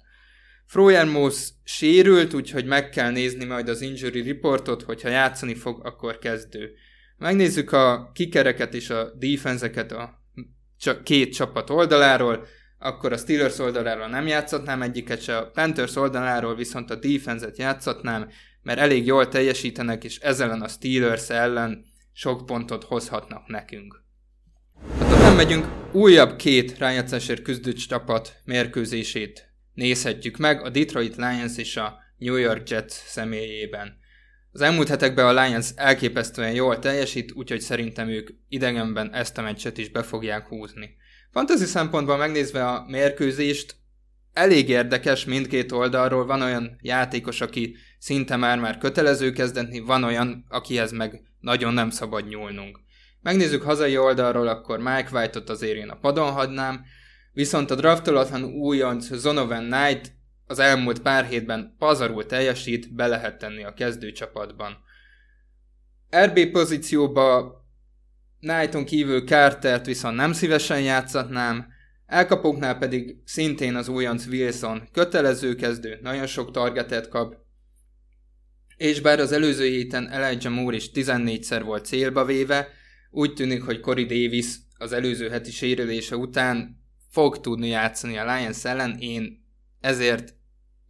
Froyermos 0.69 1.49
sérült, 1.63 2.33
úgyhogy 2.33 2.65
meg 2.65 2.89
kell 2.89 3.11
nézni 3.11 3.45
majd 3.45 3.69
az 3.69 3.81
injury 3.81 4.21
reportot, 4.21 4.83
hogyha 4.83 5.09
játszani 5.09 5.55
fog, 5.55 5.85
akkor 5.85 6.17
kezdő. 6.17 6.73
Megnézzük 7.17 7.71
a 7.71 8.11
kikereket 8.13 8.73
és 8.73 8.89
a 8.89 9.11
defenseket 9.15 9.91
a 9.91 10.23
két 11.03 11.33
csapat 11.33 11.69
oldaláról, 11.69 12.45
akkor 12.79 13.13
a 13.13 13.17
Steelers 13.17 13.59
oldaláról 13.59 14.07
nem 14.07 14.27
játszhatnám 14.27 14.81
egyiket 14.81 15.21
se, 15.21 15.37
a 15.37 15.49
Panthers 15.49 15.95
oldaláról 15.95 16.55
viszont 16.55 16.91
a 16.91 16.95
defense-et 16.95 17.57
játszhatnám, 17.57 18.29
mert 18.61 18.79
elég 18.79 19.05
jól 19.05 19.27
teljesítenek, 19.27 20.03
és 20.03 20.17
ezzel 20.17 20.61
a 20.61 20.67
Steelers 20.67 21.29
ellen 21.29 21.85
sok 22.13 22.45
pontot 22.45 22.83
hozhatnak 22.83 23.47
nekünk. 23.47 24.03
Hát 24.99 25.21
nem 25.21 25.35
megyünk, 25.35 25.65
újabb 25.91 26.35
két 26.35 26.77
rájátszásért 26.77 27.41
küzdő 27.41 27.73
csapat 27.73 28.33
mérkőzését 28.43 29.48
nézhetjük 29.79 30.37
meg, 30.37 30.61
a 30.63 30.69
Detroit 30.69 31.15
Lions 31.15 31.57
és 31.57 31.77
a 31.77 31.97
New 32.17 32.35
York 32.35 32.69
Jets 32.69 32.91
személyében. 32.91 33.97
Az 34.51 34.61
elmúlt 34.61 34.87
hetekben 34.87 35.25
a 35.25 35.43
Lions 35.43 35.69
elképesztően 35.75 36.53
jól 36.53 36.79
teljesít, 36.79 37.31
úgyhogy 37.31 37.61
szerintem 37.61 38.07
ők 38.07 38.29
idegenben 38.49 39.13
ezt 39.13 39.37
a 39.37 39.41
meccset 39.41 39.77
is 39.77 39.89
be 39.89 40.03
fogják 40.03 40.47
húzni. 40.47 40.95
Fantasy 41.31 41.65
szempontból 41.65 42.17
megnézve 42.17 42.67
a 42.67 42.85
mérkőzést, 42.87 43.75
elég 44.33 44.69
érdekes 44.69 45.25
mindkét 45.25 45.71
oldalról, 45.71 46.25
van 46.25 46.41
olyan 46.41 46.77
játékos, 46.81 47.41
aki 47.41 47.75
szinte 47.99 48.35
már-már 48.35 48.77
kötelező 48.77 49.31
kezdetni, 49.31 49.79
van 49.79 50.03
olyan, 50.03 50.45
akihez 50.49 50.91
meg 50.91 51.21
nagyon 51.39 51.73
nem 51.73 51.89
szabad 51.89 52.27
nyúlnunk. 52.27 52.79
Megnézzük 53.21 53.61
hazai 53.61 53.97
oldalról, 53.97 54.47
akkor 54.47 54.77
Mike 54.77 55.09
White-ot 55.11 55.49
azért 55.49 55.77
én 55.77 55.89
a 55.89 55.99
padon 55.99 56.31
hagynám, 56.31 56.85
viszont 57.39 57.71
a 57.71 57.75
draftolatlan 57.75 58.43
újonc 58.43 59.13
Zonovan 59.13 59.69
Knight 59.69 60.11
az 60.45 60.59
elmúlt 60.59 61.01
pár 61.01 61.25
hétben 61.25 61.75
pazarul 61.77 62.25
teljesít, 62.25 62.93
be 62.93 63.07
lehet 63.07 63.37
tenni 63.37 63.63
a 63.63 63.73
kezdőcsapatban. 63.73 64.77
RB 66.25 66.51
pozícióba 66.51 67.53
Knighton 68.39 68.85
kívül 68.85 69.25
Cartert 69.25 69.85
viszont 69.85 70.15
nem 70.15 70.33
szívesen 70.33 70.81
játszatnám, 70.81 71.67
elkapóknál 72.05 72.77
pedig 72.77 73.15
szintén 73.25 73.75
az 73.75 73.87
újonc 73.87 74.25
Wilson 74.25 74.89
kötelező 74.91 75.55
kezdő, 75.55 75.99
nagyon 76.01 76.27
sok 76.27 76.51
targetet 76.51 77.07
kap, 77.07 77.35
és 78.77 79.01
bár 79.01 79.19
az 79.19 79.31
előző 79.31 79.65
héten 79.65 80.09
Elijah 80.09 80.53
Moore 80.53 80.75
is 80.75 80.89
14-szer 80.93 81.61
volt 81.65 81.85
célba 81.85 82.25
véve, 82.25 82.67
úgy 83.11 83.33
tűnik, 83.33 83.63
hogy 83.63 83.79
Corey 83.79 84.05
Davis 84.05 84.55
az 84.77 84.91
előző 84.91 85.29
heti 85.29 85.51
sérülése 85.51 86.15
után 86.15 86.77
fog 87.09 87.39
tudni 87.39 87.67
játszani 87.67 88.17
a 88.17 88.35
Lions 88.35 88.65
ellen, 88.65 88.97
én 88.99 89.45
ezért 89.79 90.33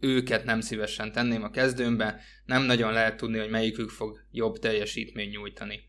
őket 0.00 0.44
nem 0.44 0.60
szívesen 0.60 1.12
tenném 1.12 1.42
a 1.42 1.50
kezdőmbe, 1.50 2.20
nem 2.44 2.62
nagyon 2.62 2.92
lehet 2.92 3.16
tudni, 3.16 3.38
hogy 3.38 3.50
melyikük 3.50 3.90
fog 3.90 4.24
jobb 4.30 4.58
teljesítmény 4.58 5.28
nyújtani. 5.28 5.80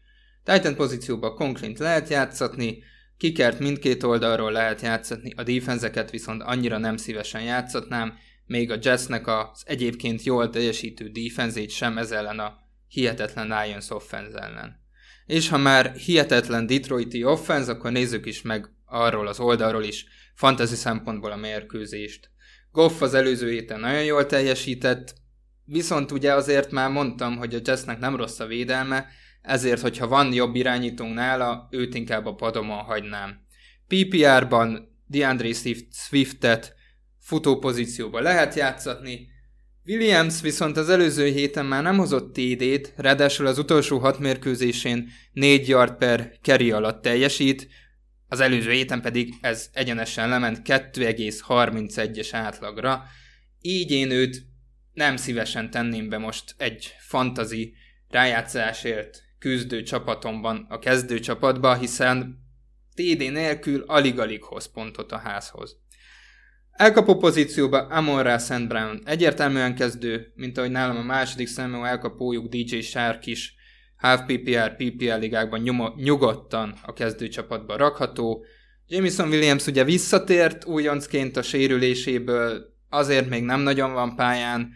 Titan 0.44 0.76
pozícióban 0.76 1.36
Conklint 1.36 1.80
lehet 1.80 2.10
játszatni, 2.10 2.84
kikert 3.18 3.60
mindkét 3.60 4.04
oldalról 4.04 4.52
lehet 4.52 4.82
játszatni, 4.82 5.34
a 5.36 5.44
defenzeket 5.44 6.12
viszont 6.12 6.42
annyira 6.42 6.78
nem 6.78 6.98
szívesen 6.98 7.42
játszatnám, 7.42 8.18
még 8.46 8.72
a 8.72 8.78
Jetsnek 8.82 9.28
az 9.28 9.64
egyébként 9.66 10.24
jól 10.24 10.50
teljesítő 10.50 11.10
defenzét 11.10 11.70
sem 11.70 11.98
ez 11.98 12.12
ellen 12.12 12.40
a 12.40 12.58
hihetetlen 12.88 13.48
Lions 13.48 13.90
offense 13.90 14.40
ellen. 14.40 14.80
És 15.26 15.50
ha 15.50 15.58
már 15.58 15.96
hihetetlen 15.96 16.66
Detroiti 16.66 17.24
offense, 17.24 17.72
akkor 17.72 17.92
nézzük 17.92 18.26
is 18.26 18.42
meg 18.42 18.70
arról 18.92 19.28
az 19.28 19.40
oldalról 19.40 19.84
is, 19.84 20.06
fantasy 20.34 20.76
szempontból 20.76 21.32
a 21.32 21.36
mérkőzést. 21.36 22.30
Goff 22.72 23.02
az 23.02 23.14
előző 23.14 23.50
héten 23.50 23.80
nagyon 23.80 24.04
jól 24.04 24.26
teljesített, 24.26 25.14
viszont 25.66 26.12
ugye 26.12 26.34
azért 26.34 26.72
már 26.72 26.90
mondtam, 26.90 27.38
hogy 27.38 27.56
a 27.56 27.60
Jetsnek 27.64 28.00
nem 28.00 28.16
rossz 28.16 28.40
a 28.40 28.46
védelme, 28.46 29.08
ezért, 29.42 29.82
hogyha 29.82 30.08
van 30.08 30.34
jobb 30.34 30.56
irányítónk 30.56 31.14
nála, 31.14 31.68
őt 31.72 31.96
inkább 31.96 32.26
a 32.26 32.36
padomon 32.36 32.78
hagynám. 32.78 33.46
PPR-ban 33.88 34.98
DeAndre 35.08 35.50
Swift-et 35.92 36.76
futópozícióba 37.20 38.20
lehet 38.20 38.56
játszatni, 38.56 39.30
Williams 39.86 40.42
viszont 40.42 40.78
az 40.78 40.90
előző 40.90 41.26
héten 41.26 41.66
már 41.66 41.84
nem 41.84 41.98
hozott 41.98 42.34
TD-t, 42.34 42.94
ráadásul 42.96 43.46
az 43.46 43.58
utolsó 43.58 43.98
hat 43.98 44.20
mérkőzésén 44.20 45.10
4 45.34 45.68
yard 45.68 45.98
per 45.98 46.38
carry 46.42 46.72
alatt 46.72 47.02
teljesít, 47.02 47.68
az 48.32 48.40
előző 48.40 48.72
héten 48.72 49.02
pedig 49.02 49.34
ez 49.42 49.70
egyenesen 49.74 50.30
lement 50.30 50.62
2,31-es 50.64 52.30
átlagra, 52.32 53.04
így 53.62 53.92
én 53.92 54.12
őt 54.12 54.42
nem 54.94 55.18
szívesen 55.18 55.70
tenném 55.70 56.10
be 56.10 56.18
most 56.18 56.56
egy 56.58 56.96
fantazi 57.00 57.74
rájátszásért 58.08 59.24
küzdő 59.40 59.84
csapatomban 59.84 60.66
a 60.70 60.80
kezdő 60.80 61.20
csapatba, 61.20 61.76
hiszen 61.76 62.40
TD 62.94 63.18
nélkül 63.18 63.84
alig-alig 63.88 64.44
hoz 64.44 64.72
pontot 64.72 65.12
a 65.12 65.18
házhoz. 65.18 65.78
Elkapó 66.72 67.18
pozícióba 67.18 67.80
Amon 67.80 68.40
St. 68.40 68.68
Brown 68.68 69.02
egyértelműen 69.06 69.76
kezdő, 69.76 70.32
mint 70.36 70.58
ahogy 70.58 70.72
nálam 70.72 70.98
a 70.98 71.04
második 71.04 71.48
számú 71.48 71.84
elkapójuk 71.84 72.48
DJ 72.48 72.80
Shark 72.80 73.26
is 73.26 73.56
half 74.02 74.22
PPR, 74.22 74.76
PPR 74.76 75.20
ligákban 75.20 75.60
nyumo- 75.60 75.96
nyugodtan 75.96 76.76
a 76.86 76.94
kezdőcsapatba 76.94 77.78
rakható. 77.78 78.46
Jameson 78.88 79.28
Williams 79.28 79.68
ugye 79.68 79.84
visszatért 79.84 80.66
újoncként 80.66 81.38
a 81.38 81.42
sérüléséből, 81.42 82.74
azért 82.90 83.30
még 83.30 83.44
nem 83.44 83.62
nagyon 83.62 83.94
van 83.94 84.16
pályán, 84.16 84.74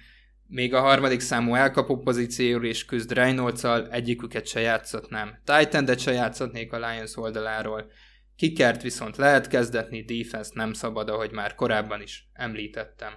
még 0.47 0.73
a 0.73 0.79
harmadik 0.79 1.19
számú 1.19 1.55
elkapó 1.55 1.97
pozícióról 1.97 2.65
is 2.65 2.85
küzd 2.85 3.11
reynolds 3.11 3.63
egyiküket 3.91 4.47
se 4.47 4.59
játszhatnám. 4.59 5.41
titan 5.43 5.97
se 5.97 6.11
játszhatnék 6.11 6.73
a 6.73 6.77
Lions 6.77 7.17
oldaláról. 7.17 7.91
Kikert 8.35 8.81
viszont 8.81 9.17
lehet 9.17 9.47
kezdetni, 9.47 10.01
defense 10.03 10.51
nem 10.53 10.73
szabad, 10.73 11.09
ahogy 11.09 11.31
már 11.31 11.55
korábban 11.55 12.01
is 12.01 12.29
említettem. 12.33 13.13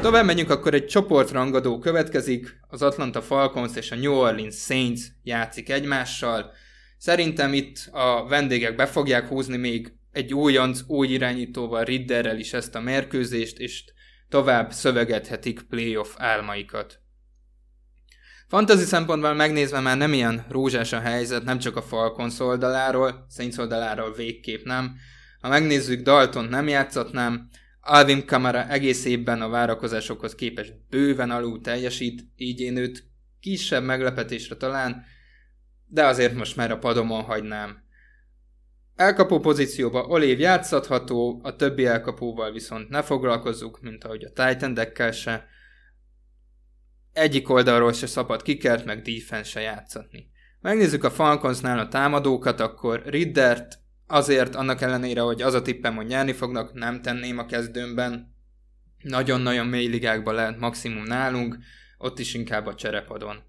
Tovább 0.00 0.24
megyünk, 0.24 0.50
akkor 0.50 0.74
egy 0.74 0.86
csoportrangadó 0.86 1.78
következik, 1.78 2.60
az 2.68 2.82
Atlanta 2.82 3.22
Falcons 3.22 3.76
és 3.76 3.90
a 3.90 3.96
New 3.96 4.12
Orleans 4.12 4.54
Saints 4.54 5.00
játszik 5.22 5.70
egymással. 5.70 6.52
Szerintem 6.98 7.52
itt 7.52 7.88
a 7.92 8.26
vendégek 8.28 8.74
be 8.74 8.86
fogják 8.86 9.28
húzni 9.28 9.56
még 9.56 9.92
egy 10.12 10.34
újonc, 10.34 10.80
új 10.86 11.08
irányítóval, 11.08 11.84
Ridderrel 11.84 12.38
is 12.38 12.52
ezt 12.52 12.74
a 12.74 12.80
mérkőzést, 12.80 13.58
és 13.58 13.84
tovább 14.28 14.72
szövegethetik 14.72 15.62
playoff 15.62 16.14
álmaikat. 16.16 17.00
Fantasy 18.48 18.84
szempontból 18.84 19.34
megnézve 19.34 19.80
már 19.80 19.96
nem 19.96 20.12
ilyen 20.12 20.46
rózsás 20.48 20.92
a 20.92 21.00
helyzet, 21.00 21.44
nem 21.44 21.58
csak 21.58 21.76
a 21.76 21.82
Falcons 21.82 22.40
oldaláról, 22.40 23.26
Saints 23.30 23.58
oldaláról 23.58 24.12
végképp 24.12 24.64
nem. 24.64 24.96
Ha 25.40 25.48
megnézzük, 25.48 26.02
Dalton 26.02 26.44
nem 26.44 26.68
játszatnám, 26.68 27.48
Alvin 27.90 28.26
Kamara 28.26 28.68
egész 28.68 29.04
évben 29.04 29.42
a 29.42 29.48
várakozásokhoz 29.48 30.34
képest 30.34 30.74
bőven 30.90 31.30
alul 31.30 31.60
teljesít, 31.60 32.26
így 32.36 32.60
én 32.60 32.76
őt 32.76 33.04
kisebb 33.40 33.84
meglepetésre 33.84 34.56
talán, 34.56 35.04
de 35.86 36.06
azért 36.06 36.34
most 36.34 36.56
már 36.56 36.70
a 36.70 36.78
padomon 36.78 37.22
hagynám. 37.22 37.82
Elkapó 38.96 39.38
pozícióba 39.38 40.06
Olév 40.06 40.40
játszható, 40.40 41.40
a 41.42 41.56
többi 41.56 41.86
elkapóval 41.86 42.52
viszont 42.52 42.88
ne 42.88 43.02
foglalkozzuk, 43.02 43.80
mint 43.80 44.04
ahogy 44.04 44.24
a 44.24 44.32
Titan 44.32 45.12
se. 45.12 45.46
Egyik 47.12 47.48
oldalról 47.48 47.92
se 47.92 48.06
szabad 48.06 48.42
kikert, 48.42 48.84
meg 48.84 49.02
defense 49.02 49.50
se 49.50 49.60
játszatni. 49.60 50.30
Megnézzük 50.60 51.04
a 51.04 51.10
Falconsnál 51.10 51.78
a 51.78 51.88
támadókat, 51.88 52.60
akkor 52.60 53.02
Riddert 53.06 53.78
azért 54.08 54.54
annak 54.54 54.80
ellenére, 54.80 55.20
hogy 55.20 55.42
az 55.42 55.54
a 55.54 55.62
tippem, 55.62 55.96
hogy 55.96 56.06
nyerni 56.06 56.32
fognak, 56.32 56.72
nem 56.72 57.02
tenném 57.02 57.38
a 57.38 57.46
kezdőmben. 57.46 58.36
Nagyon-nagyon 59.02 59.66
mély 59.66 59.86
ligákban 59.86 60.34
lehet 60.34 60.58
maximum 60.58 61.02
nálunk, 61.02 61.58
ott 61.98 62.18
is 62.18 62.34
inkább 62.34 62.66
a 62.66 62.74
cserepadon. 62.74 63.42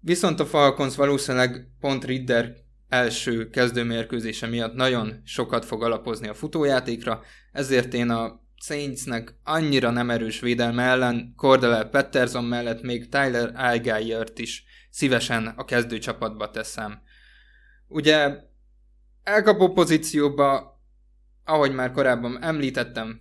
Viszont 0.00 0.40
a 0.40 0.46
Falcons 0.46 0.96
valószínűleg 0.96 1.68
pont 1.80 2.04
Ridder 2.04 2.54
első 2.88 3.50
kezdőmérkőzése 3.50 4.46
miatt 4.46 4.74
nagyon 4.74 5.20
sokat 5.24 5.64
fog 5.64 5.82
alapozni 5.82 6.28
a 6.28 6.34
futójátékra, 6.34 7.22
ezért 7.52 7.94
én 7.94 8.10
a 8.10 8.46
Saintsnek 8.60 9.34
annyira 9.44 9.90
nem 9.90 10.10
erős 10.10 10.40
védelme 10.40 10.82
ellen 10.82 11.32
Cordell 11.36 11.88
Patterson 11.90 12.44
mellett 12.44 12.82
még 12.82 13.08
Tyler 13.08 13.52
Algiert 13.54 14.38
is 14.38 14.64
szívesen 14.90 15.46
a 15.56 15.64
kezdőcsapatba 15.64 16.50
teszem. 16.50 17.02
Ugye 17.88 18.47
elkapó 19.28 19.72
pozícióba, 19.72 20.80
ahogy 21.44 21.74
már 21.74 21.92
korábban 21.92 22.42
említettem, 22.42 23.20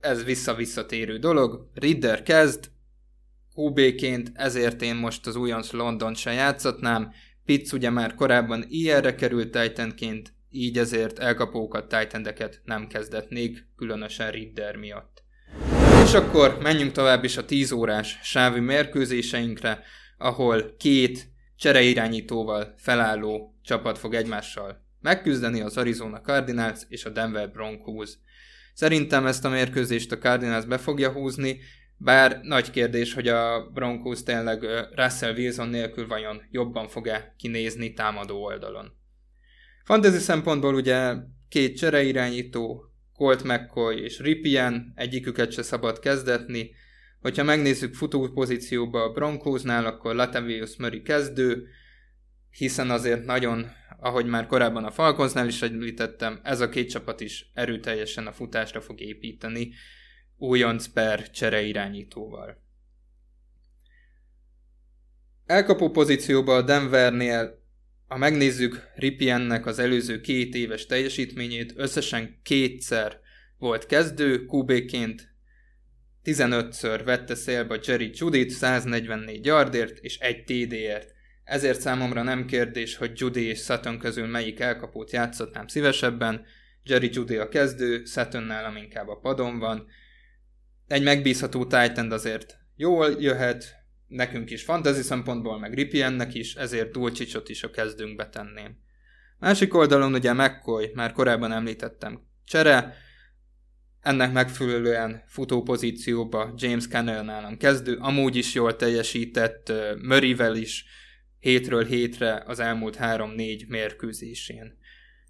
ez 0.00 0.24
vissza-visszatérő 0.24 1.18
dolog. 1.18 1.70
Ridder 1.74 2.22
kezd, 2.22 2.70
QB-ként, 3.54 4.30
ezért 4.34 4.82
én 4.82 4.94
most 4.94 5.26
az 5.26 5.36
újonc 5.36 5.72
London 5.72 6.14
se 6.14 6.32
játszatnám. 6.32 7.12
Pitts 7.44 7.72
ugye 7.72 7.90
már 7.90 8.14
korábban 8.14 8.64
ilyenre 8.68 9.14
került 9.14 9.50
Titanként, 9.50 10.32
így 10.50 10.78
ezért 10.78 11.18
elkapókat, 11.18 11.88
titan 11.88 12.26
nem 12.64 12.86
kezdetnék, 12.86 13.68
különösen 13.76 14.30
Ridder 14.30 14.76
miatt. 14.76 15.22
És 16.04 16.14
akkor 16.14 16.58
menjünk 16.62 16.92
tovább 16.92 17.24
is 17.24 17.36
a 17.36 17.44
10 17.44 17.72
órás 17.72 18.18
sávi 18.22 18.60
mérkőzéseinkre, 18.60 19.82
ahol 20.18 20.76
két 20.76 21.28
csereirányítóval 21.56 22.74
felálló 22.76 23.58
csapat 23.62 23.98
fog 23.98 24.14
egymással 24.14 24.85
megküzdeni 25.00 25.60
az 25.60 25.76
Arizona 25.76 26.20
Cardinals 26.20 26.80
és 26.88 27.04
a 27.04 27.10
Denver 27.10 27.50
Broncos. 27.50 28.10
Szerintem 28.74 29.26
ezt 29.26 29.44
a 29.44 29.48
mérkőzést 29.48 30.12
a 30.12 30.18
Cardinals 30.18 30.64
be 30.64 30.78
fogja 30.78 31.12
húzni, 31.12 31.60
bár 31.96 32.40
nagy 32.42 32.70
kérdés, 32.70 33.14
hogy 33.14 33.28
a 33.28 33.70
Broncos 33.74 34.22
tényleg 34.22 34.64
Russell 34.94 35.34
Wilson 35.34 35.68
nélkül 35.68 36.06
vajon 36.06 36.42
jobban 36.50 36.88
fog-e 36.88 37.34
kinézni 37.38 37.92
támadó 37.92 38.42
oldalon. 38.42 38.92
Fantasy 39.84 40.18
szempontból 40.18 40.74
ugye 40.74 41.14
két 41.48 41.76
csereirányító, 41.76 42.90
Colt 43.14 43.44
McCoy 43.44 44.02
és 44.02 44.18
Ripien, 44.20 44.92
egyiküket 44.94 45.52
se 45.52 45.62
szabad 45.62 45.98
kezdetni. 45.98 46.70
Hogyha 47.20 47.44
megnézzük 47.44 47.94
futó 47.94 48.28
pozícióba 48.28 49.02
a 49.02 49.12
Broncosnál, 49.12 49.86
akkor 49.86 50.14
Latavius 50.14 50.76
Murray 50.76 51.02
kezdő, 51.02 51.66
hiszen 52.50 52.90
azért 52.90 53.24
nagyon 53.24 53.66
ahogy 53.98 54.26
már 54.26 54.46
korábban 54.46 54.84
a 54.84 54.90
Falconsnál 54.90 55.46
is 55.46 55.62
említettem, 55.62 56.40
ez 56.42 56.60
a 56.60 56.68
két 56.68 56.90
csapat 56.90 57.20
is 57.20 57.50
erőteljesen 57.54 58.26
a 58.26 58.32
futásra 58.32 58.80
fog 58.80 59.00
építeni, 59.00 59.72
újonc 60.36 60.86
per 60.86 61.30
csere 61.30 61.62
irányítóval. 61.62 62.64
Elkapó 65.46 65.90
pozícióba 65.90 66.56
a 66.56 66.62
Denvernél, 66.62 67.64
ha 68.06 68.16
megnézzük 68.16 68.82
Ripiennek 68.94 69.66
az 69.66 69.78
előző 69.78 70.20
két 70.20 70.54
éves 70.54 70.86
teljesítményét, 70.86 71.72
összesen 71.76 72.40
kétszer 72.42 73.20
volt 73.58 73.86
kezdő 73.86 74.46
QB-ként, 74.48 75.34
15-ször 76.24 77.00
vette 77.04 77.34
szélbe 77.34 77.78
Jerry 77.84 78.10
Judit 78.14 78.50
144 78.50 79.44
yardért 79.44 79.98
és 79.98 80.18
egy 80.18 80.44
TD-ért. 80.44 81.14
Ezért 81.46 81.80
számomra 81.80 82.22
nem 82.22 82.46
kérdés, 82.46 82.96
hogy 82.96 83.12
Judy 83.14 83.44
és 83.44 83.58
Sutton 83.58 83.98
közül 83.98 84.26
melyik 84.26 84.60
elkapót 84.60 85.10
játszhatnám 85.12 85.66
szívesebben. 85.66 86.44
Jerry 86.82 87.10
Judy 87.12 87.36
a 87.36 87.48
kezdő, 87.48 88.04
Sutton 88.04 88.42
nálam 88.42 88.76
inkább 88.76 89.08
a 89.08 89.18
padon 89.18 89.58
van. 89.58 89.86
Egy 90.86 91.02
megbízható 91.02 91.66
Titan 91.66 92.12
azért 92.12 92.58
jól 92.76 93.10
jöhet, 93.18 93.74
nekünk 94.06 94.50
is 94.50 94.62
fantasy 94.62 95.02
szempontból, 95.02 95.58
meg 95.58 95.74
Ripiennek 95.74 96.34
is, 96.34 96.54
ezért 96.54 96.92
Dulcsicsot 96.92 97.48
is 97.48 97.62
a 97.62 97.70
kezdőnkbe 97.70 98.28
tenném. 98.28 98.78
Másik 99.38 99.74
oldalon 99.74 100.14
ugye 100.14 100.32
McCoy, 100.32 100.90
már 100.94 101.12
korábban 101.12 101.52
említettem, 101.52 102.20
csere, 102.44 102.94
ennek 104.00 104.32
megfelelően 104.32 105.22
futó 105.26 105.62
pozícióba 105.62 106.54
James 106.56 106.88
Cannell 106.88 107.22
nálam 107.22 107.56
kezdő, 107.56 107.96
amúgy 107.96 108.36
is 108.36 108.54
jól 108.54 108.76
teljesített 108.76 109.72
Murrayvel 110.02 110.56
is 110.56 110.84
hétről 111.38 111.84
hétre 111.84 112.42
az 112.46 112.60
elmúlt 112.60 112.96
3-4 113.00 113.68
mérkőzésén. 113.68 114.78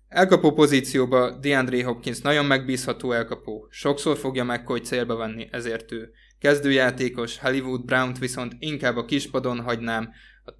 Elkapó 0.09 0.53
pozícióba 0.53 1.31
DeAndre 1.31 1.85
Hopkins 1.85 2.21
nagyon 2.21 2.45
megbízható 2.45 3.13
elkapó, 3.13 3.67
sokszor 3.71 4.17
fogja 4.17 4.45
McCoy 4.45 4.81
célba 4.81 5.17
venni, 5.17 5.49
ezért 5.51 5.93
ő 5.93 6.11
kezdőjátékos, 6.39 7.39
Hollywood 7.39 7.85
Brown-t 7.85 8.19
viszont 8.19 8.57
inkább 8.59 8.97
a 8.97 9.05
kispadon 9.05 9.61
hagynám, 9.61 10.11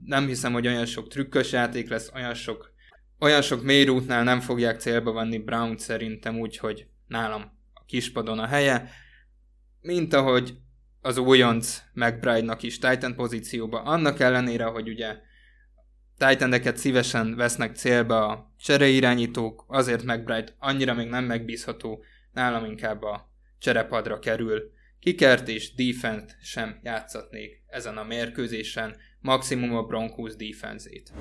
nem 0.05 0.27
hiszem, 0.27 0.53
hogy 0.53 0.67
olyan 0.67 0.87
sok 0.87 1.09
trükkös 1.09 1.53
játék 1.53 1.89
lesz, 1.89 2.11
olyan 2.15 2.35
sok, 2.35 2.73
olyan 3.19 3.43
sok 3.43 3.63
mélyrútnál 3.63 4.25
nem 4.25 4.41
fogják 4.41 4.81
célba 4.81 5.13
venni 5.13 5.39
Brown 5.39 5.77
szerintem, 5.77 6.39
úgyhogy 6.39 6.87
nálam 7.07 7.43
a 7.75 7.85
kispadon 7.87 8.39
a 8.39 8.47
helye, 8.47 8.91
mint 9.81 10.15
ahogy 10.15 10.55
az 11.01 11.19
újonc 11.19 11.83
McBride-nak 11.93 12.63
is 12.63 12.79
Titan 12.79 13.15
pozícióba, 13.15 13.83
annak 13.83 14.21
ellenére, 14.21 14.65
hogy 14.65 14.89
ugye 14.89 15.17
Titaneket 16.19 16.77
szívesen 16.77 17.37
vesznek 17.37 17.77
célba 17.77 18.27
a 18.27 18.53
csereirányítók, 18.61 19.65
azért 19.69 20.03
McBride 20.03 20.55
annyira 20.59 20.95
még 20.95 21.09
nem 21.09 21.25
megbízható, 21.25 22.05
nálam 22.33 22.65
inkább 22.65 23.03
a 23.03 23.31
cserepadra 23.59 24.19
kerül. 24.19 24.63
Kikert 25.01 25.49
és 25.49 25.75
defense 25.75 26.37
sem 26.43 26.81
játszatnék 26.83 27.63
ezen 27.67 27.97
a 27.97 28.05
mérkőzésen, 28.05 28.97
maximum 29.21 29.77
a 29.77 29.83
Broncos 29.83 30.37
defense-ét. 30.37 31.13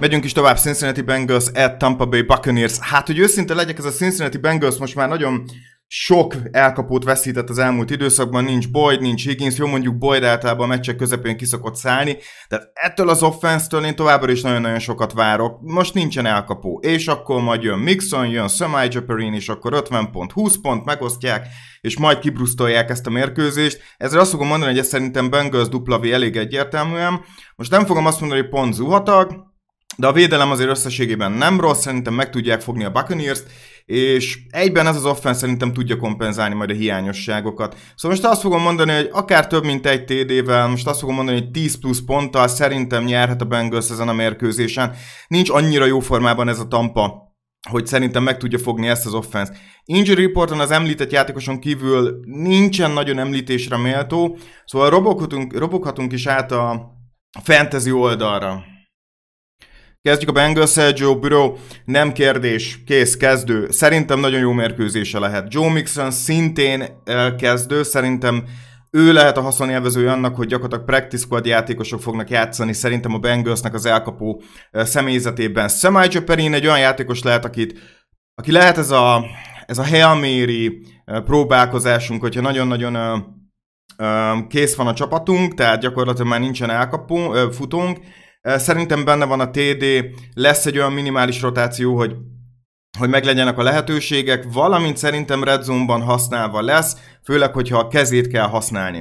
Megyünk 0.00 0.24
is 0.24 0.32
tovább 0.32 0.56
Cincinnati 0.56 1.02
Bengals 1.02 1.46
at 1.54 1.78
Tampa 1.78 2.06
Bay 2.06 2.22
Buccaneers. 2.22 2.78
Hát, 2.78 3.06
hogy 3.06 3.18
őszinte 3.18 3.54
legyek, 3.54 3.78
ez 3.78 3.84
a 3.84 3.90
Cincinnati 3.90 4.38
Bengals 4.38 4.76
most 4.76 4.94
már 4.94 5.08
nagyon 5.08 5.44
sok 5.96 6.34
elkapót 6.50 7.04
veszített 7.04 7.48
az 7.48 7.58
elmúlt 7.58 7.90
időszakban, 7.90 8.44
nincs 8.44 8.70
Boyd, 8.70 9.00
nincs 9.00 9.24
Higgins, 9.24 9.56
jó 9.56 9.66
mondjuk 9.66 9.98
Boyd 9.98 10.24
általában 10.24 10.64
a 10.64 10.68
meccsek 10.74 10.96
közepén 10.96 11.36
kiszokott 11.36 11.74
szállni, 11.74 12.16
de 12.48 12.70
ettől 12.72 13.08
az 13.08 13.22
offense-től 13.22 13.84
én 13.84 13.96
továbbra 13.96 14.32
is 14.32 14.42
nagyon-nagyon 14.42 14.78
sokat 14.78 15.12
várok. 15.12 15.60
Most 15.60 15.94
nincsen 15.94 16.26
elkapó, 16.26 16.80
és 16.82 17.06
akkor 17.06 17.42
majd 17.42 17.62
jön 17.62 17.78
Mixon, 17.78 18.26
jön 18.26 18.48
Samai 18.48 18.88
Japerin, 18.90 19.34
és 19.34 19.48
akkor 19.48 19.72
50 19.72 20.10
pont, 20.10 20.32
20 20.32 20.60
pont, 20.60 20.84
megosztják, 20.84 21.46
és 21.80 21.98
majd 21.98 22.18
kibrusztolják 22.18 22.90
ezt 22.90 23.06
a 23.06 23.10
mérkőzést. 23.10 23.80
Ezzel 23.96 24.20
azt 24.20 24.30
fogom 24.30 24.48
mondani, 24.48 24.70
hogy 24.70 24.80
ez 24.80 24.88
szerintem 24.88 25.30
Bengals 25.30 25.68
dupla 25.68 26.00
elég 26.02 26.36
egyértelműen. 26.36 27.20
Most 27.56 27.70
nem 27.70 27.84
fogom 27.84 28.06
azt 28.06 28.20
mondani, 28.20 28.40
hogy 28.40 28.50
pont 28.50 28.74
zuhatag, 28.74 29.53
de 29.96 30.06
a 30.06 30.12
védelem 30.12 30.50
azért 30.50 30.70
összességében 30.70 31.32
nem 31.32 31.60
rossz, 31.60 31.80
szerintem 31.80 32.14
meg 32.14 32.30
tudják 32.30 32.60
fogni 32.60 32.84
a 32.84 32.90
Buccaneers-t, 32.90 33.46
és 33.84 34.38
egyben 34.50 34.86
ez 34.86 34.96
az 34.96 35.04
offense 35.04 35.38
szerintem 35.38 35.72
tudja 35.72 35.96
kompenzálni 35.96 36.54
majd 36.54 36.70
a 36.70 36.74
hiányosságokat. 36.74 37.76
Szóval 37.96 38.16
most 38.16 38.32
azt 38.32 38.40
fogom 38.40 38.62
mondani, 38.62 38.92
hogy 38.92 39.08
akár 39.12 39.46
több 39.46 39.64
mint 39.64 39.86
egy 39.86 40.04
TD-vel, 40.04 40.68
most 40.68 40.86
azt 40.86 41.00
fogom 41.00 41.14
mondani, 41.14 41.38
hogy 41.38 41.50
10 41.50 41.78
plusz 41.78 42.00
ponttal 42.06 42.48
szerintem 42.48 43.04
nyerhet 43.04 43.40
a 43.40 43.44
Bengals 43.44 43.90
ezen 43.90 44.08
a 44.08 44.12
mérkőzésen. 44.12 44.94
Nincs 45.26 45.50
annyira 45.50 45.84
jó 45.84 46.00
formában 46.00 46.48
ez 46.48 46.58
a 46.58 46.68
Tampa, 46.68 47.22
hogy 47.70 47.86
szerintem 47.86 48.22
meg 48.22 48.36
tudja 48.36 48.58
fogni 48.58 48.88
ezt 48.88 49.06
az 49.06 49.14
offense. 49.14 49.52
Injury 49.84 50.22
reporton 50.22 50.60
az 50.60 50.70
említett 50.70 51.12
játékoson 51.12 51.58
kívül 51.58 52.20
nincsen 52.24 52.90
nagyon 52.90 53.18
említésre 53.18 53.76
méltó, 53.76 54.36
szóval 54.64 54.90
roboghatunk, 54.90 55.58
roboghatunk 55.58 56.12
is 56.12 56.26
át 56.26 56.52
a 56.52 56.92
fantasy 57.42 57.92
oldalra. 57.92 58.72
Kezdjük 60.08 60.30
a 60.30 60.32
Bengals 60.32 60.76
Joe 60.94 61.14
Burrow, 61.14 61.56
nem 61.84 62.12
kérdés, 62.12 62.78
kész, 62.86 63.16
kezdő. 63.16 63.70
Szerintem 63.70 64.20
nagyon 64.20 64.40
jó 64.40 64.52
mérkőzése 64.52 65.18
lehet. 65.18 65.52
Joe 65.52 65.72
Mixon 65.72 66.10
szintén 66.10 66.84
kezdő, 67.38 67.82
szerintem 67.82 68.44
ő 68.90 69.12
lehet 69.12 69.36
a 69.36 69.40
haszonélvezője 69.40 70.12
annak, 70.12 70.36
hogy 70.36 70.46
gyakorlatilag 70.46 70.84
practice 70.84 71.24
squad 71.24 71.46
játékosok 71.46 72.00
fognak 72.00 72.30
játszani 72.30 72.72
szerintem 72.72 73.14
a 73.14 73.18
Bengalsnek 73.18 73.74
az 73.74 73.86
elkapó 73.86 74.42
személyzetében. 74.72 75.68
Samai 75.68 76.08
Perin 76.24 76.54
egy 76.54 76.66
olyan 76.66 76.78
játékos 76.78 77.22
lehet, 77.22 77.44
akit, 77.44 77.78
aki 78.34 78.52
lehet 78.52 78.78
ez 78.78 78.90
a, 78.90 79.24
ez 79.66 79.78
a 79.78 79.86
Hail 79.86 80.14
Mary 80.14 80.86
próbálkozásunk, 81.24 82.20
hogyha 82.20 82.40
nagyon-nagyon 82.40 83.24
kész 84.48 84.74
van 84.74 84.86
a 84.86 84.94
csapatunk, 84.94 85.54
tehát 85.54 85.80
gyakorlatilag 85.80 86.28
már 86.28 86.40
nincsen 86.40 86.70
elkapó, 86.70 87.34
futunk, 87.50 87.98
Szerintem 88.44 89.04
benne 89.04 89.24
van 89.24 89.40
a 89.40 89.50
TD, 89.50 89.84
lesz 90.34 90.66
egy 90.66 90.78
olyan 90.78 90.92
minimális 90.92 91.40
rotáció, 91.40 91.96
hogy 91.96 92.14
hogy 92.98 93.08
meglegyenek 93.08 93.58
a 93.58 93.62
lehetőségek, 93.62 94.44
valamint 94.52 94.96
szerintem 94.96 95.44
Red 95.44 95.62
Zone-ban 95.62 96.02
használva 96.02 96.60
lesz, 96.60 96.96
főleg, 97.24 97.52
hogyha 97.52 97.78
a 97.78 97.88
kezét 97.88 98.26
kell 98.26 98.46
használni. 98.46 98.98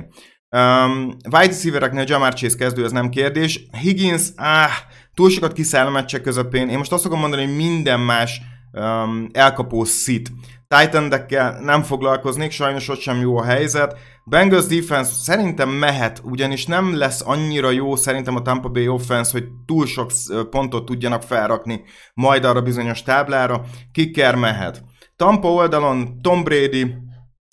Um, 0.55 1.15
wide 1.31 1.45
receivereknél 1.45 2.03
Jamar 2.07 2.33
Chase 2.33 2.57
kezdő, 2.57 2.83
ez 2.83 2.91
nem 2.91 3.09
kérdés. 3.09 3.67
Higgins, 3.81 4.21
áh, 4.35 4.71
túl 5.13 5.29
sokat 5.29 5.53
kiszáll 5.53 5.85
a 5.85 5.89
meccsek 5.89 6.21
közepén. 6.21 6.69
Én 6.69 6.77
most 6.77 6.91
azt 6.91 7.03
fogom 7.03 7.19
mondani, 7.19 7.45
hogy 7.45 7.55
minden 7.55 7.99
más 7.99 8.41
um, 8.71 9.29
elkapó 9.31 9.83
szit. 9.83 10.31
titan 10.67 11.13
nem 11.61 11.83
foglalkoznék, 11.83 12.51
sajnos 12.51 12.89
ott 12.89 12.99
sem 12.99 13.19
jó 13.19 13.37
a 13.37 13.43
helyzet. 13.43 13.97
Bengals 14.25 14.65
defense 14.65 15.11
szerintem 15.11 15.69
mehet, 15.69 16.21
ugyanis 16.23 16.65
nem 16.65 16.97
lesz 16.97 17.21
annyira 17.25 17.71
jó 17.71 17.95
szerintem 17.95 18.35
a 18.35 18.41
Tampa 18.41 18.69
Bay 18.69 18.87
offense, 18.87 19.31
hogy 19.31 19.47
túl 19.65 19.85
sok 19.85 20.11
pontot 20.49 20.85
tudjanak 20.85 21.21
felrakni 21.21 21.81
majd 22.13 22.45
arra 22.45 22.61
bizonyos 22.61 23.03
táblára. 23.03 23.61
Kicker 23.91 24.35
mehet. 24.35 24.83
Tampa 25.15 25.51
oldalon 25.51 26.21
Tom 26.21 26.43
Brady, 26.43 26.95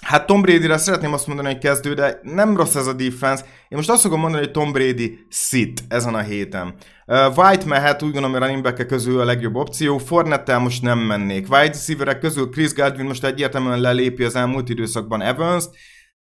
Hát 0.03 0.27
Tom 0.27 0.41
Brady-re 0.41 0.77
szeretném 0.77 1.13
azt 1.13 1.27
mondani, 1.27 1.49
hogy 1.49 1.59
kezdő, 1.59 1.95
de 1.95 2.21
nem 2.23 2.57
rossz 2.57 2.75
ez 2.75 2.87
a 2.87 2.93
defense. 2.93 3.45
Én 3.45 3.79
most 3.79 3.91
azt 3.91 4.03
fogom 4.03 4.21
mondani, 4.21 4.43
hogy 4.43 4.53
Tom 4.53 4.73
Brady 4.73 5.19
sit 5.29 5.81
ezen 5.89 6.15
a 6.15 6.21
héten. 6.21 6.75
White 7.07 7.67
mehet, 7.67 8.03
úgy 8.03 8.13
gondolom, 8.13 8.31
hogy 8.31 8.41
running 8.41 8.63
back 8.63 8.87
közül 8.87 9.21
a 9.21 9.25
legjobb 9.25 9.55
opció. 9.55 9.99
Fornettel 9.99 10.59
most 10.59 10.83
nem 10.83 10.99
mennék. 10.99 11.47
Wide 11.51 11.67
receiverek 11.67 12.19
közül 12.19 12.49
Chris 12.49 12.73
Godwin 12.73 13.07
most 13.07 13.25
egyértelműen 13.25 13.81
lelépi 13.81 14.25
az 14.25 14.37
elmúlt 14.37 14.69
időszakban 14.69 15.23
Evans-t. 15.23 15.71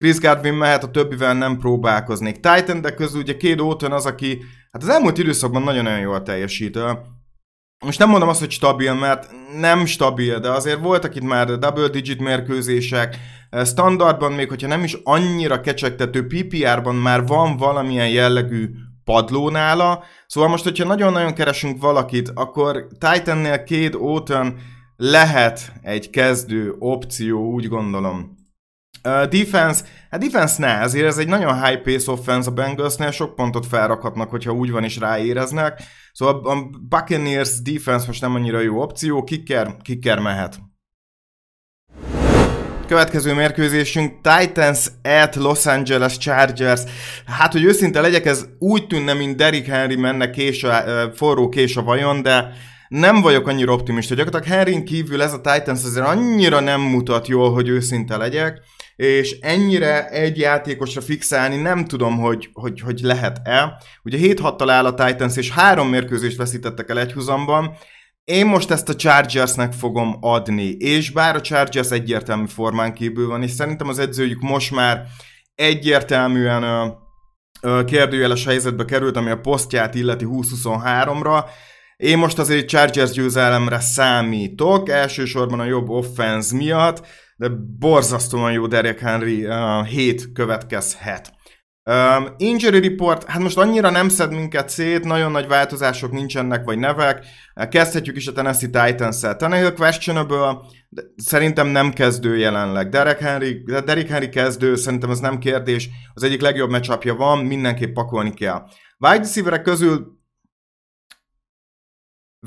Chris 0.04 0.18
Godwin 0.18 0.54
mehet, 0.54 0.84
a 0.84 0.90
többivel 0.90 1.34
nem 1.34 1.58
próbálkoznék. 1.58 2.34
Titan, 2.34 2.80
de 2.80 2.94
közül 2.94 3.20
ugye 3.20 3.36
két 3.36 3.60
Óton 3.60 3.92
az, 3.92 4.06
aki 4.06 4.42
hát 4.72 4.82
az 4.82 4.88
elmúlt 4.88 5.18
időszakban 5.18 5.62
nagyon-nagyon 5.62 6.00
jól 6.00 6.22
teljesít. 6.22 6.78
Most 7.84 7.98
nem 7.98 8.08
mondom 8.08 8.28
azt, 8.28 8.40
hogy 8.40 8.50
stabil, 8.50 8.94
mert 8.94 9.30
nem 9.60 9.86
stabil, 9.86 10.38
de 10.38 10.50
azért 10.50 10.80
voltak 10.80 11.14
itt 11.14 11.22
már 11.22 11.58
double 11.58 11.88
digit 11.88 12.20
mérkőzések, 12.20 13.16
standardban 13.64 14.32
még, 14.32 14.48
hogyha 14.48 14.68
nem 14.68 14.84
is 14.84 14.96
annyira 15.02 15.60
kecsegtető, 15.60 16.26
PPR-ban 16.26 16.94
már 16.94 17.26
van 17.26 17.56
valamilyen 17.56 18.08
jellegű 18.08 18.70
padló 19.04 19.50
nála, 19.50 20.04
szóval 20.26 20.50
most, 20.50 20.64
hogyha 20.64 20.84
nagyon-nagyon 20.84 21.34
keresünk 21.34 21.80
valakit, 21.80 22.30
akkor 22.34 22.86
Titannél 22.98 23.62
két 23.62 23.94
Óton 23.94 24.58
lehet 24.96 25.72
egy 25.82 26.10
kezdő 26.10 26.74
opció, 26.78 27.52
úgy 27.52 27.68
gondolom. 27.68 28.33
Uh, 29.08 29.24
defense, 29.24 29.84
hát 30.10 30.20
defense 30.20 30.54
ne, 30.58 30.80
azért 30.80 31.06
ez 31.06 31.18
egy 31.18 31.28
nagyon 31.28 31.64
high 31.64 31.82
pace 31.82 32.10
offense 32.10 32.50
a 32.50 32.52
Bengalsnél, 32.52 33.10
sok 33.10 33.34
pontot 33.34 33.66
felrakhatnak, 33.66 34.30
hogyha 34.30 34.52
úgy 34.52 34.70
van 34.70 34.84
is 34.84 34.98
ráéreznek. 34.98 35.82
Szóval 36.12 36.40
a 36.44 36.70
Buccaneers 36.88 37.62
defense 37.62 38.06
most 38.06 38.20
nem 38.20 38.34
annyira 38.34 38.60
jó 38.60 38.82
opció, 38.82 39.24
kicker, 39.24 39.76
kicker 39.82 40.18
mehet. 40.18 40.58
Következő 42.86 43.34
mérkőzésünk 43.34 44.12
Titans 44.20 44.86
at 45.02 45.34
Los 45.34 45.66
Angeles 45.66 46.18
Chargers. 46.18 46.82
Hát, 47.26 47.52
hogy 47.52 47.64
őszinte 47.64 48.00
legyek, 48.00 48.26
ez 48.26 48.46
úgy 48.58 48.86
tűnne, 48.86 49.12
mint 49.12 49.36
Derrick 49.36 49.66
Henry 49.66 49.96
menne 49.96 50.30
kés 50.30 50.64
a, 50.64 50.82
forró 51.14 51.48
kés 51.48 51.76
a 51.76 51.82
vajon, 51.82 52.22
de 52.22 52.52
nem 52.88 53.20
vagyok 53.20 53.46
annyira 53.48 53.72
optimista. 53.72 54.14
Gyakorlatilag 54.14 54.56
Henryn 54.56 54.84
kívül 54.84 55.22
ez 55.22 55.32
a 55.32 55.40
Titans 55.40 55.84
azért 55.84 56.06
annyira 56.06 56.60
nem 56.60 56.80
mutat 56.80 57.28
jól, 57.28 57.52
hogy 57.52 57.68
őszinte 57.68 58.16
legyek 58.16 58.62
és 58.96 59.38
ennyire 59.40 60.08
egy 60.08 60.38
játékosra 60.38 61.00
fixálni 61.00 61.56
nem 61.56 61.84
tudom, 61.84 62.18
hogy, 62.18 62.48
hogy, 62.52 62.80
hogy 62.80 63.00
lehet-e. 63.00 63.82
Ugye 64.02 64.18
7-6-tal 64.20 64.66
áll 64.68 64.86
a 64.86 64.94
Titans, 64.94 65.36
és 65.36 65.50
három 65.50 65.88
mérkőzést 65.88 66.36
veszítettek 66.36 66.90
el 66.90 66.98
egyhuzamban. 66.98 67.76
Én 68.24 68.46
most 68.46 68.70
ezt 68.70 68.88
a 68.88 68.94
Chargersnek 68.94 69.72
fogom 69.72 70.16
adni, 70.20 70.68
és 70.68 71.10
bár 71.10 71.36
a 71.36 71.40
Chargers 71.40 71.90
egyértelmű 71.90 72.46
formán 72.46 72.94
kívül 72.94 73.28
van, 73.28 73.42
és 73.42 73.50
szerintem 73.50 73.88
az 73.88 73.98
edzőjük 73.98 74.40
most 74.40 74.70
már 74.70 75.06
egyértelműen 75.54 76.92
kérdőjeles 77.86 78.44
helyzetbe 78.44 78.84
került, 78.84 79.16
ami 79.16 79.30
a 79.30 79.40
posztját 79.40 79.94
illeti 79.94 80.26
2023-ra. 80.28 81.44
Én 81.96 82.18
most 82.18 82.38
azért 82.38 82.68
Chargers 82.68 83.10
győzelemre 83.10 83.80
számítok, 83.80 84.88
elsősorban 84.88 85.60
a 85.60 85.64
jobb 85.64 85.88
offense 85.88 86.56
miatt, 86.56 87.06
de 87.44 87.54
borzasztóan 87.78 88.52
jó 88.52 88.66
Derek 88.66 88.98
Henry 88.98 89.46
uh, 89.46 89.86
hét 89.86 90.32
következhet. 90.32 91.32
Um, 91.90 92.34
injury 92.36 92.88
report, 92.88 93.24
hát 93.24 93.42
most 93.42 93.58
annyira 93.58 93.90
nem 93.90 94.08
szed 94.08 94.32
minket 94.32 94.68
szét, 94.68 95.04
nagyon 95.04 95.30
nagy 95.30 95.46
változások 95.46 96.12
nincsenek, 96.12 96.64
vagy 96.64 96.78
nevek. 96.78 97.24
Kezdhetjük 97.68 98.16
is 98.16 98.26
a 98.26 98.32
Tennessee 98.32 98.68
Titans-el. 98.68 99.36
Tannehill 99.36 99.72
questionable, 99.72 100.56
de 100.88 101.02
szerintem 101.16 101.66
nem 101.66 101.92
kezdő 101.92 102.36
jelenleg. 102.36 102.88
Derek 102.88 103.18
Henry, 103.18 103.62
Derek 103.84 104.08
Henry 104.08 104.28
kezdő, 104.28 104.74
szerintem 104.74 105.10
ez 105.10 105.18
nem 105.18 105.38
kérdés. 105.38 105.88
Az 106.14 106.22
egyik 106.22 106.40
legjobb 106.40 106.70
meccsapja 106.70 107.14
van, 107.14 107.38
mindenképp 107.38 107.94
pakolni 107.94 108.34
kell. 108.34 108.62
Wide 108.98 109.16
receiverek 109.16 109.62
közül 109.62 110.18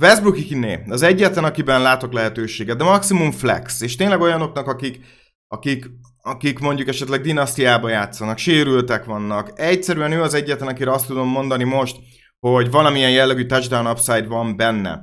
Westbrook 0.02 0.38
Ikiné, 0.38 0.84
az 0.88 1.02
egyetlen, 1.02 1.44
akiben 1.44 1.82
látok 1.82 2.14
lehetőséget, 2.14 2.78
de 2.78 2.84
maximum 2.84 3.32
flex, 3.32 3.82
és 3.82 3.96
tényleg 3.96 4.22
olyanoknak, 4.22 4.68
akik, 4.68 5.00
akik, 5.48 5.86
akik 6.22 6.60
mondjuk 6.60 6.88
esetleg 6.88 7.22
dinasztiába 7.22 7.90
játszanak, 7.90 8.38
sérültek 8.38 9.06
vannak. 9.06 9.52
Egyszerűen 9.56 10.12
ő 10.12 10.22
az 10.22 10.34
egyetlen, 10.34 10.68
akire 10.68 10.92
azt 10.92 11.08
tudom 11.08 11.28
mondani 11.28 11.64
most, 11.64 11.98
hogy 12.40 12.72
valamilyen 12.72 13.12
jellegű 13.12 13.46
touchdown 13.46 13.88
upside 13.88 14.28
van 14.28 14.56
benne. 14.56 15.02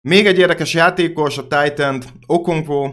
Még 0.00 0.26
egy 0.26 0.38
érdekes 0.38 0.74
játékos, 0.74 1.38
a 1.38 1.46
Titan, 1.46 2.02
Okonkwo, 2.26 2.84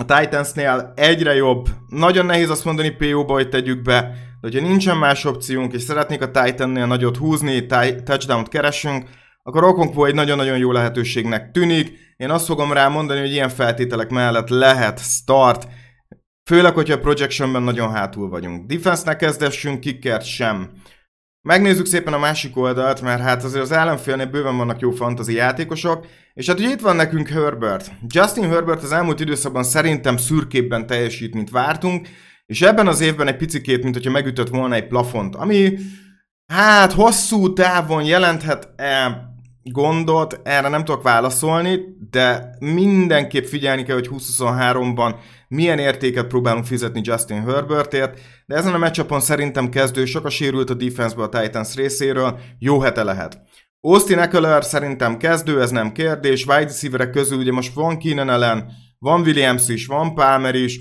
a 0.00 0.04
Titansnél 0.04 0.92
egyre 0.96 1.34
jobb. 1.34 1.68
Nagyon 1.88 2.26
nehéz 2.26 2.50
azt 2.50 2.64
mondani 2.64 2.90
PO-ba, 2.90 3.32
hogy 3.32 3.48
tegyük 3.48 3.82
be, 3.82 4.00
de 4.40 4.48
hogyha 4.48 4.66
nincsen 4.66 4.96
más 4.96 5.24
opciónk, 5.24 5.72
és 5.72 5.82
szeretnék 5.82 6.22
a 6.22 6.30
Titannél 6.30 6.86
nagyot 6.86 7.16
húzni, 7.16 7.66
touchdown-t 8.04 8.48
keresünk, 8.48 9.04
akkor 9.42 9.64
Okonkwo 9.64 10.04
egy 10.04 10.14
nagyon-nagyon 10.14 10.58
jó 10.58 10.72
lehetőségnek 10.72 11.50
tűnik. 11.50 11.98
Én 12.16 12.30
azt 12.30 12.46
fogom 12.46 12.72
rá 12.72 12.88
mondani, 12.88 13.20
hogy 13.20 13.32
ilyen 13.32 13.48
feltételek 13.48 14.10
mellett 14.10 14.48
lehet 14.48 14.98
start, 14.98 15.68
főleg, 16.50 16.74
hogyha 16.74 16.94
a 16.94 16.98
projectionben 16.98 17.62
nagyon 17.62 17.92
hátul 17.92 18.28
vagyunk. 18.28 18.66
Defense-nek 18.66 19.16
kezdessünk, 19.16 19.80
kickert 19.80 20.24
sem. 20.24 20.70
Megnézzük 21.42 21.86
szépen 21.86 22.12
a 22.12 22.18
másik 22.18 22.56
oldalt, 22.56 23.00
mert 23.00 23.22
hát 23.22 23.44
azért 23.44 23.62
az 23.62 23.72
ellenfélnél 23.72 24.26
bőven 24.26 24.56
vannak 24.56 24.80
jó 24.80 24.90
fantasy 24.90 25.34
játékosok, 25.34 26.06
és 26.34 26.46
hát 26.46 26.58
ugye 26.58 26.68
itt 26.68 26.80
van 26.80 26.96
nekünk 26.96 27.28
Herbert. 27.28 27.92
Justin 28.06 28.48
Herbert 28.48 28.82
az 28.82 28.92
elmúlt 28.92 29.20
időszakban 29.20 29.62
szerintem 29.62 30.16
szürkébben 30.16 30.86
teljesít, 30.86 31.34
mint 31.34 31.50
vártunk, 31.50 32.08
és 32.46 32.62
ebben 32.62 32.86
az 32.86 33.00
évben 33.00 33.28
egy 33.28 33.36
picikét, 33.36 33.82
mint 33.82 33.94
hogyha 33.94 34.10
megütött 34.10 34.48
volna 34.48 34.74
egy 34.74 34.86
plafont, 34.86 35.36
ami 35.36 35.78
hát 36.46 36.92
hosszú 36.92 37.52
távon 37.52 38.04
jelenthet-e 38.04 39.29
gondot, 39.72 40.40
erre 40.42 40.68
nem 40.68 40.84
tudok 40.84 41.02
válaszolni, 41.02 41.80
de 42.10 42.56
mindenképp 42.58 43.44
figyelni 43.44 43.82
kell, 43.82 43.94
hogy 43.94 44.08
2023-ban 44.10 45.14
milyen 45.48 45.78
értéket 45.78 46.26
próbálunk 46.26 46.64
fizetni 46.64 47.00
Justin 47.04 47.42
Herbertért, 47.42 48.20
de 48.46 48.54
ezen 48.54 48.74
a 48.74 48.78
meccsapon 48.78 49.20
szerintem 49.20 49.68
kezdő, 49.68 50.04
sok 50.04 50.24
a 50.24 50.30
sérült 50.30 50.70
a 50.70 50.74
defense 50.74 51.22
a 51.22 51.28
Titans 51.28 51.74
részéről, 51.74 52.38
jó 52.58 52.80
hete 52.80 53.02
lehet. 53.02 53.40
Austin 53.80 54.18
Eckler 54.18 54.64
szerintem 54.64 55.16
kezdő, 55.16 55.60
ez 55.60 55.70
nem 55.70 55.92
kérdés, 55.92 56.46
wide 56.46 56.64
receiverek 56.64 57.10
közül 57.10 57.38
ugye 57.38 57.52
most 57.52 57.74
van 57.74 57.98
Keenan 57.98 58.30
ellen, 58.30 58.72
van 58.98 59.20
Williams 59.20 59.68
is, 59.68 59.86
van 59.86 60.14
Palmer 60.14 60.54
is, 60.54 60.80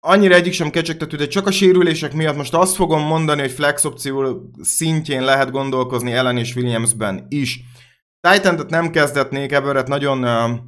annyira 0.00 0.34
egyik 0.34 0.52
sem 0.52 0.70
kecsegtető, 0.70 1.16
de 1.16 1.26
csak 1.26 1.46
a 1.46 1.50
sérülések 1.50 2.12
miatt 2.12 2.36
most 2.36 2.54
azt 2.54 2.74
fogom 2.74 3.02
mondani, 3.02 3.40
hogy 3.40 3.50
flex 3.50 3.84
opció 3.84 4.42
szintjén 4.60 5.24
lehet 5.24 5.50
gondolkozni 5.50 6.12
Ellen 6.12 6.38
és 6.38 6.56
Williamsben 6.56 7.26
is. 7.28 7.60
Titan 8.20 8.66
nem 8.68 8.90
kezdetnék, 8.90 9.52
Everett 9.52 9.86
nagyon 9.86 10.24
uh, 10.24 10.58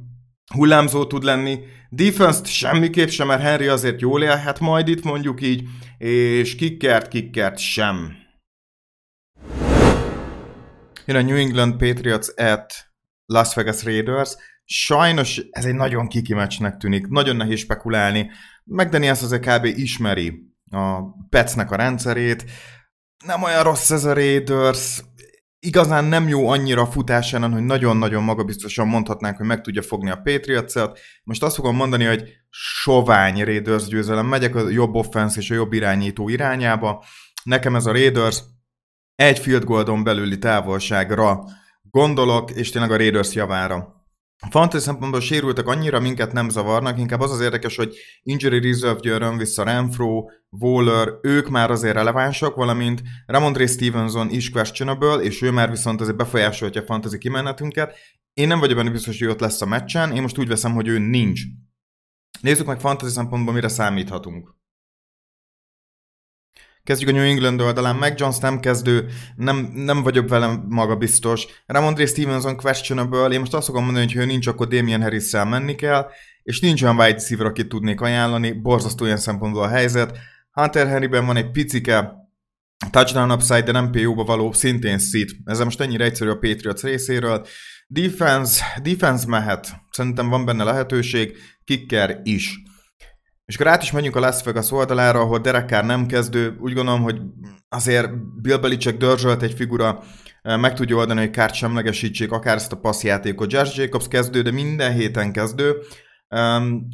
hullámzó 0.55 1.05
tud 1.05 1.23
lenni. 1.23 1.59
Defense-t 1.89 2.45
semmiképp 2.45 3.07
sem, 3.07 3.27
mert 3.27 3.41
Henry 3.41 3.67
azért 3.67 4.01
jól 4.01 4.23
élhet 4.23 4.59
majd 4.59 4.87
itt, 4.87 5.03
mondjuk 5.03 5.41
így, 5.41 5.67
és 5.97 6.55
kickert, 6.55 7.07
kickert 7.07 7.57
sem. 7.57 8.15
Jön 11.05 11.17
a 11.17 11.21
New 11.21 11.35
England 11.35 11.75
Patriots 11.75 12.27
at 12.35 12.91
Las 13.25 13.53
Vegas 13.53 13.83
Raiders. 13.83 14.35
Sajnos 14.65 15.41
ez 15.51 15.65
egy 15.65 15.73
nagyon 15.73 16.07
kiki 16.07 16.33
meccsnek 16.33 16.77
tűnik, 16.77 17.07
nagyon 17.07 17.35
nehéz 17.35 17.59
spekulálni. 17.59 18.31
McDaniels 18.63 19.21
azért 19.21 19.45
kb. 19.45 19.65
ismeri 19.65 20.51
a 20.71 21.01
Petsnek 21.29 21.71
a 21.71 21.75
rendszerét, 21.75 22.45
nem 23.25 23.43
olyan 23.43 23.63
rossz 23.63 23.91
ez 23.91 24.05
a 24.05 24.13
Raiders, 24.13 25.01
igazán 25.63 26.05
nem 26.05 26.27
jó 26.27 26.47
annyira 26.47 26.81
a 26.81 26.85
futásán, 26.85 27.51
hogy 27.51 27.63
nagyon-nagyon 27.63 28.23
magabiztosan 28.23 28.87
mondhatnánk, 28.87 29.37
hogy 29.37 29.45
meg 29.45 29.61
tudja 29.61 29.81
fogni 29.81 30.09
a 30.09 30.21
patriots 30.23 30.75
-et. 30.75 30.99
Most 31.23 31.43
azt 31.43 31.55
fogom 31.55 31.75
mondani, 31.75 32.03
hogy 32.03 32.23
sovány 32.49 33.43
Raiders 33.43 33.85
győzelem. 33.85 34.25
Megyek 34.25 34.55
a 34.55 34.69
jobb 34.69 34.95
offense 34.95 35.39
és 35.39 35.51
a 35.51 35.53
jobb 35.53 35.73
irányító 35.73 36.29
irányába. 36.29 37.03
Nekem 37.43 37.75
ez 37.75 37.85
a 37.85 37.91
Raiders 37.91 38.43
egy 39.15 39.39
field 39.39 39.63
goaldon 39.63 40.03
belüli 40.03 40.37
távolságra 40.37 41.43
gondolok, 41.81 42.51
és 42.51 42.69
tényleg 42.69 42.91
a 42.91 42.97
Raiders 42.97 43.33
javára. 43.33 44.02
Fantasy 44.49 44.83
szempontból 44.83 45.21
sérültek 45.21 45.67
annyira 45.67 45.99
minket 45.99 46.31
nem 46.31 46.49
zavarnak, 46.49 46.99
inkább 46.99 47.19
az 47.19 47.31
az 47.31 47.41
érdekes, 47.41 47.75
hogy 47.75 47.95
injury 48.23 48.59
reserve 48.59 48.99
győrön 48.99 49.37
vissza 49.37 49.63
Renfro, 49.63 50.25
Waller, 50.49 51.09
ők 51.21 51.49
már 51.49 51.71
azért 51.71 51.93
relevánsak, 51.93 52.55
valamint 52.55 53.01
Ramondre 53.25 53.67
Stevenson 53.67 54.29
is 54.29 54.49
questionable, 54.49 55.15
és 55.15 55.41
ő 55.41 55.51
már 55.51 55.69
viszont 55.69 56.01
azért 56.01 56.17
befolyásolja 56.17 56.81
a 56.81 56.85
fantasy 56.85 57.17
kimenetünket. 57.17 57.95
Én 58.33 58.47
nem 58.47 58.59
vagyok 58.59 58.77
benne 58.77 58.89
biztos, 58.89 59.19
hogy 59.19 59.27
ott 59.27 59.39
lesz 59.39 59.61
a 59.61 59.65
meccsen, 59.65 60.11
én 60.11 60.21
most 60.21 60.37
úgy 60.37 60.47
veszem, 60.47 60.73
hogy 60.73 60.87
ő 60.87 60.97
nincs. 60.97 61.41
Nézzük 62.41 62.67
meg 62.67 62.79
fantasy 62.79 63.11
szempontból, 63.11 63.53
mire 63.53 63.67
számíthatunk. 63.67 64.55
Kezdjük 66.83 67.09
a 67.09 67.13
New 67.13 67.23
England 67.23 67.61
oldalán, 67.61 67.95
Mac 67.95 68.19
Jones 68.19 68.37
nem 68.37 68.59
kezdő, 68.59 69.09
nem, 69.35 69.71
nem 69.75 70.03
vagyok 70.03 70.29
vele 70.29 70.63
maga 70.67 70.95
biztos. 70.95 71.45
Ramondre 71.65 72.05
Stevenson 72.05 72.55
questionable, 72.55 73.29
én 73.29 73.39
most 73.39 73.53
azt 73.53 73.65
fogom 73.65 73.83
mondani, 73.83 74.05
hogy 74.05 74.15
ha 74.15 74.25
nincs, 74.25 74.47
akkor 74.47 74.67
Damien 74.67 75.01
harris 75.01 75.31
menni 75.31 75.75
kell, 75.75 76.09
és 76.43 76.59
nincs 76.59 76.81
olyan 76.83 76.99
wide 76.99 77.11
receiver, 77.11 77.45
akit 77.45 77.67
tudnék 77.67 78.01
ajánlani, 78.01 78.51
borzasztó 78.51 79.05
ilyen 79.05 79.17
szempontból 79.17 79.63
a 79.63 79.67
helyzet. 79.67 80.17
Hunter 80.51 80.87
Henryben 80.87 81.25
van 81.25 81.35
egy 81.35 81.51
picike 81.51 82.13
touchdown 82.91 83.31
upside, 83.31 83.61
de 83.61 83.71
nem 83.71 83.91
PO-ba 83.91 84.23
való, 84.23 84.51
szintén 84.51 84.99
szit. 84.99 85.35
Ez 85.45 85.59
most 85.59 85.81
ennyire 85.81 86.03
egyszerű 86.03 86.29
a 86.29 86.37
Patriots 86.37 86.81
részéről. 86.81 87.45
Defense, 87.87 88.63
defense 88.81 89.27
mehet. 89.27 89.73
Szerintem 89.89 90.29
van 90.29 90.45
benne 90.45 90.63
lehetőség, 90.63 91.37
kicker 91.63 92.19
is. 92.23 92.61
És 93.45 93.55
akkor 93.55 93.67
át 93.67 93.83
is 93.83 93.91
menjünk 93.91 94.15
a 94.15 94.19
Las 94.19 94.43
Vegas 94.43 94.71
oldalára, 94.71 95.19
ahol 95.19 95.39
Derek 95.39 95.69
Carr 95.69 95.85
nem 95.85 96.05
kezdő. 96.05 96.57
Úgy 96.59 96.73
gondolom, 96.73 97.01
hogy 97.01 97.21
azért 97.69 98.09
Bill 98.41 98.57
Belichick 98.57 98.97
dörzsölt 98.97 99.41
egy 99.41 99.53
figura, 99.53 100.03
meg 100.41 100.73
tudja 100.73 100.95
oldani, 100.95 101.19
hogy 101.19 101.33
Carr 101.33 101.53
semlegesítsék 101.53 102.31
akár 102.31 102.55
ezt 102.55 102.71
a 102.71 102.77
passzjátékot. 102.79 103.51
Josh 103.51 103.77
Jacobs 103.77 104.07
kezdő, 104.07 104.41
de 104.41 104.51
minden 104.51 104.93
héten 104.93 105.31
kezdő. 105.31 105.75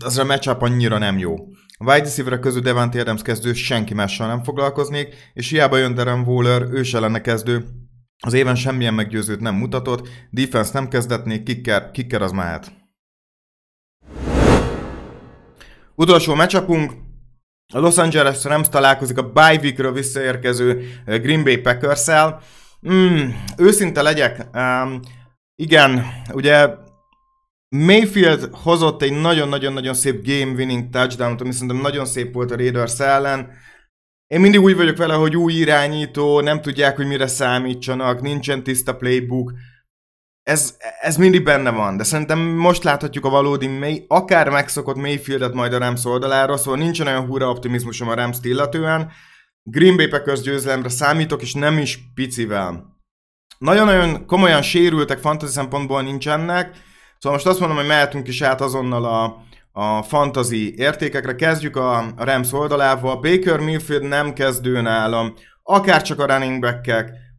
Az 0.05 0.17
a 0.17 0.25
matchup 0.25 0.61
annyira 0.61 0.97
nem 0.97 1.17
jó. 1.17 1.35
A 1.77 1.91
wide 1.91 2.03
receiver 2.03 2.39
közül 2.39 2.61
Devante 2.61 2.99
Adams 2.99 3.21
kezdő, 3.21 3.53
senki 3.53 3.93
mással 3.93 4.27
nem 4.27 4.43
foglalkoznék, 4.43 5.15
és 5.33 5.49
hiába 5.49 5.77
jön 5.77 5.93
Darren 5.93 6.19
Waller, 6.19 6.61
ő 6.71 6.83
se 6.83 6.99
lenne 6.99 7.21
kezdő, 7.21 7.65
az 8.21 8.33
éven 8.33 8.55
semmilyen 8.55 8.93
meggyőzőt 8.93 9.39
nem 9.39 9.55
mutatott, 9.55 10.07
defense 10.29 10.71
nem 10.73 10.87
kezdetnék, 10.87 11.43
kicker, 11.43 11.91
kicker 11.91 12.21
az 12.21 12.31
mehet. 12.31 12.71
Utolsó 15.99 16.35
matchupunk, 16.35 16.91
a 17.73 17.79
Los 17.79 17.97
Angeles 17.97 18.43
Rams 18.43 18.69
találkozik 18.69 19.17
a 19.17 19.31
bye 19.31 19.59
weekről 19.61 19.93
visszaérkező 19.93 20.83
eh, 21.05 21.19
Green 21.19 21.43
Bay 21.43 21.57
Packers-el. 21.57 22.41
Mm, 22.91 23.29
őszinte 23.57 24.01
legyek, 24.01 24.47
um, 24.53 24.99
igen, 25.55 26.05
ugye 26.33 26.69
Mayfield 27.75 28.49
hozott 28.51 29.01
egy 29.01 29.21
nagyon-nagyon-nagyon 29.21 29.93
szép 29.93 30.25
game 30.25 30.51
winning 30.51 30.89
touchdown 30.89 31.37
ami 31.39 31.51
szerintem 31.51 31.77
nagyon 31.77 32.05
szép 32.05 32.33
volt 32.33 32.51
a 32.51 32.55
Raiders 32.55 32.99
ellen. 32.99 33.51
Én 34.27 34.39
mindig 34.39 34.61
úgy 34.61 34.75
vagyok 34.75 34.97
vele, 34.97 35.13
hogy 35.13 35.35
új 35.35 35.53
irányító, 35.53 36.41
nem 36.41 36.61
tudják, 36.61 36.95
hogy 36.95 37.07
mire 37.07 37.27
számítsanak, 37.27 38.21
nincsen 38.21 38.63
tiszta 38.63 38.95
playbook 38.95 39.53
ez, 40.49 40.75
ez 41.01 41.17
mindig 41.17 41.43
benne 41.43 41.69
van, 41.69 41.97
de 41.97 42.03
szerintem 42.03 42.39
most 42.39 42.83
láthatjuk 42.83 43.25
a 43.25 43.29
valódi, 43.29 43.67
May, 43.67 44.05
akár 44.07 44.49
megszokott 44.49 44.95
Mayfieldet 44.95 45.53
majd 45.53 45.73
a 45.73 45.77
Rams 45.77 46.05
oldalára, 46.05 46.57
szóval 46.57 46.79
nincsen 46.79 47.07
olyan 47.07 47.25
hurra 47.25 47.49
optimizmusom 47.49 48.09
a 48.09 48.13
Rams 48.13 48.37
illetően. 48.41 49.11
Green 49.63 49.95
Bay 49.95 50.07
Packers 50.07 50.41
győzelemre 50.41 50.89
számítok, 50.89 51.41
és 51.41 51.53
nem 51.53 51.77
is 51.77 51.99
picivel. 52.13 52.97
Nagyon-nagyon 53.57 54.25
komolyan 54.25 54.61
sérültek 54.61 55.17
fantasy 55.17 55.51
szempontból 55.51 56.01
nincsenek, 56.01 56.71
szóval 57.17 57.37
most 57.37 57.47
azt 57.47 57.59
mondom, 57.59 57.77
hogy 57.77 57.87
mehetünk 57.87 58.27
is 58.27 58.41
át 58.41 58.61
azonnal 58.61 59.05
a, 59.05 59.43
a 59.71 60.03
fantasy 60.03 60.73
értékekre. 60.77 61.35
Kezdjük 61.35 61.75
a, 61.75 61.97
a 61.97 62.23
Rams 62.23 62.53
oldalával. 62.53 63.15
Baker 63.15 63.59
Mayfield 63.59 64.03
nem 64.03 64.33
kezdő 64.33 64.81
nálam. 64.81 65.33
akár 65.63 66.01
csak 66.01 66.19
a 66.19 66.25
running 66.25 66.61
back 66.61 66.81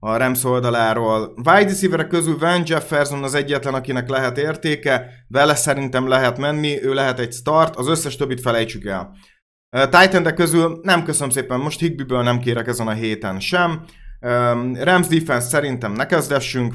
a 0.00 0.16
Rams 0.16 0.44
oldaláról. 0.44 1.32
Wide 1.36 1.70
receiver 1.70 2.06
közül 2.06 2.38
Van 2.38 2.62
Jefferson 2.66 3.22
az 3.22 3.34
egyetlen, 3.34 3.74
akinek 3.74 4.08
lehet 4.08 4.38
értéke, 4.38 5.10
vele 5.28 5.54
szerintem 5.54 6.08
lehet 6.08 6.38
menni, 6.38 6.82
ő 6.82 6.94
lehet 6.94 7.18
egy 7.18 7.32
start, 7.32 7.76
az 7.76 7.88
összes 7.88 8.16
többit 8.16 8.40
felejtsük 8.40 8.84
el. 8.84 9.12
titan 9.70 10.34
közül 10.34 10.80
nem 10.82 11.04
köszönöm 11.04 11.30
szépen, 11.30 11.60
most 11.60 11.80
Higbiből 11.80 12.22
nem 12.22 12.38
kérek 12.38 12.66
ezen 12.66 12.88
a 12.88 12.92
héten 12.92 13.40
sem. 13.40 13.84
Rams 14.80 15.06
defense 15.06 15.48
szerintem 15.48 15.92
ne 15.92 16.06
kezdessünk, 16.06 16.74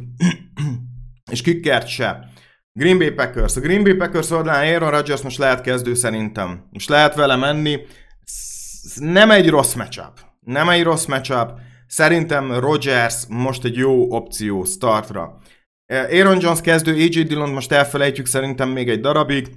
és 1.32 1.42
kickert 1.42 1.88
se. 1.88 2.34
Green 2.80 2.98
Bay 2.98 3.12
Packers. 3.12 3.56
A 3.56 3.60
Green 3.60 3.84
Bay 3.84 3.94
Packers 3.94 4.32
oldalán 4.32 4.74
Aaron 4.74 4.90
Rodgers 4.90 5.22
most 5.22 5.38
lehet 5.38 5.62
kezdő 5.62 5.94
szerintem. 5.94 6.68
Most 6.72 6.90
lehet 6.90 7.16
vele 7.16 7.36
menni. 7.36 7.80
Nem 8.96 9.32
egy 9.32 9.50
rossz 9.50 9.74
matchup. 9.74 10.20
Nem 10.40 10.70
egy 10.70 10.84
rossz 10.84 11.06
matchup. 11.06 11.52
Szerintem 11.88 12.60
Rodgers 12.60 13.26
most 13.30 13.64
egy 13.64 13.76
jó 13.76 14.12
opció 14.12 14.64
startra. 14.64 15.38
Aaron 15.94 16.42
Jones 16.42 16.62
kezdő, 16.62 16.94
AJ 16.94 17.24
Dillon 17.24 17.50
most 17.50 17.72
elfelejtjük 17.72 18.26
szerintem 18.26 18.70
még 18.70 18.90
egy 18.90 19.00
darabig. 19.00 19.50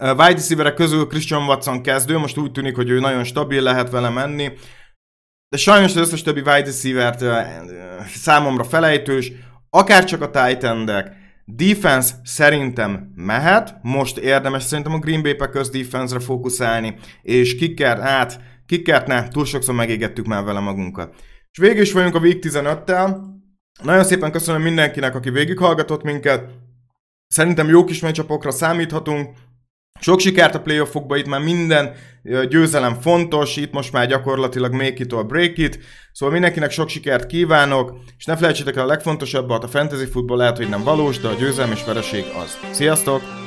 Wide 0.00 0.24
receiver 0.24 0.74
közül 0.74 1.06
Christian 1.06 1.46
Watson 1.46 1.82
kezdő, 1.82 2.18
most 2.18 2.38
úgy 2.38 2.52
tűnik, 2.52 2.76
hogy 2.76 2.90
ő 2.90 3.00
nagyon 3.00 3.24
stabil, 3.24 3.62
lehet 3.62 3.90
vele 3.90 4.08
menni. 4.08 4.52
De 5.48 5.56
sajnos 5.56 5.90
az 5.90 5.96
összes 5.96 6.22
többi 6.22 6.40
wide 6.40 6.64
receiver 6.64 7.16
számomra 8.06 8.64
felejtős, 8.64 9.32
akár 9.70 10.04
csak 10.04 10.22
a 10.22 10.30
titan 10.30 10.90
Defense 11.44 12.14
szerintem 12.24 13.12
mehet, 13.14 13.78
most 13.82 14.18
érdemes 14.18 14.62
szerintem 14.62 14.94
a 14.94 14.98
Green 14.98 15.22
Bay 15.22 15.34
Packers 15.34 15.68
defense-re 15.68 16.20
fókuszálni, 16.20 16.96
és 17.22 17.56
kickert 17.56 18.00
át, 18.00 18.40
kickert 18.66 19.06
ne, 19.06 19.28
túl 19.28 19.44
sokszor 19.44 19.74
megégettük 19.74 20.26
már 20.26 20.44
vele 20.44 20.60
magunkat. 20.60 21.14
És 21.56 21.62
végül 21.62 21.82
is 21.82 21.92
vagyunk 21.92 22.14
a 22.14 22.18
Week 22.18 22.38
15-tel. 22.40 23.16
Nagyon 23.82 24.04
szépen 24.04 24.32
köszönöm 24.32 24.62
mindenkinek, 24.62 25.14
aki 25.14 25.30
végighallgatott 25.30 26.02
minket. 26.02 26.50
Szerintem 27.26 27.68
jó 27.68 27.84
kis 27.84 28.00
meccsapokra 28.00 28.50
számíthatunk. 28.50 29.36
Sok 30.00 30.20
sikert 30.20 30.54
a 30.54 30.60
playoffokba, 30.60 31.16
itt 31.16 31.26
már 31.26 31.40
minden 31.40 31.94
győzelem 32.48 32.94
fontos, 33.00 33.56
itt 33.56 33.72
most 33.72 33.92
már 33.92 34.06
gyakorlatilag 34.06 34.72
make 34.72 34.94
it 34.96 35.12
or 35.12 35.26
break 35.26 35.58
it, 35.58 35.78
szóval 36.12 36.34
mindenkinek 36.34 36.70
sok 36.70 36.88
sikert 36.88 37.26
kívánok, 37.26 37.98
és 38.18 38.24
ne 38.24 38.36
felejtsétek 38.36 38.76
el 38.76 38.82
a 38.82 38.86
legfontosabbat, 38.86 39.64
a 39.64 39.68
fantasy 39.68 40.06
futball 40.06 40.36
lehet, 40.36 40.56
hogy 40.56 40.68
nem 40.68 40.82
valós, 40.82 41.20
de 41.20 41.28
a 41.28 41.34
győzelem 41.34 41.72
és 41.72 41.84
vereség 41.84 42.24
az. 42.42 42.58
Sziasztok! 42.70 43.45